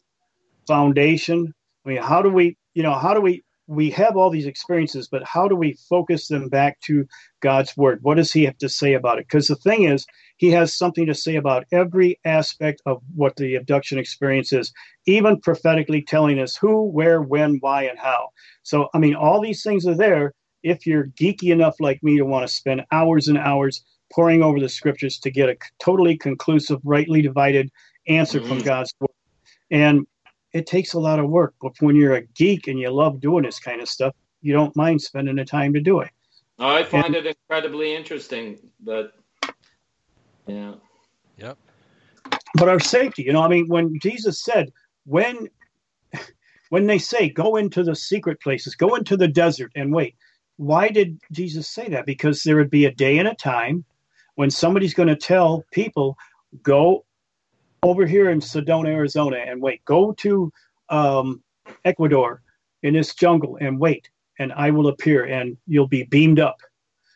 [0.66, 1.54] foundation.
[1.84, 3.42] I mean, how do we, you know, how do we?
[3.68, 7.06] We have all these experiences, but how do we focus them back to
[7.42, 8.00] God's word?
[8.02, 9.26] What does He have to say about it?
[9.28, 10.06] Because the thing is,
[10.38, 14.72] He has something to say about every aspect of what the abduction experience is,
[15.06, 18.30] even prophetically telling us who, where, when, why, and how.
[18.64, 20.34] So, I mean, all these things are there
[20.64, 23.84] if you're geeky enough like me to want to spend hours and hours
[24.14, 27.70] poring over the scriptures to get a totally conclusive, rightly divided
[28.08, 28.64] answer from Mhm.
[28.64, 29.10] God's word.
[29.70, 30.06] And
[30.52, 31.54] it takes a lot of work.
[31.60, 34.74] But when you're a geek and you love doing this kind of stuff, you don't
[34.76, 36.10] mind spending the time to do it.
[36.58, 39.12] Oh, I find and, it incredibly interesting, but
[40.46, 40.74] yeah.
[41.36, 41.58] Yep.
[42.54, 44.72] But our safety, you know, I mean, when Jesus said,
[45.04, 45.48] when
[46.70, 50.16] when they say go into the secret places, go into the desert and wait,
[50.56, 52.06] why did Jesus say that?
[52.06, 53.84] Because there would be a day and a time
[54.34, 56.16] when somebody's going to tell people,
[56.62, 57.04] go
[57.82, 60.52] over here in Sedona, Arizona, and wait, go to
[60.88, 61.42] um,
[61.84, 62.42] Ecuador
[62.82, 66.60] in this jungle and wait, and I will appear and you'll be beamed up.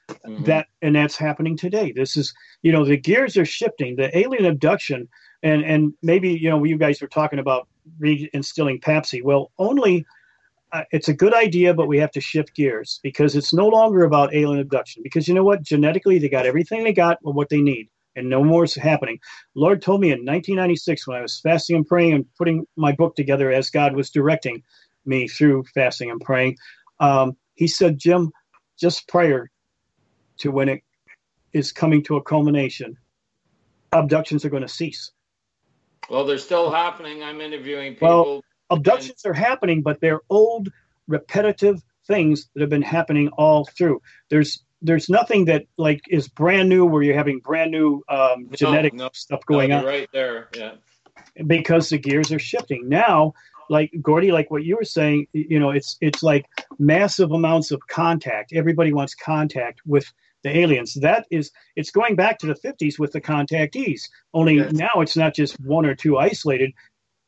[0.08, 0.44] Mm-hmm.
[0.44, 1.92] That and that's happening today.
[1.92, 3.96] This is, you know, the gears are shifting.
[3.96, 5.08] The alien abduction,
[5.42, 7.68] and and maybe you know, you guys were talking about
[8.00, 9.22] reinstilling Patsy.
[9.22, 10.04] Well, only
[10.72, 14.04] uh, it's a good idea, but we have to shift gears because it's no longer
[14.04, 15.02] about alien abduction.
[15.02, 15.62] Because you know what?
[15.62, 19.18] Genetically, they got everything they got or what they need, and no more is happening.
[19.54, 23.16] Lord told me in 1996 when I was fasting and praying and putting my book
[23.16, 24.62] together as God was directing
[25.04, 26.56] me through fasting and praying.
[27.00, 28.30] Um, he said, Jim,
[28.78, 29.50] just prior
[30.38, 30.82] to when it
[31.52, 32.96] is coming to a culmination,
[33.92, 35.10] abductions are going to cease.
[36.08, 37.22] Well, they're still happening.
[37.22, 38.08] I'm interviewing people.
[38.08, 40.68] Well, abductions are happening, but they're old,
[41.06, 44.00] repetitive things that have been happening all through.
[44.30, 48.94] There's there's nothing that like is brand new where you're having brand new um, genetic
[48.94, 49.84] no, no, stuff going no, on.
[49.84, 50.74] Right there, yeah.
[51.46, 53.34] Because the gears are shifting now.
[53.70, 56.44] Like Gordy, like what you were saying, you know, it's it's like
[56.78, 58.52] massive amounts of contact.
[58.52, 60.94] Everybody wants contact with the aliens.
[60.94, 64.02] That is, it's going back to the 50s with the contactees.
[64.34, 64.72] Only yes.
[64.72, 66.72] now it's not just one or two isolated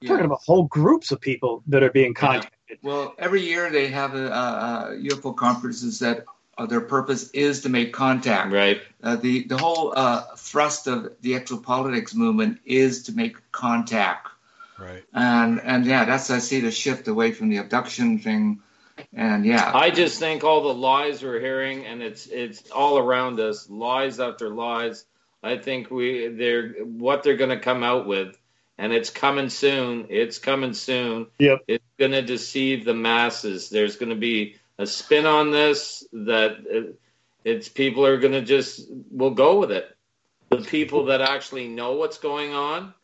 [0.01, 0.11] yeah.
[0.11, 2.51] talking about whole groups of people that are being contacted.
[2.69, 2.77] Yeah.
[2.83, 6.25] Well, every year they have a, a, UFO conferences that
[6.57, 8.53] uh, their purpose is to make contact.
[8.53, 8.81] Right.
[9.03, 14.29] Uh, the the whole uh, thrust of the exopolitics movement is to make contact.
[14.79, 15.05] Right.
[15.13, 18.61] And and yeah, that's I see the shift away from the abduction thing.
[19.13, 23.41] And yeah, I just think all the lies we're hearing, and it's it's all around
[23.41, 25.05] us, lies after lies.
[25.43, 28.37] I think we they're what they're going to come out with
[28.79, 30.07] and it's coming soon.
[30.11, 31.27] It's coming soon.
[31.39, 31.65] Yep.
[31.69, 33.71] It's going to deceive the masses.
[33.71, 36.95] There's going to be a spin on this that
[37.45, 39.97] it's people are going to just will go with it.
[40.51, 42.95] The people that actually know what's going on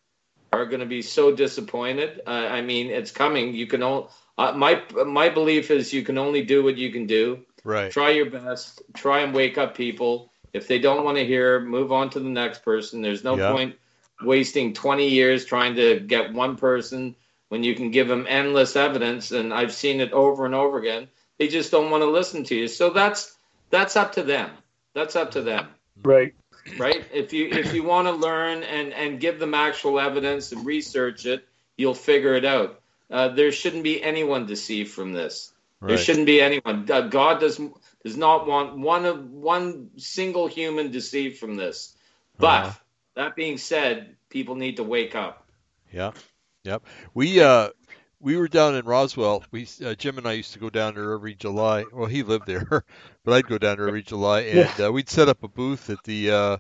[0.53, 2.23] are going to be so disappointed.
[2.27, 3.55] Uh, I mean, it's coming.
[3.55, 7.07] You can only uh, my my belief is you can only do what you can
[7.07, 7.45] do.
[7.63, 7.91] Right.
[7.93, 8.83] Try your best.
[8.95, 10.33] Try and wake up people.
[10.53, 13.03] If they don't want to hear, move on to the next person.
[13.03, 13.77] There's no point
[14.23, 17.15] wasting 20 years trying to get one person
[17.49, 21.09] when you can give them endless evidence and I've seen it over and over again
[21.41, 22.69] they just don't want to listen to you.
[22.69, 23.37] So that's
[23.71, 24.51] that's up to them.
[24.95, 25.67] That's up to them.
[26.03, 26.35] Right.
[26.79, 27.05] Right?
[27.13, 31.27] If you if you want to learn and and give them actual evidence and research
[31.27, 31.45] it
[31.81, 32.81] you'll figure it out.
[33.11, 35.53] Uh, there shouldn't be anyone deceived from this.
[35.81, 35.89] Right.
[35.89, 36.87] there shouldn't be anyone.
[36.91, 37.59] Uh, god does
[38.05, 41.97] does not want one of one single human deceived from this.
[42.37, 42.79] But uh-huh.
[43.15, 45.47] that being said, people need to wake up.
[45.91, 46.13] Yeah,
[46.65, 46.85] yep.
[47.15, 47.71] We uh,
[48.21, 49.43] we were down in Roswell.
[49.51, 51.85] We uh, Jim and I used to go down there every July.
[51.93, 52.67] Well, he lived there,
[53.25, 56.03] but I'd go down there every July, and uh, we'd set up a booth at
[56.05, 56.57] the uh,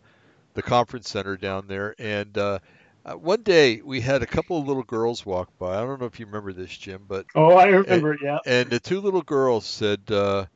[0.54, 1.94] the conference center down there.
[1.98, 2.58] And uh,
[3.04, 5.76] uh, one day we had a couple of little girls walk by.
[5.76, 8.12] I don't know if you remember this, Jim, but oh, I remember.
[8.12, 8.38] And, yeah.
[8.46, 10.46] And the two little girls said uh,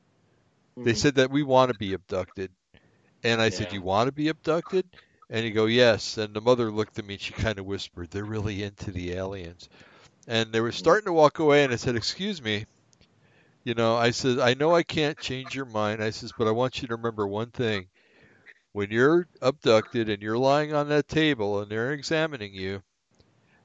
[0.77, 0.93] they mm-hmm.
[0.93, 2.51] said that we want to be abducted,
[3.23, 3.51] and I yeah.
[3.51, 4.87] said, "You want to be abducted?"
[5.31, 6.19] And you go, yes.
[6.19, 9.15] And the mother looked at me and she kind of whispered, they're really into the
[9.15, 9.69] aliens.
[10.27, 12.67] And they were starting to walk away, and I said, excuse me.
[13.65, 16.03] You know, I said, I know I can't change your mind.
[16.03, 17.87] I says, but I want you to remember one thing.
[18.73, 22.83] When you're abducted and you're lying on that table and they're examining you,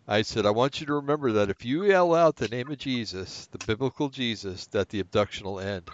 [0.07, 2.77] I said, I want you to remember that if you yell out the name of
[2.77, 5.89] Jesus, the biblical Jesus, that the abduction will end.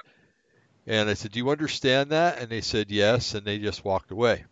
[0.88, 2.40] And I said, Do you understand that?
[2.40, 3.34] And they said, Yes.
[3.34, 4.46] And they just walked away.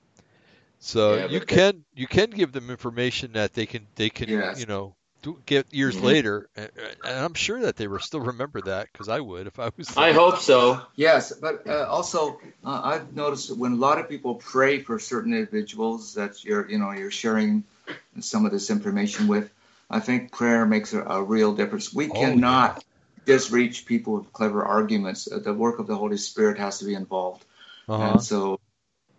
[0.80, 4.60] So yeah, you can you can give them information that they can they can yes.
[4.60, 4.96] you know
[5.46, 6.06] get years mm-hmm.
[6.06, 6.70] later, and,
[7.06, 9.88] and, I'm sure that they will still remember that because I would if I was.
[9.88, 10.04] There.
[10.04, 10.82] I hope so.
[10.96, 15.34] Yes, but uh, also uh, I've noticed when a lot of people pray for certain
[15.34, 17.64] individuals that you're you know you're sharing
[18.20, 19.50] some of this information with,
[19.90, 21.94] I think prayer makes a, a real difference.
[21.94, 22.84] We oh, cannot
[23.26, 23.36] yeah.
[23.36, 25.32] just reach people with clever arguments.
[25.32, 27.46] Uh, the work of the Holy Spirit has to be involved,
[27.88, 28.12] uh-huh.
[28.12, 28.60] and so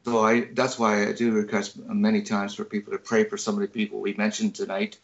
[0.04, 3.54] so I that's why I do request many times for people to pray for some
[3.54, 4.98] of the people we mentioned tonight,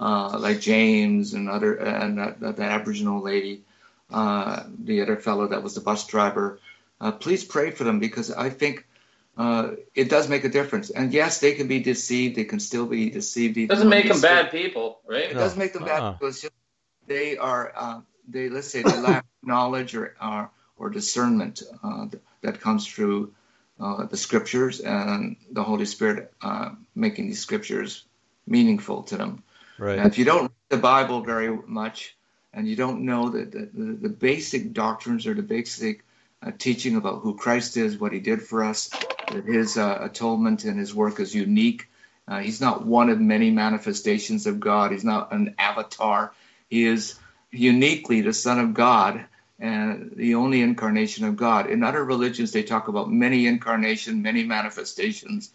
[0.00, 3.62] uh, like James and other and that, that, that Aboriginal lady,
[4.10, 6.58] uh, the other fellow that was the bus driver.
[7.00, 8.86] Uh, please pray for them because I think
[9.36, 10.90] uh, it does make a difference.
[10.90, 12.36] And yes, they can be deceived.
[12.36, 13.56] They can still be deceived.
[13.58, 15.30] It doesn't make them bad people, right?
[15.30, 15.40] It no.
[15.40, 16.28] does make them bad people.
[16.28, 16.46] It's
[17.06, 22.06] they are uh, they let's say they lack knowledge or or, or discernment uh,
[22.42, 23.32] that comes through
[23.78, 28.04] uh, the scriptures and the Holy Spirit uh, making these scriptures
[28.46, 29.42] meaningful to them.
[29.80, 29.98] Right.
[29.98, 32.14] And if you don't read the Bible very much
[32.52, 36.04] and you don't know the, the, the basic doctrines or the basic
[36.42, 38.90] uh, teaching about who Christ is, what he did for us,
[39.32, 41.88] that his uh, atonement and his work is unique.
[42.28, 44.92] Uh, he's not one of many manifestations of God.
[44.92, 46.34] He's not an avatar.
[46.68, 47.18] He is
[47.50, 49.24] uniquely the Son of God
[49.58, 51.70] and the only incarnation of God.
[51.70, 55.50] In other religions, they talk about many incarnation, many manifestations,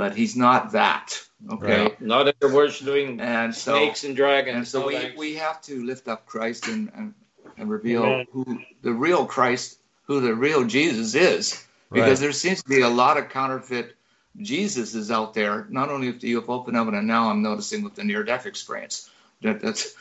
[0.00, 1.20] but he's not that.
[1.52, 2.00] Okay, right.
[2.00, 4.56] not if you're worshiping and so, snakes and dragons.
[4.56, 5.18] And so no we, thanks.
[5.18, 7.12] we have to lift up Christ and and,
[7.58, 8.26] and reveal Amen.
[8.32, 12.18] who the real Christ, who the real Jesus is, because Right.
[12.18, 13.94] there seems to be a lot of counterfeit
[14.40, 15.66] Jesus is out there.
[15.68, 19.10] Not only with the UFO phenomenon, and now I'm noticing with the near-death experience.
[19.42, 19.94] That that's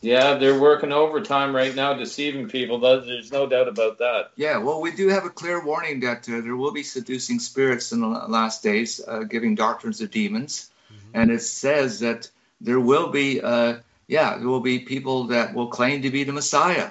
[0.00, 2.78] Yeah, they're working overtime right now, deceiving people.
[2.78, 4.32] There's there's no doubt about that.
[4.36, 7.92] Yeah, well, we do have a clear warning that uh, there will be seducing spirits
[7.92, 10.70] in the last days, uh, giving doctrines of demons,
[11.14, 12.28] and it says that
[12.60, 13.76] there will be, uh,
[14.08, 16.90] yeah, there will be people that will claim to be the Messiah.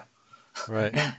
[0.68, 0.96] Right.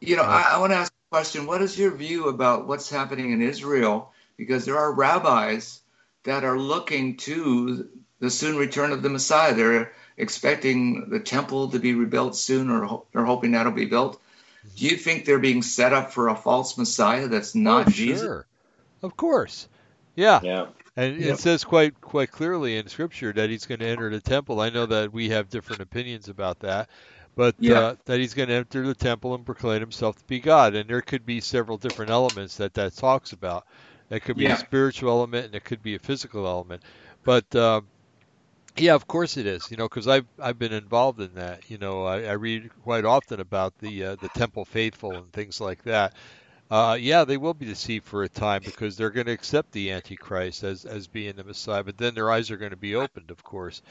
[0.00, 0.44] You know, Right.
[0.44, 1.46] I, I want to ask a question.
[1.46, 4.12] What is your view about what's happening in Israel?
[4.36, 5.80] Because there are rabbis
[6.24, 7.88] that are looking to
[8.18, 9.54] the soon return of the Messiah.
[9.54, 14.20] They're expecting the temple to be rebuilt soon, or ho- they're hoping that'll be built.
[14.76, 18.22] Do you think they're being set up for a false Messiah that's not Oh, Jesus?
[18.22, 18.46] Sure.
[19.02, 19.68] Of course.
[20.16, 20.40] Yeah.
[20.42, 20.66] Yeah.
[20.96, 21.34] And Yep.
[21.34, 24.60] it says quite quite clearly in Scripture that he's going to enter the temple.
[24.60, 26.88] I know that we have different opinions about that,
[27.36, 27.78] but Yeah.
[27.80, 30.74] uh, that he's going to enter the temple and proclaim himself to be God.
[30.76, 33.66] And there could be several different elements that that talks about.
[34.08, 34.54] It could be Yeah.
[34.54, 36.82] a spiritual element and it could be a physical element.
[37.24, 37.86] But um,
[38.76, 39.70] yeah, of course it is.
[39.70, 41.70] You know, because I've I've been involved in that.
[41.70, 45.60] You know, I, I read quite often about the uh, the temple faithful and things
[45.60, 46.14] like that.
[46.70, 49.92] Uh, yeah, they will be deceived for a time because they're going to accept the
[49.92, 53.30] Antichrist as, as being the Messiah, but then their eyes are going to be opened,
[53.30, 53.82] of course,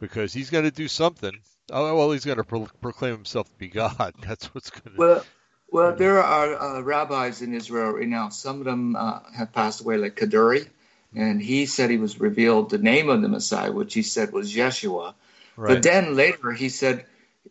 [0.00, 1.32] because he's going to do something.
[1.70, 4.14] Oh, well, he's going to pro- proclaim himself to be God.
[4.20, 5.00] That's what's going to.
[5.00, 5.24] Well,
[5.70, 8.30] well, there are uh, rabbis in Israel right now.
[8.30, 10.68] Some of them uh, have passed away, like Kaduri,
[11.14, 14.54] and he said he was revealed the name of the Messiah, which he said was
[14.54, 15.14] Yeshua.
[15.56, 17.06] But then later he said,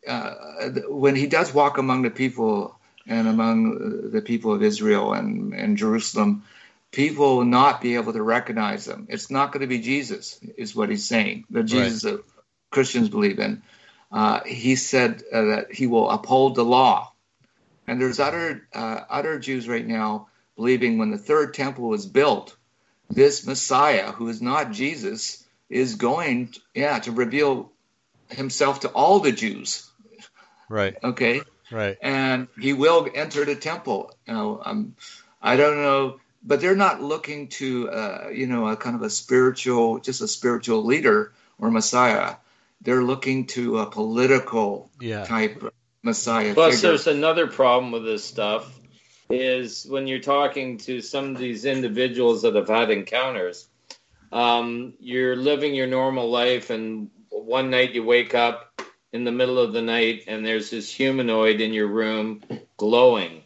[0.07, 5.13] uh, when he does walk among the people and among uh, the people of Israel
[5.13, 6.43] and, and Jerusalem,
[6.91, 9.07] people will not be able to recognize him.
[9.09, 11.45] It's not going to be Jesus, is what he's saying.
[11.49, 12.23] The Jesus that
[12.71, 13.63] Christians believe in.
[14.11, 17.11] Uh, he said uh, that he will uphold the law.
[17.87, 20.27] And there's other uh, other Jews right now
[20.57, 22.56] believing when the third temple was built,
[23.09, 27.71] this Messiah, who is not Jesus, is going, yeah, to reveal
[28.29, 29.89] himself to all the Jews.
[30.69, 30.95] right.
[31.03, 31.97] Okay, Right.
[32.01, 34.11] and he will enter the temple.
[34.27, 34.95] You know, um,
[35.41, 39.09] I don't know, but they're not looking to, uh, you know, a kind of a
[39.09, 42.35] spiritual, just a spiritual leader or Messiah.
[42.81, 45.23] They're looking to a political Yeah.
[45.25, 45.63] type
[46.03, 46.89] Messiah Plus, figure.
[46.89, 48.76] there's another problem with this stuff
[49.29, 53.67] is when you're talking to some of these individuals that have had encounters,
[54.31, 58.81] um, you're living your normal life, and one night you wake up
[59.13, 62.41] in the middle of the night and there's this humanoid in your room
[62.77, 63.43] glowing.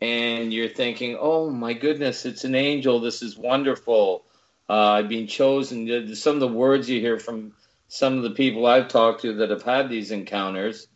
[0.00, 3.00] And you're thinking, oh my goodness, it's an angel.
[3.00, 4.24] This is wonderful.
[4.68, 6.14] Uh, I've been chosen.
[6.14, 7.52] Some of the words you hear from
[7.88, 10.88] some of the people I've talked to that have had these encounters.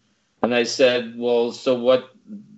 [0.42, 2.10] And I said, Well, so what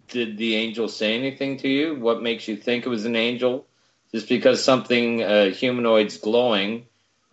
[0.08, 1.96] did the angel say anything to you?
[1.96, 3.66] What makes you think it was an angel?
[4.12, 6.86] Just because something uh, humanoid's glowing,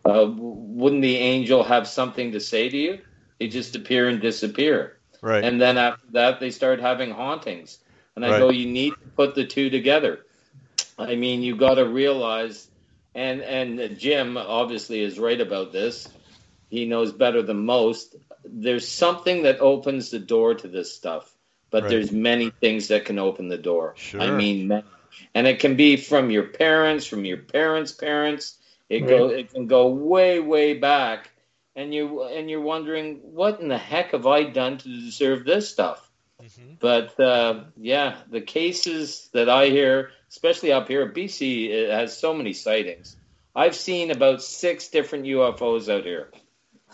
[0.06, 3.00] uh, wouldn't the angel have something to say to you?
[3.40, 5.00] They just appear and disappear.
[5.22, 5.44] Right.
[5.44, 7.80] And then after that, they start having hauntings.
[8.16, 8.40] And I Right.
[8.40, 10.20] go, You need to put the two together.
[10.98, 12.70] I mean, you got to realize,
[13.16, 16.08] and and Jim obviously is right about this.
[16.70, 18.16] He knows better than most.
[18.46, 21.35] There's something that opens the door to this stuff,
[21.76, 21.90] but Right.
[21.90, 23.96] there's many things that can open the door.
[23.98, 24.22] Sure.
[24.22, 24.86] I mean, many.
[25.34, 28.58] and it can be from your parents, from your parents' parents.
[28.88, 29.10] It Right.
[29.10, 31.32] go, it can go way, way back,
[31.76, 35.68] and you and you're wondering what in the heck have I done to deserve this
[35.68, 36.10] stuff?
[36.42, 36.80] Mhm.
[36.80, 42.18] But uh, yeah, the cases that I hear, especially up here, at BC it has
[42.18, 43.18] so many sightings.
[43.54, 46.32] I've seen about six different UFOs out here,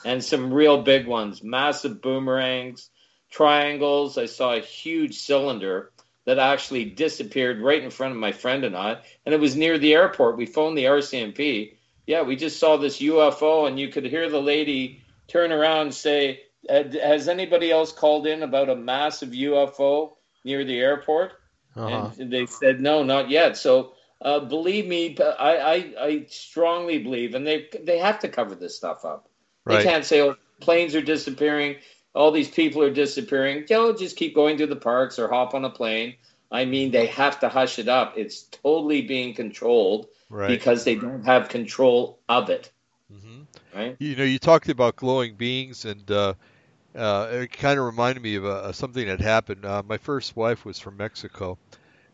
[0.04, 2.90] and some real big ones, massive boomerangs,
[3.32, 4.18] triangles.
[4.18, 5.92] I saw a huge cylinder
[6.26, 9.80] that actually disappeared right in front of my friend and I, and it was near
[9.80, 10.38] the airport.
[10.38, 11.78] We phoned the RCMP.
[12.06, 15.94] Yeah, we just saw this UFO, and you could hear the lady turn around and
[15.94, 20.14] say, has anybody else called in about a massive UFO
[20.44, 21.34] near the airport?
[21.76, 22.12] Uh-huh.
[22.20, 23.58] And they said no, not yet.
[23.58, 28.56] So uh, believe me, I, I, I strongly believe, and they they have to cover
[28.56, 29.30] this stuff up.
[29.66, 29.78] Right.
[29.78, 31.78] They can't say, "Oh, planes are disappearing,
[32.14, 35.66] all these people are disappearing." Yo, just keep going to the parks or hop on
[35.66, 36.16] a plane.
[36.52, 38.18] I mean, they have to hush it up.
[38.18, 40.50] It's totally being controlled right.
[40.50, 42.72] because they don't have control of it.
[43.12, 43.78] Mm-hmm.
[43.78, 43.96] Right?
[44.00, 46.34] You know, you talked about glowing beings, and uh,
[46.96, 49.66] uh, it kind of reminded me of uh, something that happened.
[49.66, 51.58] Uh, my first wife was from Mexico,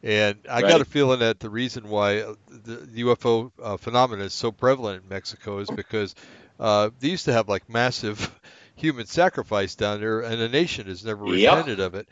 [0.03, 0.69] and I right.
[0.69, 5.03] got a feeling that the reason why uh, the UFO uh, phenomenon is so prevalent
[5.03, 6.14] in Mexico is because
[6.60, 8.32] uh, they used to have like massive
[8.78, 11.88] human sacrifice down there, and the nation has never repented yep.
[11.88, 12.08] of it.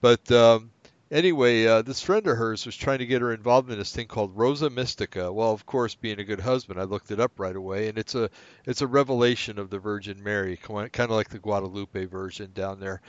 [0.00, 0.70] But um,
[1.10, 4.06] anyway, uh, this friend of hers was trying to get her involved in this thing
[4.06, 5.32] called Rosa Mystica.
[5.32, 8.14] Well, of course, being a good husband, I looked it up right away, and it's
[8.14, 8.28] a
[8.66, 13.00] it's a revelation of the Virgin Mary, kind of like the Guadalupe version down there.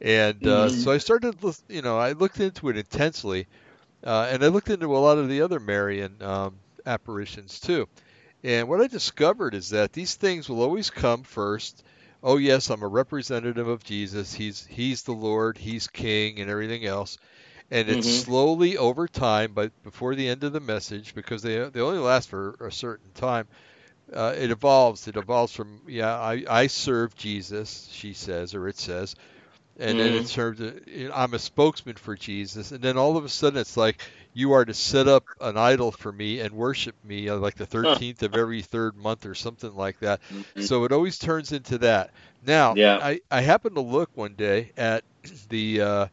[0.00, 0.76] And uh, mm-hmm.
[0.76, 1.34] so I started,
[1.68, 3.48] you know, I looked into it intensely
[4.04, 7.88] uh, and I looked into a lot of the other Marian um, apparitions too.
[8.44, 11.82] And what I discovered is that these things will always come first.
[12.22, 14.34] Oh yes, I'm a representative of Jesus.
[14.34, 15.56] He's he's the Lord.
[15.56, 17.18] He's King and everything else.
[17.70, 18.24] And it's mm-hmm.
[18.24, 22.28] slowly over time, but before the end of the message, because they they only last
[22.30, 23.46] for a certain time,
[24.12, 25.06] uh, it evolves.
[25.06, 29.14] It evolves from yeah, I I serve Jesus, she says, or it says,
[29.78, 29.98] and mm-hmm.
[29.98, 30.80] then in terms of
[31.14, 34.00] I'm a spokesman for Jesus, and then all of a sudden it's like
[34.38, 37.66] you are to set up an idol for me and worship me on like the
[37.66, 40.20] 13th of every third month or something like that.
[40.32, 40.62] Mm-hmm.
[40.62, 42.12] So it always turns into that.
[42.46, 43.00] Now, yeah.
[43.02, 45.02] I I happened to look one day at
[45.48, 46.06] the uh,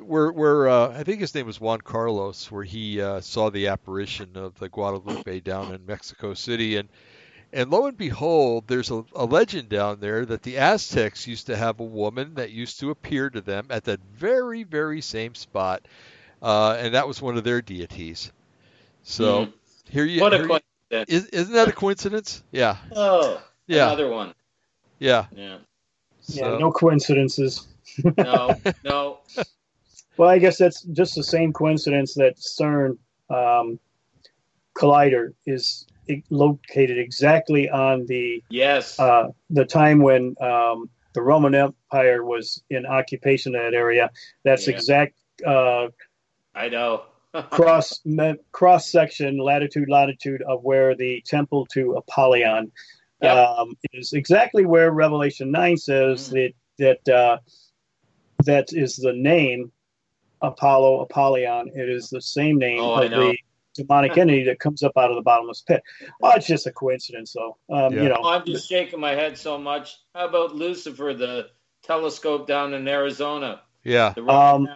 [0.00, 3.66] where where uh, I think his name was Juan Carlos, where he uh, saw the
[3.66, 6.88] apparition of the Guadalupe down in Mexico City, and
[7.52, 11.56] and lo and behold, there's a, a, legend down there that the Aztecs used to
[11.56, 15.82] have a woman that used to appear to them at that very, very same spot,
[16.42, 18.32] uh, and that was one of their deities.
[19.02, 19.52] So mm.
[19.88, 20.20] here you.
[20.20, 21.28] What a coincidence!
[21.32, 22.42] Is, not that a coincidence?
[22.50, 22.76] Yeah.
[22.94, 23.86] Oh, yeah.
[23.86, 24.34] Another one.
[24.98, 25.26] Yeah.
[25.34, 25.58] Yeah.
[26.20, 26.52] So.
[26.52, 26.58] Yeah.
[26.58, 27.66] No coincidences.
[28.16, 28.60] no.
[28.84, 29.18] No.
[30.16, 32.98] Well, I guess that's just the same coincidence that CERN
[33.30, 33.78] um,
[34.76, 35.86] collider is
[36.28, 42.86] located exactly on the yes uh, the time when um, the Roman Empire was in
[42.86, 44.10] occupation of that area.
[44.44, 44.74] That's yeah.
[44.74, 45.14] exact.
[45.46, 45.88] Uh,
[46.54, 47.04] I know.
[47.50, 52.72] cross me, cross section latitude latitude of where the temple to Apollyon
[53.22, 53.36] yep.
[53.36, 56.52] um, is exactly where Revelation nine says mm.
[56.78, 57.38] that that uh,
[58.44, 59.70] that is the name
[60.42, 61.70] Apollo Apollyon.
[61.74, 63.36] It is the same name oh, of the
[63.74, 65.82] demonic entity that comes up out of the bottomless pit.
[66.22, 67.58] Oh, it's just a coincidence, though.
[67.72, 68.02] Um, yeah.
[68.02, 69.96] You know, I'm just shaking my head so much.
[70.14, 71.48] How about Lucifer, the
[71.84, 73.62] telescope down in Arizona?
[73.82, 74.12] Yeah.
[74.28, 74.68] Um,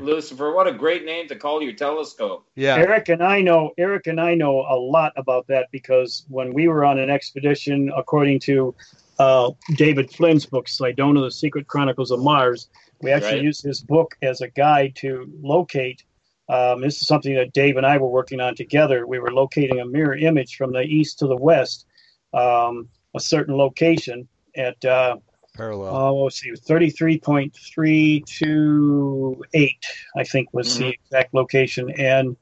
[0.00, 2.46] Lucifer, what a great name to call your telescope.
[2.54, 2.76] Yeah.
[2.76, 6.68] Eric and I know Eric and I know a lot about that because when we
[6.68, 8.74] were on an expedition, according to
[9.18, 12.68] uh, David Flynn's book, Cydonia, The Secret Chronicles of Mars,
[13.00, 13.42] we actually right.
[13.42, 16.04] used his book as a guide to locate
[16.48, 19.06] um, this is something that Dave and I were working on together.
[19.06, 21.86] We were locating a mirror image from the east to the west,
[22.34, 25.16] um, a certain location at uh,
[25.54, 25.94] parallel.
[25.94, 29.84] Oh, let's see, thirty-three point three two eight.
[30.16, 30.82] I think was mm-hmm.
[30.84, 32.36] the exact location, and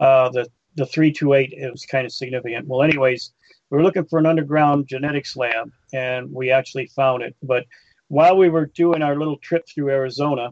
[0.00, 2.66] uh, the the three two eight is kind of significant.
[2.66, 3.32] Well, anyways,
[3.70, 7.34] we were looking for an underground genetics lab, and we actually found it.
[7.42, 7.64] But
[8.08, 10.50] while we were doing our little trip through Arizona,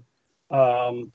[0.51, 1.13] um,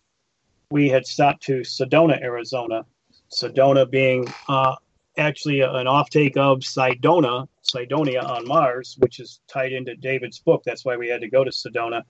[0.69, 2.85] we had stopped to Sedona, Arizona.
[3.31, 4.75] Sedona being uh,
[5.21, 10.63] actually an offtake of Cydonia, Cydonia on Mars, which is tied into David's book.
[10.65, 12.03] That's why we had to go to Sedona.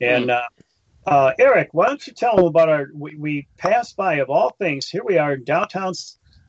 [0.00, 0.42] And mm.
[1.06, 2.88] uh, uh, Eric, why don't you tell them about our?
[2.94, 5.92] We, we, passed by, of all things, here we are in downtown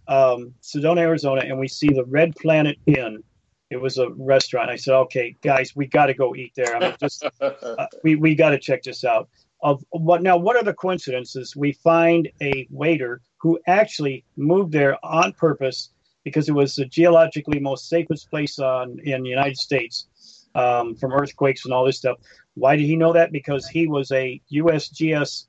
[0.08, 3.24] um, Sedona, Arizona, and we see the Red Planet Inn.
[3.70, 4.70] It was a restaurant.
[4.70, 6.76] I said, "Okay, guys, we got to go eat there.
[6.76, 9.30] I mean, just uh, we we got to check this out."
[9.62, 15.04] of what now what are the coincidences we find a waiter who actually moved there
[15.04, 15.90] on purpose
[16.28, 20.08] because it was the geologically most safest place on in the united states
[20.56, 22.18] um, from earthquakes and all this stuff
[22.56, 25.46] why did he know that because he was a usgs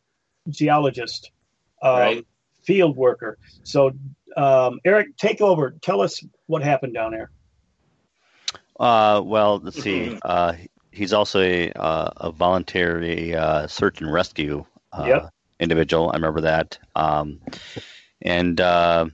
[0.49, 1.31] geologist
[1.83, 2.27] um, right.
[2.63, 3.93] field worker so
[4.37, 7.31] um, eric take over tell us what happened down there
[8.79, 10.17] uh, well, let's see.
[10.23, 10.55] Uh,
[10.93, 15.31] he's also a, uh, a voluntary uh, search and rescue uh, yep.
[15.61, 16.11] individual.
[16.11, 16.79] I remember that.
[16.95, 17.41] Um,
[18.23, 19.07] and uh,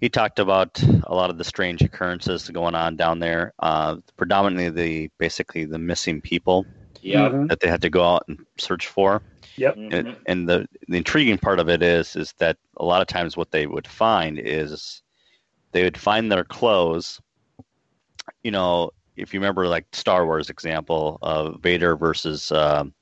[0.00, 3.52] he talked about a lot of the strange occurrences going on down there.
[3.58, 6.66] Uh, predominantly the basically the missing people
[7.00, 7.28] Yeah.
[7.28, 7.48] Mhm.
[7.48, 9.22] that they had to go out and search for.
[9.56, 9.76] Yep.
[9.76, 9.94] Mhm.
[9.94, 13.36] And, and the the intriguing part of it is is that a lot of times
[13.36, 15.02] what they would find is
[15.72, 17.20] they would find their clothes.
[18.42, 22.92] You know, if you remember, like Star Wars example of Vader versus um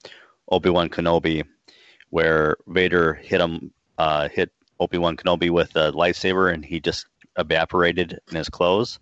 [0.51, 1.43] Obi Wan Kenobi,
[2.11, 7.07] where Vader hit him, uh, hit Obi Wan Kenobi with a lightsaber, and he just
[7.39, 8.99] evaporated in his clothes.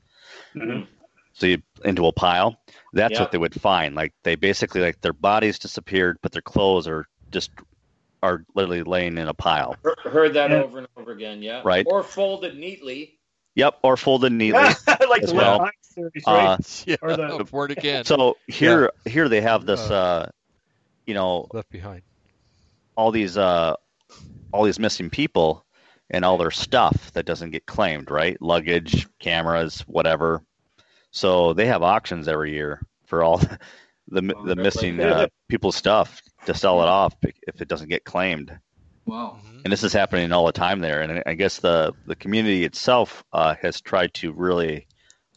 [0.55, 0.87] Mhm.
[1.35, 2.57] So you into a pile.
[2.93, 3.21] That's Yeah.
[3.21, 3.95] what they would find.
[3.95, 7.51] Like they basically like their bodies disappeared, but their clothes are just
[8.23, 9.75] are literally laying in a pile.
[10.05, 10.63] Heard that Yeah.
[10.63, 11.43] over and over again.
[11.43, 11.63] Yeah.
[11.65, 11.85] Right.
[11.89, 13.19] Or folded neatly.
[13.57, 14.61] Yep, or folded neatly.
[15.09, 15.69] like as the well.
[15.83, 16.47] Series, right?
[16.51, 20.27] Uh, Yeah, Or the- born again, so here, here they have this, Uh, uh,
[21.07, 22.03] you know, left behind.
[22.97, 23.75] all these, uh,
[24.53, 25.65] all these missing people
[26.11, 28.41] and all their stuff that doesn't get claimed, right?
[28.41, 30.43] Luggage, cameras, whatever.
[31.11, 33.39] So they have auctions every year for all
[34.09, 38.05] the Oh, the missing uh, people's stuff to sell it off if it doesn't get
[38.05, 38.59] claimed.
[39.05, 39.41] Wow.
[39.45, 39.63] Mhm.
[39.65, 41.01] and this is happening all the time there.
[41.03, 44.87] And I guess the the community itself uh, has tried to really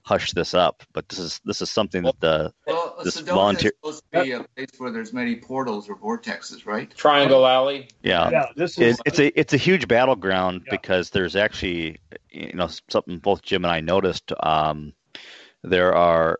[0.06, 3.72] hush this up, but this is this is something that the Well, This Sedona volunteer-
[3.72, 6.96] is supposed to be a place where there's many portals or vortexes, right?
[6.96, 7.90] Triangle Alley.
[8.04, 8.30] yeah.
[8.30, 10.72] Yeah, this is It, it's a it's a huge battleground Yeah.
[10.72, 12.00] because there's actually
[12.30, 14.32] you know something both Jim and I noticed.
[14.42, 14.94] Um,
[15.64, 16.40] there are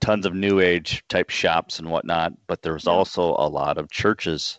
[0.00, 2.92] tons of new age type shops and whatnot, but there's Yeah.
[2.92, 4.58] also a lot of churches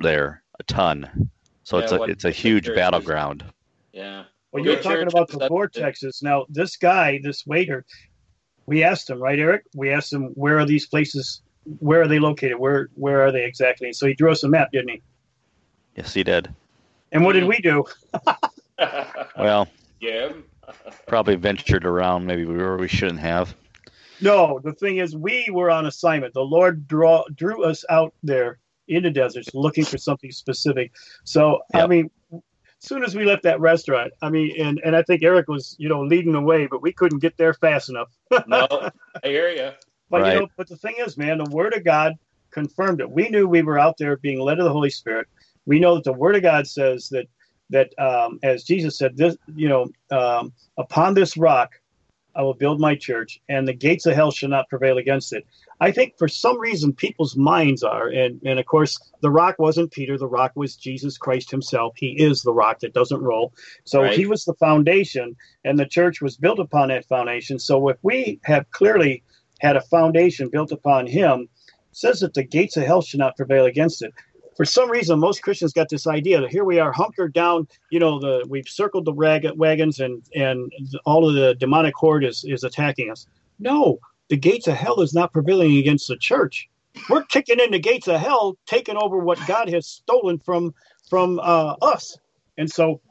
[0.00, 1.30] there, a ton.
[1.62, 2.80] So Yeah, it's a it's a huge churches?
[2.80, 3.44] battleground.
[3.92, 4.24] Yeah.
[4.52, 6.22] Well, you're talking about the that's- vortexes.
[6.22, 7.84] Now, this guy, this waiter,
[8.66, 9.64] we asked him, right, Eric?
[9.74, 11.42] We asked him, where are these places?
[11.78, 12.58] Where are they located?
[12.58, 13.88] Where Where are they exactly?
[13.88, 15.02] And so he drew us a map, didn't he?
[15.96, 16.52] Yes, he did.
[17.12, 17.84] And what did we do?
[19.38, 19.68] Well,
[20.00, 20.32] yeah,
[21.06, 23.54] probably ventured around maybe where we shouldn't have.
[24.20, 26.34] No, the thing is, we were on assignment.
[26.34, 28.58] The Lord draw, drew us out there
[28.88, 30.92] in the deserts looking for something specific.
[31.24, 32.10] So, I mean, as
[32.82, 35.88] soon as we left that restaurant, I mean, and, and I think Eric was, you
[35.88, 38.08] know, leading the way, but we couldn't get there fast enough.
[38.46, 38.66] No,
[39.22, 39.70] I hear you.
[40.10, 40.34] But Right.
[40.34, 42.14] you know, but the thing is, man, the Word of God
[42.52, 43.10] confirmed it.
[43.10, 45.26] We knew we were out there being led of the Holy Spirit.
[45.64, 47.26] We know that the Word of God says that
[47.70, 51.70] that um, as Jesus said, this you know, um, upon this rock
[52.34, 55.46] I will build my church, and the gates of hell shall not prevail against it.
[55.82, 59.90] I think for some reason people's minds are, and and of course the rock wasn't
[59.90, 60.16] Peter.
[60.16, 61.94] The rock was Jesus Christ Himself.
[61.96, 63.52] He is the rock that doesn't roll.
[63.82, 64.16] So Right.
[64.16, 65.34] He was the foundation,
[65.64, 67.58] and the church was built upon that foundation.
[67.58, 69.24] So if we have clearly
[69.60, 71.48] had a foundation built upon him,
[71.90, 74.12] says that the gates of hell should not prevail against it.
[74.56, 77.66] For some reason, most Christians got this idea that here we are hunkered down.
[77.90, 80.70] You know, the we've circled the rag, wagons, and and
[81.04, 83.26] all of the demonic horde is is attacking us.
[83.58, 83.98] No,
[84.32, 86.66] the gates of hell is not prevailing against the church.
[87.10, 90.72] We're kicking in the gates of hell, taking over what God has stolen from
[91.10, 92.16] from uh, us,
[92.56, 93.02] and so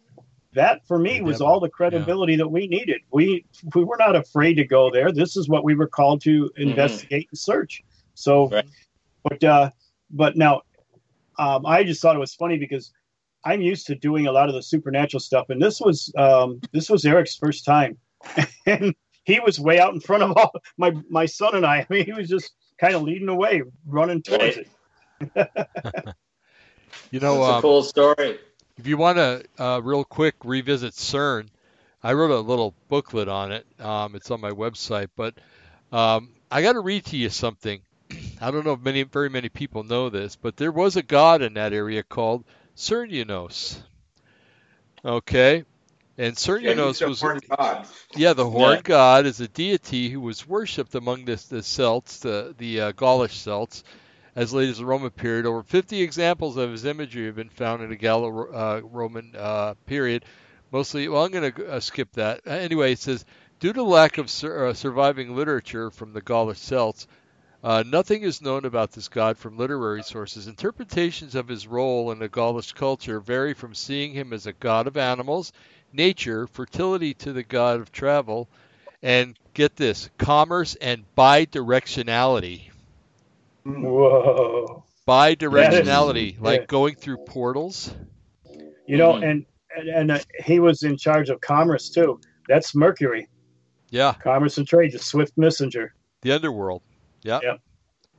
[0.53, 3.01] that for me was all the credibility that we needed.
[3.11, 3.45] We
[3.75, 5.11] we were not afraid to go there.
[5.11, 7.83] This is what we were called to investigate and search.
[8.15, 8.65] So, Right.
[9.23, 9.69] but uh,
[10.09, 10.61] but now,
[11.37, 12.91] um, I just thought it was funny because
[13.45, 16.89] I'm used to doing a lot of the supernatural stuff, and this was um, this
[16.89, 17.99] was Eric's first time,
[18.65, 18.95] and
[19.31, 21.79] he was way out in front of all my my son and I.
[21.89, 24.57] I mean, he was just kind of leading the way, running towards Right.
[24.57, 24.67] it.
[27.11, 28.39] You know, That's a um, cool story.
[28.77, 31.49] if you want to uh, real quick revisit CERN,
[32.03, 33.65] I wrote a little booklet on it.
[33.79, 35.35] Um, it's on my website, but
[35.91, 37.81] um, I got to read to you something.
[38.41, 41.41] I don't know if many, very many people know this, but there was a god
[41.41, 42.45] in that area called
[42.75, 43.77] Cernunnos.
[45.05, 45.63] Okay,
[46.21, 47.21] and Cernunnos was
[47.57, 47.87] God.
[48.15, 48.81] yeah, the horned Yeah.
[48.81, 53.37] god is a deity who was worshipped among the, the Celts, the, the uh, Gaulish
[53.39, 53.83] Celts,
[54.35, 55.45] as late as the Roman period.
[55.45, 60.25] Over 50 examples of his imagery have been found in the Gallo-Roman uh, period.
[60.71, 62.41] Mostly, well, I'm going to uh, skip that.
[62.47, 63.25] Uh, anyway, it says,
[63.59, 67.07] due to lack of sur- uh, surviving literature from the Gaulish Celts,
[67.63, 70.47] uh, nothing is known about this god from literary sources.
[70.47, 74.87] Interpretations of his role in the Gaulish culture vary from seeing him as a god
[74.87, 75.51] of animals,
[75.93, 78.47] nature, fertility to the god of travel,
[79.01, 82.69] and get this, commerce and bidirectionality.
[83.65, 84.83] Whoa.
[85.07, 86.39] Bidirectionality, yeah.
[86.41, 87.93] like going through portals.
[88.87, 89.31] You know, Mhm.
[89.31, 89.45] and
[89.75, 92.19] and, and uh, he was in charge of commerce too.
[92.47, 93.29] That's Mercury,
[93.89, 95.93] Yeah, commerce and trade, the swift messenger.
[96.21, 96.81] the underworld.
[97.23, 97.39] Yeah.
[97.41, 97.57] Yeah.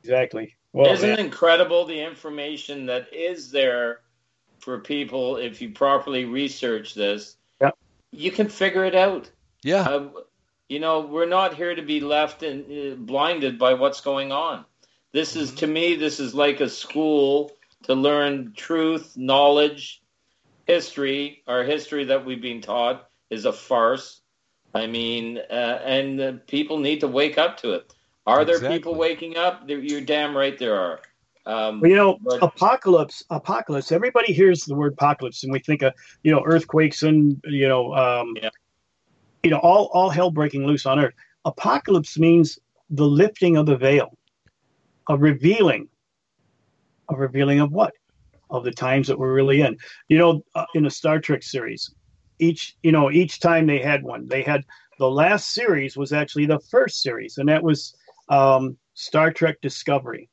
[0.02, 0.56] Exactly.
[0.72, 4.00] Well, Isn't man, it incredible the information that is there
[4.58, 7.36] for people if you properly research this?
[8.12, 9.30] You can figure it out.
[9.62, 9.82] Yeah.
[9.82, 10.08] Uh,
[10.68, 14.64] you know, we're not here to be left in, uh, blinded by what's going on.
[15.12, 17.52] This is, to me, this is like a school
[17.84, 20.02] to learn truth, knowledge,
[20.66, 21.42] history.
[21.46, 24.20] Our history that we've been taught is a farce.
[24.74, 27.92] I mean, uh, and uh, people need to wake up to it.
[28.26, 29.64] Are there people waking up?
[29.66, 31.00] You're damn right there are.
[31.44, 33.90] Um, Well, you know, But- apocalypse, apocalypse.
[33.92, 35.92] Everybody hears the word apocalypse, and we think of
[36.22, 38.50] you know earthquakes and you know, um, Yeah.
[39.42, 41.14] you know, all all hell breaking loose on earth.
[41.44, 42.58] Apocalypse means
[42.90, 44.16] the lifting of the veil,
[45.08, 45.88] a revealing,
[47.08, 47.94] a revealing of what,
[48.50, 49.76] of the times that we're really in.
[50.08, 51.92] You know, uh, in a Star Trek series,
[52.38, 54.64] each you know each time they had one, they had
[55.00, 57.96] the last series was actually the first series, and that was
[58.28, 60.28] um, Star Trek Discovery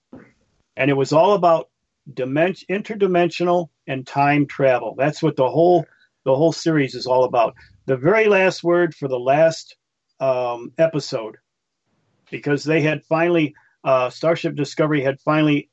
[0.80, 1.70] and it was all about
[2.12, 4.96] dimension, interdimensional and time travel.
[4.98, 5.86] That's what the whole
[6.26, 7.54] the whole series is all about.
[7.86, 9.76] The very last word for the last
[10.20, 11.38] um, episode,
[12.32, 13.54] because they had finally
[13.84, 15.70] uh, Starship Discovery had finally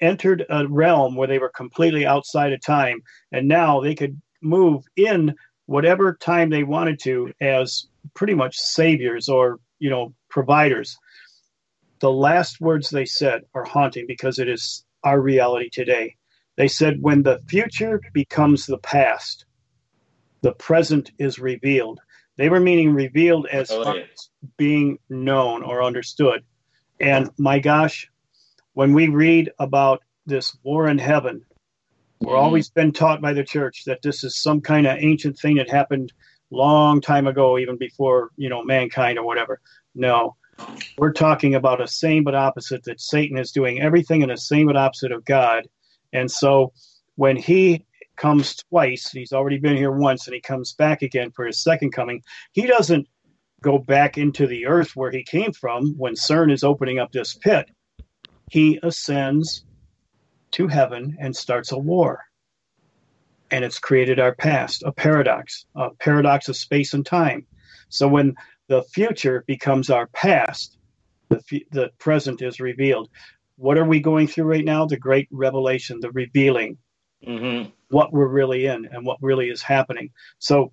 [0.00, 3.00] entered a realm where they were completely outside of time,
[3.32, 5.34] and now they could move in
[5.66, 10.98] whatever time they wanted to as pretty much saviors or you know providers
[12.00, 16.16] the last words they said are haunting because it is our reality today.
[16.56, 19.44] They said, when the future becomes the past,
[20.42, 22.00] the present is revealed.
[22.36, 24.04] They were meaning revealed as Oh, yeah.
[24.56, 26.44] being known or understood.
[27.00, 28.08] And my gosh,
[28.74, 31.44] when we read about this war in heaven,
[32.20, 32.42] we're Mhm.
[32.42, 35.70] always been taught by the church that this is some kind of ancient thing that
[35.70, 36.12] happened
[36.50, 39.60] long time ago, even before you know mankind or whatever.
[39.94, 40.36] No,
[40.96, 44.66] we're talking about a same but opposite that Satan is doing everything in a same
[44.66, 45.68] but opposite of God.
[46.12, 46.72] And so
[47.16, 47.84] when he
[48.16, 51.92] comes twice, he's already been here once and he comes back again for his second
[51.92, 52.22] coming,
[52.52, 53.06] he doesn't
[53.62, 57.34] go back into the earth where he came from when CERN is opening up this
[57.34, 57.70] pit.
[58.50, 59.64] He ascends
[60.52, 62.24] to heaven and starts a war.
[63.50, 67.46] And it's created our past, a paradox, a paradox of space and time.
[67.88, 68.34] So when
[68.68, 70.78] the future becomes our past,
[71.28, 73.08] the, fu- the present is revealed.
[73.56, 74.86] What are we going through right now?
[74.86, 76.78] The great revelation, the revealing,
[77.26, 77.72] mhm.
[77.88, 80.10] what we're really in and what really is happening.
[80.38, 80.72] So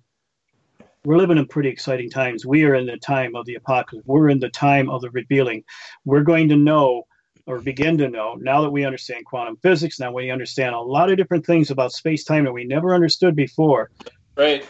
[1.04, 2.46] we're living in pretty exciting times.
[2.46, 4.06] We are in the time of the apocalypse.
[4.06, 5.64] We're in the time of the revealing.
[6.04, 7.04] We're going to know
[7.46, 11.10] or begin to know now that we understand quantum physics, now we understand a lot
[11.10, 13.90] of different things about space time that we never understood before.
[14.36, 14.66] Right.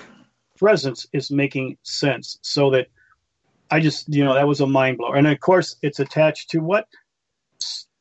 [0.59, 2.89] Presence is making sense so that
[3.71, 5.17] I just, you know, that was a mind blower.
[5.17, 6.87] And of course, it's attached to what?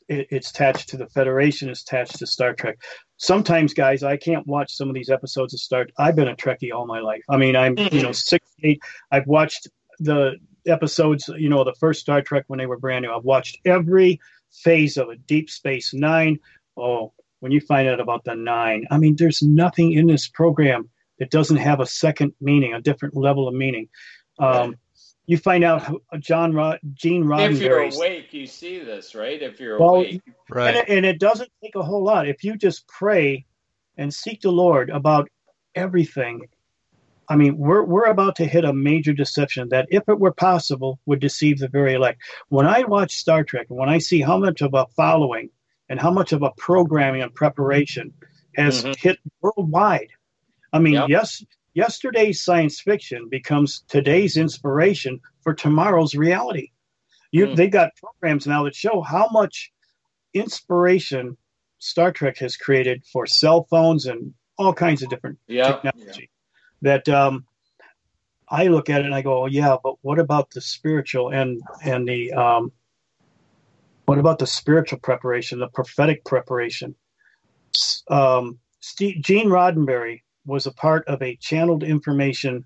[0.07, 2.77] It's attached to the Federation, it's attached to Star Trek.
[3.17, 5.87] Sometimes, guys, I can't watch some of these episodes of Star.
[5.97, 7.23] I've been a Trekkie all my life.
[7.29, 8.81] I mean, I'm, you know, six, eight.
[9.09, 9.67] I've watched
[9.99, 10.35] the
[10.67, 13.11] episodes, you know, the first Star Trek when they were brand new.
[13.11, 14.19] I've watched every
[14.51, 15.25] phase of it.
[15.25, 16.37] Deep Space Nine.
[16.77, 20.89] Oh, when you find out about the nine, I mean, there's nothing in this program
[21.19, 23.87] that doesn't have a second meaning, a different level of meaning.
[24.39, 24.75] Um,
[25.27, 29.41] you find out John Rod, Gene If you're awake, you see this, right?
[29.41, 30.21] If you're Well, awake.
[30.25, 30.75] And Right.
[30.75, 32.27] it, and it doesn't take a whole lot.
[32.27, 33.45] If you just pray
[33.97, 35.27] and seek the Lord about
[35.73, 36.47] everything,
[37.27, 40.99] I mean, we're, we're about to hit a major deception that, if it were possible,
[41.07, 42.21] would deceive the very elect.
[42.49, 45.49] When I watch Star Trek and when I see how much of a following
[45.89, 48.13] and how much of a programming and preparation
[48.55, 48.95] has Mhm.
[48.99, 50.09] hit worldwide,
[50.71, 51.09] I mean, Yep.
[51.09, 51.43] yes,
[51.75, 56.71] yesterday's science fiction becomes today's inspiration for tomorrow's reality.
[57.31, 57.55] You, Mm.
[57.55, 59.71] They got programs now that show how much
[60.33, 61.37] inspiration
[61.79, 65.67] Star Trek has created for cell phones and all kinds of different Yeah.
[65.67, 66.29] technology.
[66.81, 67.45] That um,
[68.47, 71.61] I look at it and I go, oh, yeah, but what about the spiritual and
[71.83, 72.71] and the um,
[74.05, 76.95] what about the spiritual preparation, the prophetic preparation?
[78.07, 82.63] Um, Steve, Gene Roddenberry was a part of a channeled information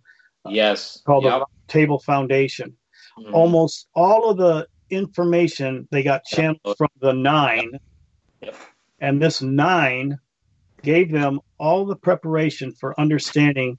[0.50, 1.02] Yes.
[1.06, 1.40] called Yep.
[1.40, 2.76] the Table Foundation
[3.18, 3.34] Mhm.
[3.34, 7.78] almost all of the information they got channeled from the nine
[8.42, 8.56] Yep.
[9.00, 10.18] and this nine
[10.84, 13.78] gave them all the preparation for understanding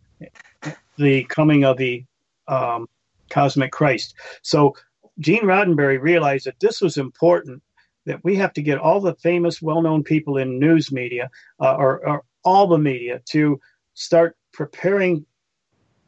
[0.98, 2.05] the coming of the
[2.48, 2.86] um,
[3.31, 4.74] cosmic christ so
[5.18, 7.62] gene roddenberry realized that this was important
[8.06, 12.06] that we have to get all the famous well-known people in news media uh, or,
[12.06, 13.59] or all the media to
[14.01, 15.24] start preparing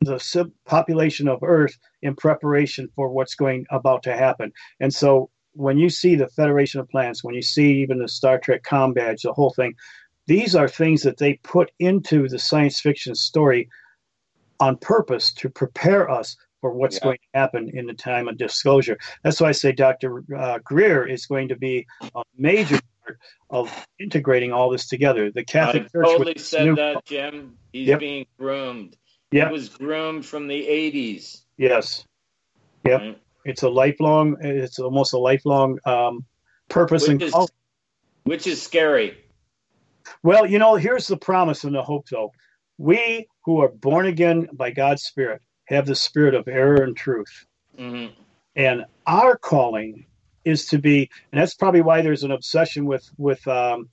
[0.00, 4.50] the population of earth in preparation for what's going about to happen.
[4.80, 8.38] And so when you see the Federation of Planets, when you see even the Star
[8.38, 9.74] Trek com badge, the whole thing,
[10.26, 13.68] these are things that they put into the science fiction story
[14.58, 17.04] on purpose to prepare us for what's Yeah.
[17.04, 18.96] going to happen in the time of disclosure.
[19.22, 20.24] That's why I say Dr.
[20.36, 23.18] Uh, Greer is going to be a major part
[23.50, 25.30] of integrating all this together.
[25.30, 27.56] The I Catholic Church totally said new- that, Jim.
[27.72, 28.00] He's Yep.
[28.00, 28.96] being groomed.
[29.30, 29.48] Yep.
[29.48, 31.42] He was groomed from the 80s.
[31.56, 32.04] Yes.
[32.86, 33.00] Yep.
[33.00, 33.18] right?
[33.44, 34.36] It's a lifelong.
[34.40, 36.24] It's almost a lifelong um,
[36.68, 37.48] purpose and Which is, call.
[38.24, 39.16] which is scary.
[40.22, 42.32] Well, you know, here's the promise and the hope, though.
[42.78, 47.46] We who are born again by God's Spirit have the spirit of error and truth.
[47.76, 48.06] hmm
[48.56, 50.06] And our calling
[50.44, 53.88] is to be, and that's probably why there's an obsession with with um,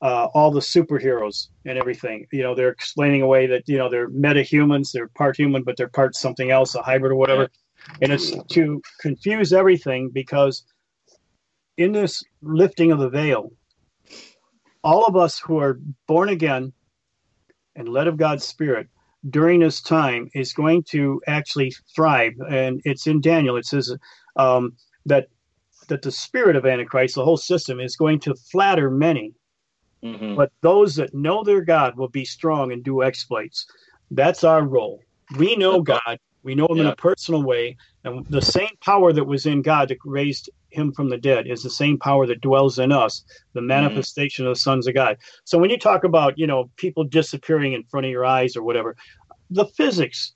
[0.00, 2.26] uh, all the superheroes and everything.
[2.32, 5.88] You know, they're explaining away that you know they're metahumans, they're part human, but they're
[5.88, 7.48] part something else, a hybrid or whatever.
[8.00, 10.64] And it's to confuse everything because
[11.76, 13.52] in this lifting of the veil,
[14.84, 16.72] all of us who are born again
[17.76, 18.88] and led of God's Spirit
[19.30, 22.34] during this time is going to actually thrive.
[22.48, 23.56] And it's in Daniel.
[23.56, 23.94] It says
[24.36, 24.76] um,
[25.06, 25.28] that
[25.92, 29.34] that the spirit of Antichrist, the whole system, is going to flatter many,
[30.02, 33.66] hmm but those that know their God will be strong and do exploits.
[34.10, 35.00] That's our role.
[35.36, 36.18] We know God.
[36.42, 39.88] We know Him in a personal way, and the same power that was in God
[39.90, 43.60] that raised Him from the dead is the same power that dwells in us, the
[43.60, 45.18] manifestation of the sons of God.
[45.44, 48.62] So when you talk about you know people disappearing in front of your eyes or
[48.62, 48.96] whatever,
[49.50, 50.32] the physics,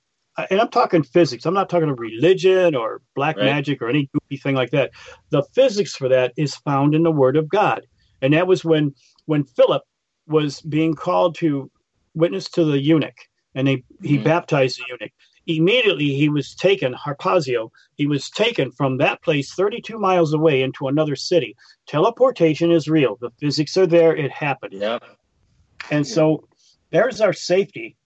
[0.51, 1.47] and I'm talking physics.
[1.47, 3.47] I'm not talking of religion or black Right.
[3.47, 4.91] magic or any goofy thing like that.
[5.31, 7.87] The physics for that is found in the Word of God,
[8.23, 8.95] and that was when
[9.27, 9.83] when Philip
[10.29, 11.71] was being called to
[12.15, 13.17] witness to the eunuch,
[13.55, 14.25] and they, he Mhm.
[14.25, 15.13] baptized the eunuch.
[15.49, 20.89] Immediately, he was taken, Harpazio, he was taken from that place 32 miles away into
[20.89, 21.55] another city.
[21.87, 23.17] Teleportation is real.
[23.21, 24.15] The physics are there.
[24.17, 24.73] It happened.
[24.75, 25.05] Yep.
[25.91, 26.49] And so
[26.91, 27.97] there's our safety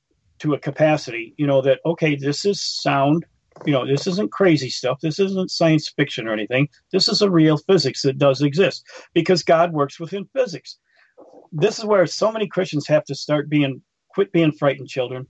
[0.41, 3.25] to a capacity, you know, that, okay, this is sound.
[3.67, 5.01] You know, this isn't crazy stuff.
[5.01, 6.69] This isn't science fiction or anything.
[6.93, 10.79] This is a real physics that does exist because God works within physics.
[11.53, 15.27] This is where so many Christians have to start being, quit being frightened children.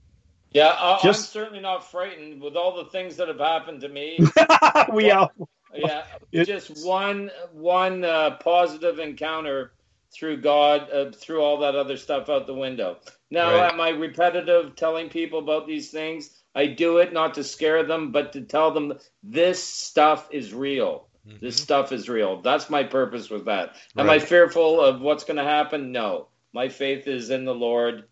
[0.51, 3.89] Yeah, I, Just- I'm certainly not frightened with all the things that have happened to
[3.89, 4.19] me.
[4.93, 5.29] we are.
[5.73, 6.03] yeah,
[6.43, 9.71] just one one uh, positive encounter
[10.13, 12.97] through God, uh, through all that other stuff out the window.
[13.29, 13.71] Now, Right.
[13.73, 16.29] am I repetitive telling people about these things?
[16.53, 21.07] I do it not to scare them, but to tell them this stuff is real.
[21.39, 22.41] This stuff is real.
[22.41, 23.75] That's my purpose with that.
[23.95, 25.91] Am I fearful of what's going to happen?
[25.91, 26.27] No.
[26.51, 28.05] My faith is in the Lord,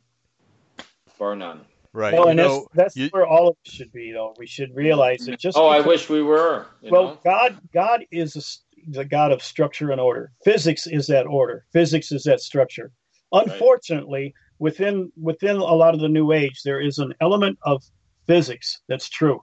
[1.17, 1.65] bar none.
[1.91, 2.13] Right.
[2.13, 4.33] well, you and know, that's, that's you- where all of us should be, though.
[4.37, 6.67] We should realize that just Oh, I wish we were.
[6.81, 7.19] you well, know?
[7.23, 10.31] God, God is a s the God of structure and order.
[10.43, 11.65] Physics is that order.
[11.71, 12.91] Physics is that structure.
[13.31, 17.83] Unfortunately, within within a lot of the New Age, there is an element of
[18.27, 19.41] physics that's true,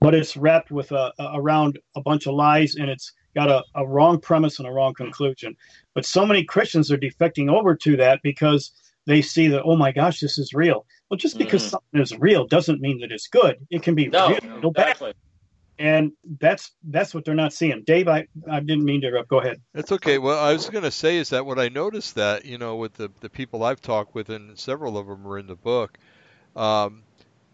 [0.00, 3.62] but it's wrapped with a, a- around a bunch of lies, and it's got a,
[3.74, 5.54] a wrong premise and a wrong conclusion.
[5.94, 8.72] But so many Christians are defecting over to that because
[9.06, 10.86] they see that, oh my gosh, this is real.
[11.10, 11.70] Well, just because Mhm.
[11.70, 13.56] something is real doesn't mean that it's good.
[13.70, 15.12] It can be no, real, no bad exactly.
[15.78, 17.82] And that's that's what they're not seeing.
[17.82, 19.28] Dave, I, I didn't mean to interrupt.
[19.28, 19.60] Go ahead.
[19.72, 20.18] That's okay.
[20.18, 22.94] Well, I was going to say is that what I noticed that you know with
[22.94, 25.98] the the people I've talked with, and several of them are in the book.
[26.54, 27.02] Um,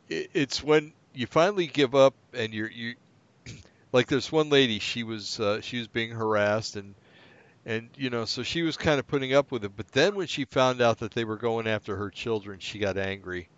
[0.08, 2.94] it, it's when you finally give up and you're you
[3.92, 6.94] like there's one lady she was uh, she was being harassed and
[7.66, 10.26] and you know so she was kind of putting up with it but then when
[10.26, 13.48] she found out that they were going after her children she got angry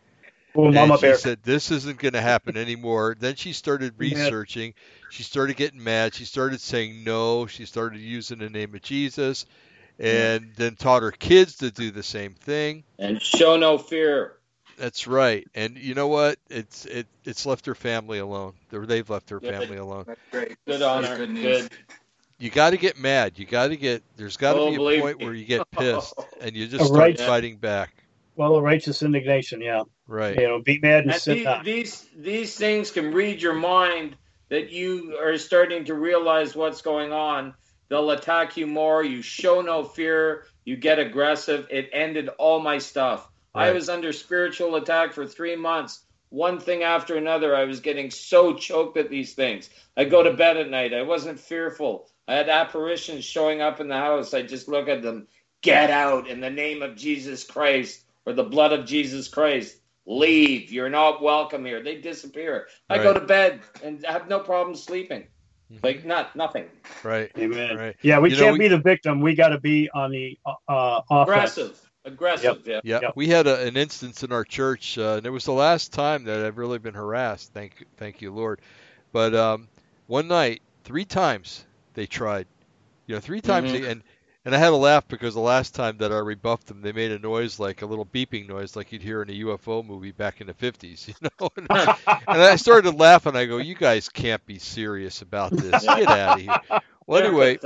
[0.54, 1.14] Oh, and Mama she Bear.
[1.16, 4.16] said this isn't going to happen anymore then she started Yeah.
[4.16, 4.74] researching
[5.08, 9.46] she started getting mad she started saying no she started using the name of jesus
[9.98, 14.38] and then taught her kids to do the same thing And show no fear.
[14.76, 19.08] that's right and you know what it's it it's left her family alone They're- they've
[19.08, 19.60] left her Yeah.
[19.60, 20.48] family alone That's great.
[20.48, 21.16] Good That's on her.
[21.18, 21.62] Good news.
[21.68, 21.72] Good.
[22.38, 25.00] you got to get mad you got to get there's got to Oh, be a
[25.00, 25.24] point me.
[25.26, 27.92] where you get pissed and you just start right- fighting back
[28.40, 29.60] Well, a righteous indignation.
[29.60, 31.62] Yeah, right you know, be mad and And sit the- down.
[31.62, 34.16] these these things can read your mind
[34.48, 37.52] that you are starting to realize what's going on.
[37.90, 39.04] They'll attack you more.
[39.04, 40.46] You show no fear.
[40.64, 41.66] You get aggressive.
[41.70, 43.28] It ended all my stuff.
[43.54, 46.02] I was under spiritual attack for three months.
[46.30, 47.54] One thing after another.
[47.54, 49.68] I was getting so choked at these things.
[49.98, 50.94] I go to bed at night.
[50.94, 52.08] I wasn't fearful.
[52.26, 54.32] I had apparitions showing up in the house.
[54.32, 55.26] I just look at them.
[55.60, 59.76] Get out in the name of Jesus Christ or the blood of Jesus Christ.
[60.06, 60.72] Leave.
[60.72, 61.82] You're not welcome here.
[61.82, 62.68] They disappear.
[62.88, 65.26] I go to bed and have no problem sleeping.
[65.72, 65.84] Mhm.
[65.84, 66.64] Like not nothing.
[67.04, 67.76] right Amen.
[67.76, 69.20] right Yeah, we You can't we- be the victim.
[69.20, 71.28] We got to be on the uh, offense.
[71.28, 71.90] Aggressive.
[72.06, 72.80] Aggressive, yeah.
[72.82, 73.12] Yeah, Yep.
[73.14, 76.24] we had a, an instance in our church, uh, and it was the last time
[76.24, 77.52] that I've really been harassed.
[77.52, 78.60] Thank, thank you, Lord.
[79.12, 79.68] But um,
[80.06, 82.46] one night, three times they tried.
[83.06, 83.80] You know, three times, Mhm.
[83.82, 84.02] they, and
[84.44, 87.12] and I had to laugh because the last time that I rebuffed them, they made
[87.12, 90.40] a noise like a little beeping noise, like you'd hear in a UFO movie back
[90.40, 91.08] in the 50s.
[91.08, 93.36] You know, and, and I started laughing.
[93.36, 95.88] I go, "You guys can't be serious about this.
[95.92, 96.60] Get out of here."
[97.06, 97.58] Well, anyway.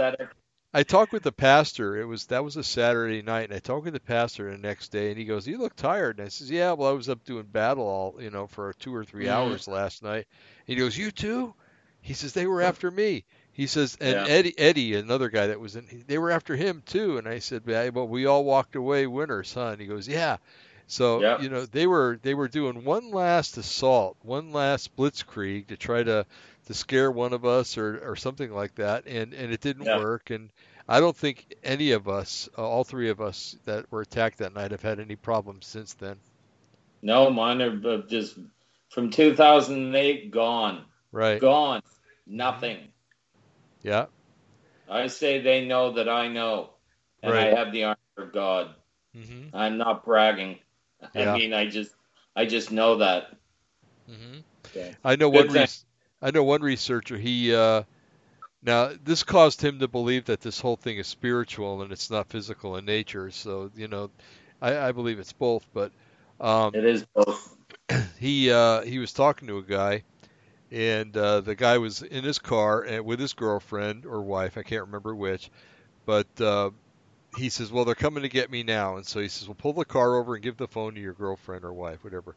[0.74, 1.96] I talked with the pastor.
[2.00, 4.88] It was that was a Saturday night, and I talked with the pastor the next
[4.90, 7.24] day, and he goes, "You look tired." And I says, "Yeah, well, I was up
[7.24, 9.28] doing battle all you know for two or three Mhm.
[9.28, 10.26] hours last night."
[10.66, 11.54] And he goes, "You too?"
[12.00, 13.24] He says, "They were after me."
[13.54, 14.24] He says, and Yeah.
[14.26, 17.18] Eddie, Eddie, another guy that was in, they were after him too.
[17.18, 20.38] And I said, "Yeah, but we all walked away winners, huh?" And he goes, "Yeah."
[20.88, 21.40] So Yeah.
[21.40, 26.02] you know they were they were doing one last assault, one last blitzkrieg to try
[26.02, 26.26] to
[26.66, 29.98] to scare one of us or or something like that, and and it didn't Yeah.
[29.98, 30.30] work.
[30.30, 30.50] And
[30.88, 34.52] I don't think any of us, uh, all three of us that were attacked that
[34.54, 36.16] night, have had any problems since then.
[37.02, 38.36] No, mine are just
[38.90, 41.40] from 2008 gone, Right?
[41.40, 41.82] gone,
[42.26, 42.88] nothing.
[43.84, 44.06] Yeah.
[44.88, 46.70] I say they know that I know,
[47.22, 47.52] and Right.
[47.52, 48.74] I have the armor of God.
[49.14, 50.58] hmm I'm not bragging.
[51.14, 51.34] Yeah.
[51.34, 51.94] I mean, I just,
[52.34, 53.36] I just know that.
[54.08, 54.96] hmm Okay.
[55.04, 55.66] I know Good one.
[56.22, 57.18] I know one researcher.
[57.18, 57.84] He uh,
[58.62, 62.28] now this caused him to believe that this whole thing is spiritual and it's not
[62.28, 63.30] physical in nature.
[63.30, 64.10] So you know,
[64.62, 65.66] I, I believe it's both.
[65.74, 65.92] But
[66.40, 67.56] um, It is both.
[68.18, 70.02] he uh, he was talking to a guy,
[70.74, 74.64] and uh, the guy was in his car and with his girlfriend or wife, I
[74.64, 75.48] can't remember which,
[76.04, 76.70] but uh,
[77.36, 79.72] he says, "Well, they're coming to get me now," and so he says, "Well, pull
[79.72, 82.34] the car over and give the phone to your girlfriend or wife, whatever."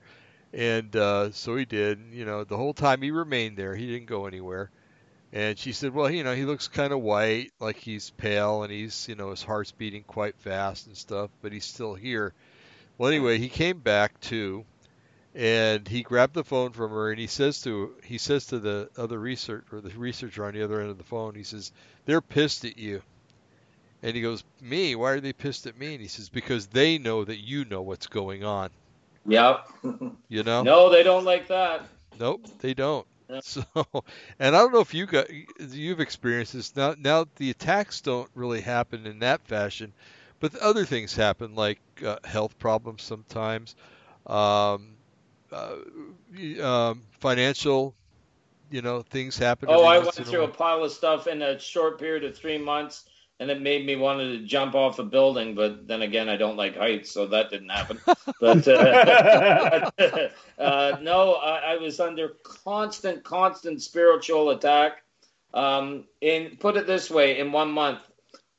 [0.53, 1.99] And uh, so he did.
[2.11, 4.69] You know, the whole time he remained there, he didn't go anywhere.
[5.33, 8.71] And she said, "Well, you know, he looks kind of white, like he's pale, and
[8.71, 12.33] he's, you know, his heart's beating quite fast and stuff, but he's still here."
[12.99, 14.63] Well, anyway, he came back too,
[15.37, 18.89] and he grabbed the phone from her, and he says to he says to the
[18.97, 21.71] other research or the researcher on the other end of the phone, he says,
[22.05, 23.03] "They're pissed at you."
[24.01, 24.95] And he goes, "Me?
[24.95, 27.83] Why are they pissed at me?" And he says, "Because they know that you know
[27.83, 28.71] what's going on."
[29.27, 29.69] Yep.
[30.29, 30.61] You know?
[30.63, 31.83] No, they don't like that.
[32.19, 33.05] Nope, they don't.
[33.29, 33.39] Yeah.
[33.43, 33.63] So,
[34.39, 35.27] and I don't know if you got
[35.59, 36.75] you've experienced this.
[36.75, 39.93] Now, now the attacks don't really happen in that fashion,
[40.39, 43.75] but the other things happen, like uh, health problems sometimes,
[44.25, 44.96] um,
[45.51, 45.75] uh,
[46.35, 47.93] y- um, financial,
[48.71, 49.69] you know, things happen.
[49.69, 52.57] Oh, I went a through a pile of stuff in a short period of three
[52.57, 53.05] months,
[53.39, 55.55] and it made me wanted to jump off a building.
[55.55, 57.99] But then again, I don't like heights, so that didn't happen.
[58.39, 59.89] But uh,
[60.59, 65.03] uh, no, I, I was under constant, constant spiritual attack.
[65.55, 67.99] Um, in put it this way, in one month,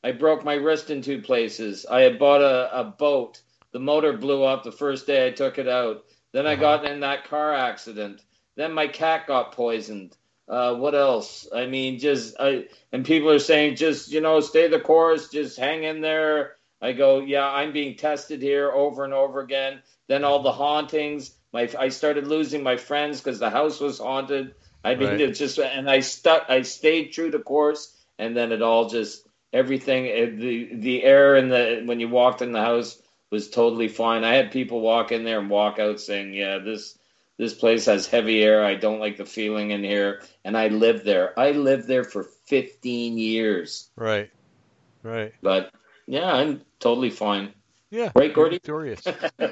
[0.03, 1.87] I broke my wrist in two places.
[1.87, 3.41] I had bought a, a boat.
[3.73, 6.05] The motor blew up the first day I took it out.
[6.33, 6.61] Then I Uh-huh.
[6.61, 8.23] got in that car accident.
[8.57, 10.17] Then my cat got poisoned.
[10.49, 11.49] Uh, what else?
[11.55, 15.59] I mean, just I and people are saying, just you know, stay the course, just
[15.59, 16.55] hang in there.
[16.81, 19.83] I go, yeah, I'm being tested here over and over again.
[20.09, 21.33] Then all the hauntings.
[21.53, 24.55] My I started losing my friends because the house was haunted.
[24.85, 25.21] I mean, Right.
[25.21, 26.47] it's just and I stuck.
[26.49, 30.07] I stayed true to course, and then it all just everything.
[30.07, 33.01] It, the the air in the when you walked in the house
[33.31, 34.25] was totally fine.
[34.25, 36.99] I had people walk in there and walk out saying, yeah, this
[37.37, 38.65] this place has heavy air.
[38.65, 40.23] I don't like the feeling in here.
[40.45, 41.39] And I lived there.
[41.39, 43.91] I lived there for 15 years.
[43.97, 44.29] Right,
[45.05, 45.33] right.
[45.41, 45.71] But
[46.07, 47.53] yeah, I'm totally fine.
[47.91, 48.57] Yeah, Right, you're Gordy?
[48.57, 49.07] Victorious.
[49.39, 49.39] I,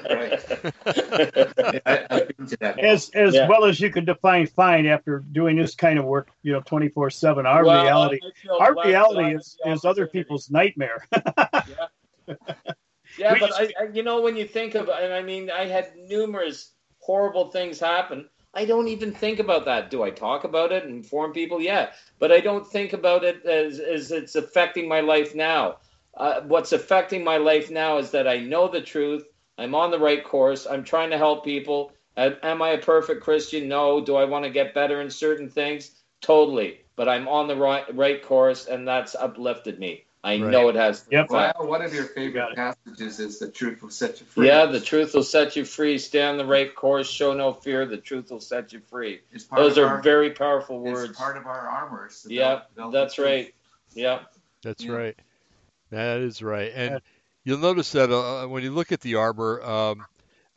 [2.09, 2.77] I've been to that.
[2.79, 3.47] as as Yeah.
[3.47, 6.87] well as you can define fine after doing this kind of work, you know, twenty
[6.89, 7.47] four seven.
[7.47, 8.19] Our Well, reality,
[8.59, 11.07] our reality is is other people's nightmare.
[12.27, 12.35] Yeah,
[13.17, 15.65] We but just- I, I, you know, when you think of, and I mean, I
[15.65, 18.29] had numerous horrible things happen.
[18.53, 19.91] I don't even think about that.
[19.91, 21.61] Do I talk about it and inform people?
[21.61, 25.77] Yeah, but I don't think about it as, as it's affecting my life now.
[26.15, 29.23] Uh, what's affecting my life now is that I know the truth.
[29.59, 30.65] I'm on the right course.
[30.65, 31.91] I'm trying to help people.
[32.15, 33.67] Am I a perfect Christian?
[33.67, 34.01] No.
[34.03, 35.91] Do I want to get better in certain things?
[36.21, 36.79] Totally.
[36.95, 40.06] But I'm on the right, right course, and that's uplifted me.
[40.23, 40.51] I Right.
[40.51, 41.05] know it has.
[41.11, 41.29] Yep.
[41.29, 44.79] Well, one of your favorite passages is "The truth will set you free." Yeah, the
[44.79, 45.97] truth will set you free.
[45.99, 47.09] Stay on the right course.
[47.09, 47.85] Show no fear.
[47.85, 49.21] The truth will set you free.
[49.55, 51.17] Those are our, very powerful it's words.
[51.17, 52.07] part of our armor.
[52.07, 53.55] is to Yeah, develop- develop the that's right.
[53.93, 54.19] Yeah.
[54.63, 54.91] That's Yeah.
[54.91, 55.19] right.
[55.91, 56.71] That is right.
[56.75, 56.99] And Yeah.
[57.45, 60.05] you'll notice that uh, when you look at the armor, um,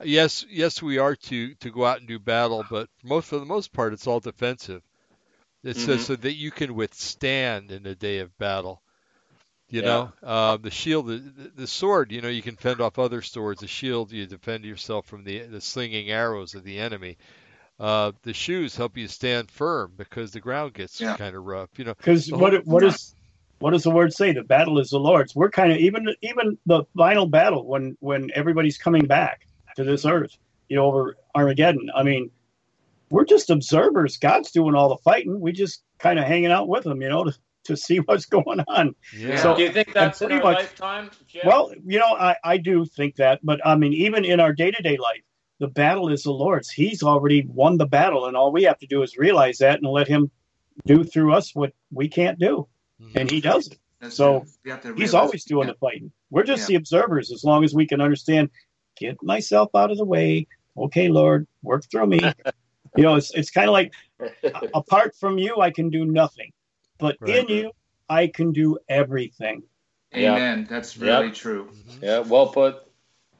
[0.02, 3.44] yes, yes, we are to to go out and do battle, but most for the
[3.44, 4.82] most part, it's all defensive.
[5.62, 6.04] It says Mhm.
[6.06, 8.82] so that you can withstand in the day of battle.
[9.70, 9.86] You Yeah.
[9.86, 11.22] know, uh, the shield, the,
[11.56, 12.10] the sword.
[12.12, 13.60] You know, you can fend off other swords.
[13.60, 17.16] The shield, you defend yourself from the the slinging arrows of the enemy.
[17.78, 21.16] Uh, the shoes help you stand firm because the ground gets Yeah.
[21.16, 21.70] kind of rough.
[21.78, 23.14] You know, Because The what whole- what is
[23.60, 24.32] what does the word say?
[24.32, 25.34] The battle is the Lord's.
[25.36, 30.04] We're kind of even even the final battle when when everybody's coming back to this
[30.04, 30.36] earth,
[30.68, 31.90] you know, over Armageddon.
[31.94, 32.30] I mean,
[33.10, 34.16] we're just observers.
[34.16, 35.40] God's doing all the fighting.
[35.40, 37.34] We just kind of hanging out with him, you know, to,
[37.64, 38.94] to see what's going on.
[39.16, 39.36] yeah.
[39.36, 41.42] So- Do you think that's in pretty our much- lifetime, Jim?
[41.44, 44.70] Well, you know, I, I do think that, but I mean, even in our day
[44.70, 45.22] to day life,
[45.58, 46.70] the battle is the Lord's.
[46.70, 49.86] He's already won the battle, and all we have to do is realize that and
[49.90, 50.30] let Him
[50.86, 52.66] do through us what we can't do,
[53.02, 53.16] Mhm.
[53.16, 53.78] and He does it.
[54.00, 54.48] That's So, true.
[54.64, 55.74] You have to He's always doing yeah.
[55.74, 56.12] the fighting.
[56.30, 56.66] We're just Yeah.
[56.68, 58.48] the observers as long as we can understand.
[58.96, 60.46] Get myself out of the way.
[60.78, 62.18] Okay, Lord, work through me.
[62.96, 63.92] you know, it's it's kind of like
[64.74, 66.52] apart from you, I can do nothing,
[67.00, 67.48] but Right.
[67.48, 67.72] in you,
[68.08, 69.62] I can do everything.
[70.12, 70.34] Yeah.
[70.34, 70.66] Amen.
[70.68, 71.18] That's Yeah.
[71.20, 71.68] really true.
[71.72, 72.02] Mhm.
[72.02, 72.82] yeah, well put.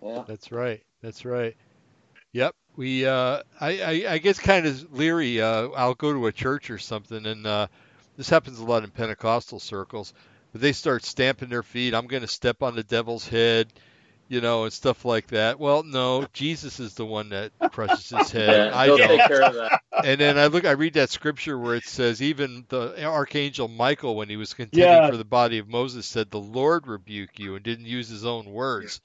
[0.03, 0.25] Yeah.
[0.27, 0.83] That's right.
[1.03, 1.57] That's right.
[2.33, 2.55] Yep.
[2.77, 5.41] We uh I, I, I get kind of leery.
[5.41, 7.67] Uh I'll go to a church or something and uh
[8.17, 10.13] this happens a lot in Pentecostal circles.
[10.53, 13.73] But they start stamping their feet, I'm gonna step on the devil's head,
[14.31, 15.59] you know, and stuff like that.
[15.61, 18.71] Well, no, Jesus is the one that crushes his head.
[18.73, 19.09] Yeah, I he'll don't.
[19.09, 19.81] take care of that.
[20.05, 24.17] And then I look I read that scripture where it says even the archangel Michael
[24.17, 25.11] when he was contending Yeah.
[25.11, 28.47] for the body of Moses said the Lord rebuke you and didn't use his own
[28.47, 29.01] words.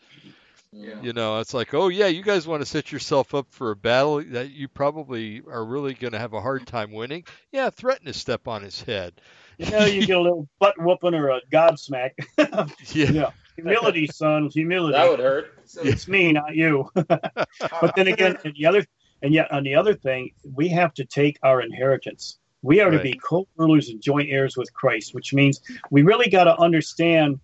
[0.72, 1.02] Yeah.
[1.02, 3.76] You know, it's like, oh yeah, you guys want to set yourself up for a
[3.76, 7.24] battle that you probably are really going to have a hard time winning.
[7.52, 9.14] Yeah, threaten to step on his head.
[9.58, 12.12] You know, you get a little butt whooping or a godsmack.
[12.38, 12.66] Yeah,
[13.12, 13.32] yeah.
[13.56, 14.50] Humility, son.
[14.54, 14.94] Humility.
[14.94, 15.54] That would hurt.
[15.66, 16.90] So, It's me, not you.
[16.94, 18.86] but then again, and the other,
[19.22, 22.38] and yet on the other thing, we have to take our inheritance.
[22.62, 25.62] We are to be co-rulers and joint heirs with Christ, which means
[25.92, 27.40] we really got to understand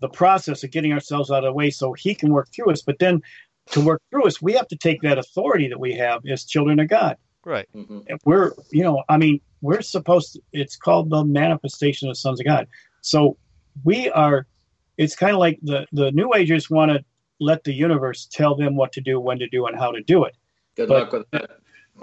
[0.00, 2.82] the process of getting ourselves out of the way so He can work through us.
[2.82, 3.22] But then,
[3.70, 6.78] to work through us, we have to take that authority that we have as children
[6.80, 7.16] of God.
[7.44, 7.66] right.
[7.74, 8.04] Mhm.
[8.24, 12.40] We're you know i mean we're supposed to it's called the manifestation of the sons
[12.40, 12.66] of god
[13.00, 13.36] so
[13.84, 14.46] we are
[14.98, 17.02] it's kind of like the the new agers want to
[17.40, 20.24] let the universe tell them what to do when to do and how to do
[20.24, 20.34] it.
[20.76, 21.50] Good But- luck with that.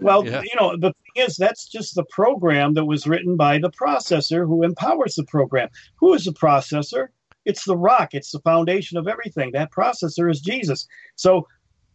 [0.02, 0.42] well Yeah.
[0.42, 4.46] you know the thing is that's just the program that was written by the processor
[4.48, 5.70] who empowers the program.
[5.98, 7.08] Who is the processor?
[7.46, 8.14] It's the rock.
[8.14, 9.52] It's the foundation of everything.
[9.52, 10.88] That processor is jesus.
[11.16, 11.48] So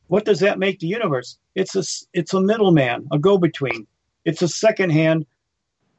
[0.06, 1.38] what does that make the universe?
[1.54, 3.86] It's a, it's a middleman a go-between.
[4.24, 5.26] It's a second hand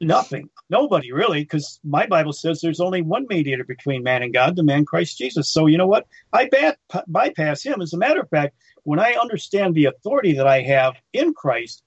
[0.02, 4.56] nothing nobody really because my bible says there's only one mediator between man and god
[4.56, 8.22] the man christ jesus so you know what i bat- bypass him as a matter
[8.22, 11.84] of fact when i understand the authority that i have in christ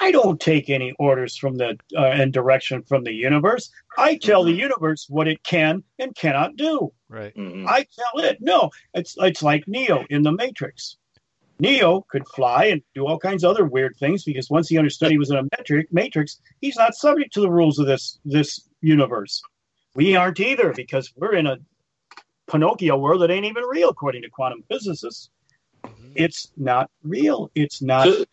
[0.00, 3.70] I don't take any orders from the uh, and direction from the universe.
[3.96, 6.92] I tell the universe what it can and cannot do.
[7.08, 7.34] Right.
[7.34, 7.66] Mhm.
[7.66, 8.70] I tell it no.
[8.92, 10.98] It's it's like Neo in the Matrix.
[11.60, 15.10] Neo could fly and do all kinds of other weird things because once he understood
[15.10, 18.68] he was in a metric matrix, he's not subject to the rules of this this
[18.80, 19.42] universe.
[19.94, 21.58] We aren't either because we're in a
[22.50, 25.30] Pinocchio world that ain't even real according to quantum physicists.
[25.84, 26.12] Mhm.
[26.14, 27.50] It's not real.
[27.54, 28.06] It's not.
[28.06, 28.24] So,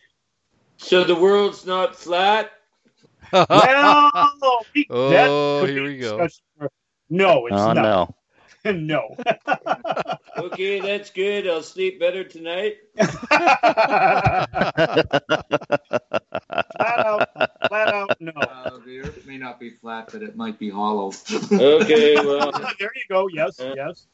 [0.78, 2.52] so the world's not flat.
[3.34, 6.28] well, we- that Oh, could here be we go.
[6.60, 6.70] for-
[7.10, 8.16] No, it's Oh not.
[8.64, 8.72] no.
[8.72, 9.16] no.
[10.38, 11.48] Okay, that's good.
[11.48, 12.78] I'll sleep better tonight.
[12.98, 14.50] flat
[17.06, 17.30] out,
[17.68, 18.32] flat out, no.
[18.42, 21.12] uh, the earth may not be flat, but it might be hollow.
[21.52, 23.28] Okay, well, there you go.
[23.32, 23.74] Yes, Yeah.
[23.76, 24.08] yes.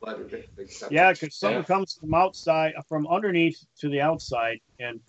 [0.00, 0.92] But a big- big subject.
[0.92, 1.64] yeah, because something Yeah.
[1.64, 5.00] comes from outside, from underneath to the outside, and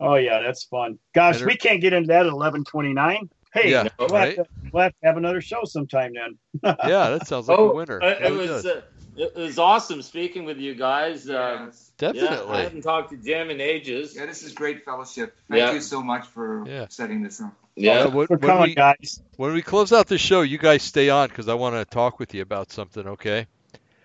[0.00, 0.98] oh yeah, that's fun.
[1.14, 3.30] Gosh, Better- we can't get into that at eleven twenty nine.
[3.52, 4.36] Hey, Yeah, we'll, right.
[4.38, 6.38] have to, we'll have to have another show sometime then.
[6.88, 8.00] yeah, that sounds like a oh, winner.
[8.00, 8.80] uh, it was uh,
[9.16, 11.26] it was awesome speaking with you guys.
[11.26, 14.14] Yeah, Uh, it's- yeah, I haven't talked to Jim in ages.
[14.16, 15.36] yeah, this is great fellowship.
[15.48, 15.72] Thank Yeah.
[15.72, 16.86] you so much for Yeah.
[16.88, 17.52] setting this up.
[17.76, 18.04] Yeah.
[18.04, 19.22] So when, For when coming, we, guys.
[19.36, 22.18] when we close out the show, you guys stay on because I want to talk
[22.18, 23.06] with you about something.
[23.06, 23.46] Okay.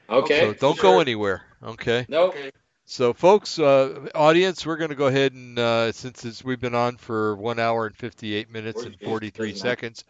[0.09, 0.39] Okay.
[0.41, 0.93] So don't sure.
[0.95, 1.43] go anywhere.
[1.63, 2.05] Okay.
[2.09, 2.29] Nope.
[2.35, 2.51] Okay.
[2.87, 6.75] So, folks, uh, audience, we're going to go ahead and uh, since it's, we've been
[6.75, 9.75] on for one hour and 58 minutes and 43 Doesn't matter.
[9.75, 10.03] seconds,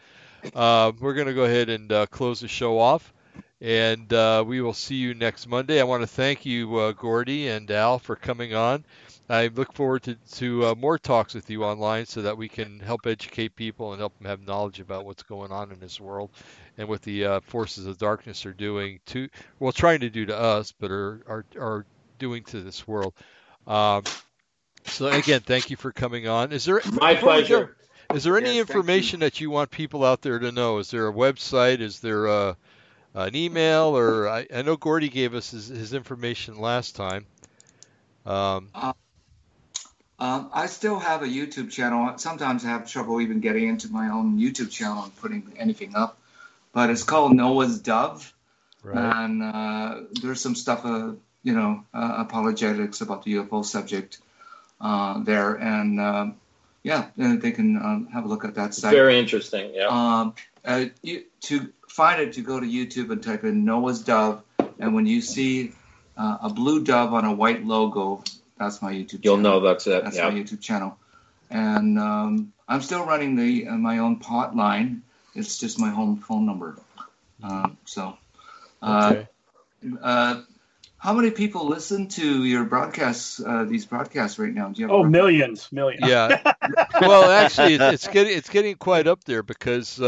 [0.54, 3.14] uh, we're going to go ahead and uh, close the show off.
[3.62, 5.80] And uh, we will see you next Monday.
[5.80, 8.84] I want to thank you, uh, Gordy and Al, for coming on.
[9.28, 12.80] I look forward to, to uh, more talks with you online so that we can
[12.80, 16.30] help educate people and help them have knowledge about what's going on in this world
[16.78, 19.28] and what the uh, forces of darkness are doing to,
[19.60, 21.86] well, trying to do to us, but are, are, are
[22.20, 23.14] doing to this world.
[23.66, 24.04] Um,
[24.84, 26.52] so again, thank you for coming on.
[26.52, 27.78] Is there My before we go- pleasure.
[28.14, 30.78] Is there any Yes, thank information that you want people out there to know?
[30.78, 31.80] Is there a website?
[31.80, 32.56] Is there a,
[33.16, 33.98] an email?
[33.98, 37.26] Or I, I know Gordy gave us his, his information last time.
[38.26, 38.70] Um,
[40.18, 42.18] Um, I still have a YouTube channel.
[42.18, 46.18] Sometimes I have trouble even getting into my own YouTube channel and putting anything up,
[46.72, 48.34] but it's called Noah's Dove,
[48.82, 49.26] right.
[49.26, 51.12] and uh, there's some stuff, uh,
[51.44, 54.20] you know, uh, apologetics about the UFO subject
[54.80, 56.36] uh, there, and um,
[56.82, 58.94] yeah, then they can um, have a look at that site.
[58.94, 59.74] Very interesting.
[59.74, 59.88] Yeah.
[59.88, 60.34] Um,
[60.64, 64.42] uh, you, to find it, you go to YouTube and type in Noah's Dove,
[64.80, 65.72] and when you see
[66.18, 68.24] uh, a blue dove on a white logo,
[68.58, 69.24] that's my YouTube.
[69.24, 69.60] You'll channel.
[69.60, 70.04] know that's it.
[70.04, 70.30] That's yeah.
[70.30, 70.98] my YouTube channel,
[71.50, 75.04] and um, I'm still running the uh, my own pot line.
[75.34, 76.78] It's just my home phone number.
[77.44, 78.18] Um, so,
[78.82, 79.28] uh, Okay.
[80.02, 80.42] uh,
[80.98, 83.40] how many people listen to your broadcasts?
[83.40, 84.70] Uh, these broadcasts right now?
[84.70, 84.96] Do you have?
[84.96, 86.08] Oh, a- millions, millions.
[86.08, 86.42] Yeah.
[87.02, 90.00] well, actually, it, it's getting it's getting quite up there because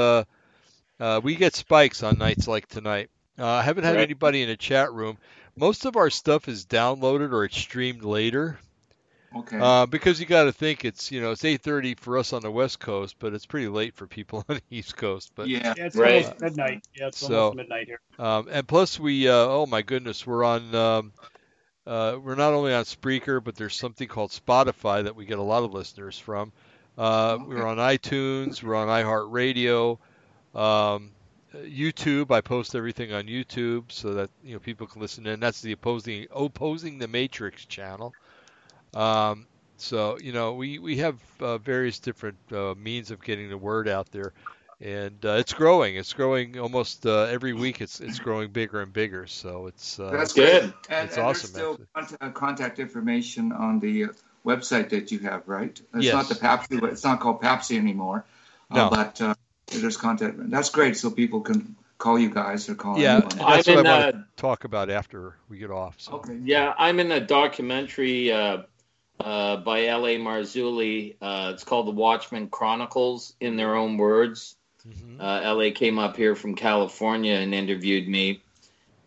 [0.99, 3.10] uh, we get spikes on nights like tonight.
[3.40, 4.03] Uh, I haven't had Right.
[4.03, 5.18] anybody in a chat room.
[5.56, 8.60] Most of our stuff is downloaded or it's streamed later
[9.36, 9.60] Okay.
[9.61, 12.49] uh, because you got to think it's you know it's 8:30 for us on the
[12.49, 15.32] West Coast, but it's pretty late for people on the East Coast.
[15.36, 15.74] But yeah.
[15.78, 16.24] Yeah, it's Right.
[16.24, 16.84] almost midnight.
[16.95, 17.99] Yeah, it's So- almost midnight here.
[18.18, 20.74] Um, and plus, we uh, oh my goodness, we're on.
[20.74, 21.14] Um,
[21.86, 25.44] uh, we're not only on Spreaker, but there's something called Spotify that we get a
[25.44, 26.52] lot of listeners from.
[26.98, 28.61] Uh, We're on iTunes.
[28.61, 29.98] We're on iHeartRadio,
[30.57, 31.11] um,
[31.55, 32.31] YouTube.
[32.31, 35.39] I post everything on YouTube so that you know people can listen in.
[35.39, 38.13] That's the opposing opposing the Matrix channel.
[38.93, 39.47] Um,
[39.77, 43.88] so you know we we have uh, various different uh, means of getting the word
[43.88, 44.34] out there
[44.79, 45.95] and uh, it's growing.
[45.95, 47.81] It's growing almost uh, every week.
[47.81, 49.25] It's it's growing bigger and bigger.
[49.25, 50.61] So it's uh, That's good.
[50.61, 50.73] great.
[50.89, 54.07] And, It's and awesome, There's still contact, uh, contact information on the uh,
[54.45, 55.79] website that you have, right?
[55.95, 56.13] It's Yes.
[56.13, 56.84] not the Papsi.
[56.91, 58.25] It's not called Papsi anymore.
[58.69, 58.85] No.
[58.85, 59.35] Uh, but uh,
[59.68, 60.35] there's contact.
[60.49, 60.98] That's great.
[60.98, 63.15] So people can call you guys or call yeah.
[63.15, 63.30] anyone.
[63.30, 65.95] That's I'm what in, I want to talk about after we get off.
[65.99, 66.14] So.
[66.14, 66.38] Okay.
[66.44, 68.64] Yeah, I'm in a documentary uh,
[69.19, 70.18] uh, by L.A.
[70.18, 71.15] Marzulli.
[71.22, 74.56] Uh, it's called The Watchmen Chronicles, in their own words.
[74.88, 75.19] Mhm.
[75.19, 75.72] Uh, L.A.
[75.72, 78.41] came up here from California and interviewed me.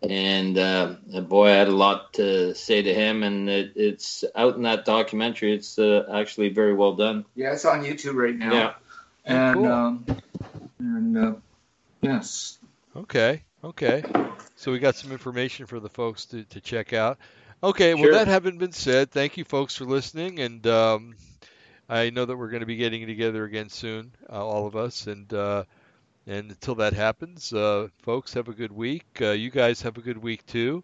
[0.03, 0.95] And uh,
[1.27, 4.83] boy, I had a lot to say to him, and it, it's out in that
[4.83, 5.53] documentary.
[5.53, 7.25] It's uh, actually very well done.
[7.35, 8.51] Yeah, it's on YouTube right now.
[8.51, 8.73] Yeah.
[9.25, 9.67] And cool.
[9.67, 10.05] um,
[10.81, 11.33] and uh,
[12.01, 12.59] yes.
[12.95, 13.43] Okay.
[13.63, 14.03] Okay.
[14.55, 17.17] So we got some information for the folks to, to check out.
[17.63, 17.93] Okay.
[17.93, 21.15] Well, that having been said, thank you folks for listening, and um,
[21.87, 25.07] I know that we're going to be getting together again soon, uh, all of us,
[25.07, 25.63] and uh,
[26.27, 29.05] and until that happens, uh, folks, have a good week.
[29.21, 30.83] Uh, you guys have a good week too,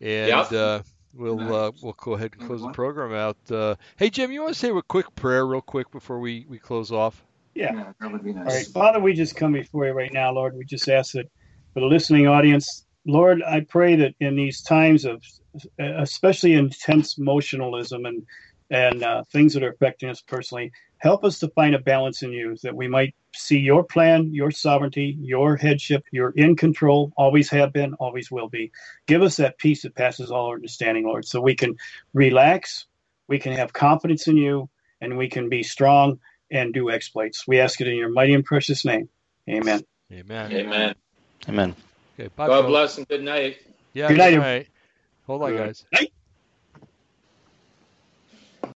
[0.00, 0.52] and Yep.
[0.52, 0.82] uh,
[1.14, 3.36] we'll uh, we'll go ahead and close the program out.
[3.50, 6.58] Uh, hey, Jim, you want to say a quick prayer, real quick, before we, we
[6.58, 7.22] close off?
[7.54, 7.92] Yeah.
[8.00, 8.66] that would be All right.
[8.66, 10.56] Father, we just come before you right now, Lord.
[10.56, 11.26] We just ask that
[11.72, 15.22] for the listening audience, Lord, I pray that in these times of
[15.78, 18.22] especially intense emotionalism and
[18.70, 22.32] and uh, things that are affecting us personally, help us to find a balance in
[22.32, 26.02] you that we might see your plan, your sovereignty, your headship.
[26.12, 28.72] You're in control, always have been, always will be.
[29.06, 31.76] Give us that peace that passes all understanding, Lord, so we can
[32.14, 32.86] relax,
[33.28, 34.70] we can have confidence in you,
[35.02, 36.18] and we can be strong
[36.54, 37.46] and do exploits.
[37.46, 39.08] We ask it in your mighty and precious name.
[39.48, 39.82] Amen.
[40.12, 40.52] Amen.
[40.52, 40.94] Amen.
[41.48, 41.76] Amen.
[42.18, 42.28] Okay.
[42.36, 42.68] Bye, God folks.
[42.68, 43.58] bless and good night.
[43.92, 44.08] Yeah.
[44.08, 44.68] Good night, All right.
[45.26, 45.66] Hold on, Good.
[45.66, 45.84] guys.
[45.92, 46.12] Night.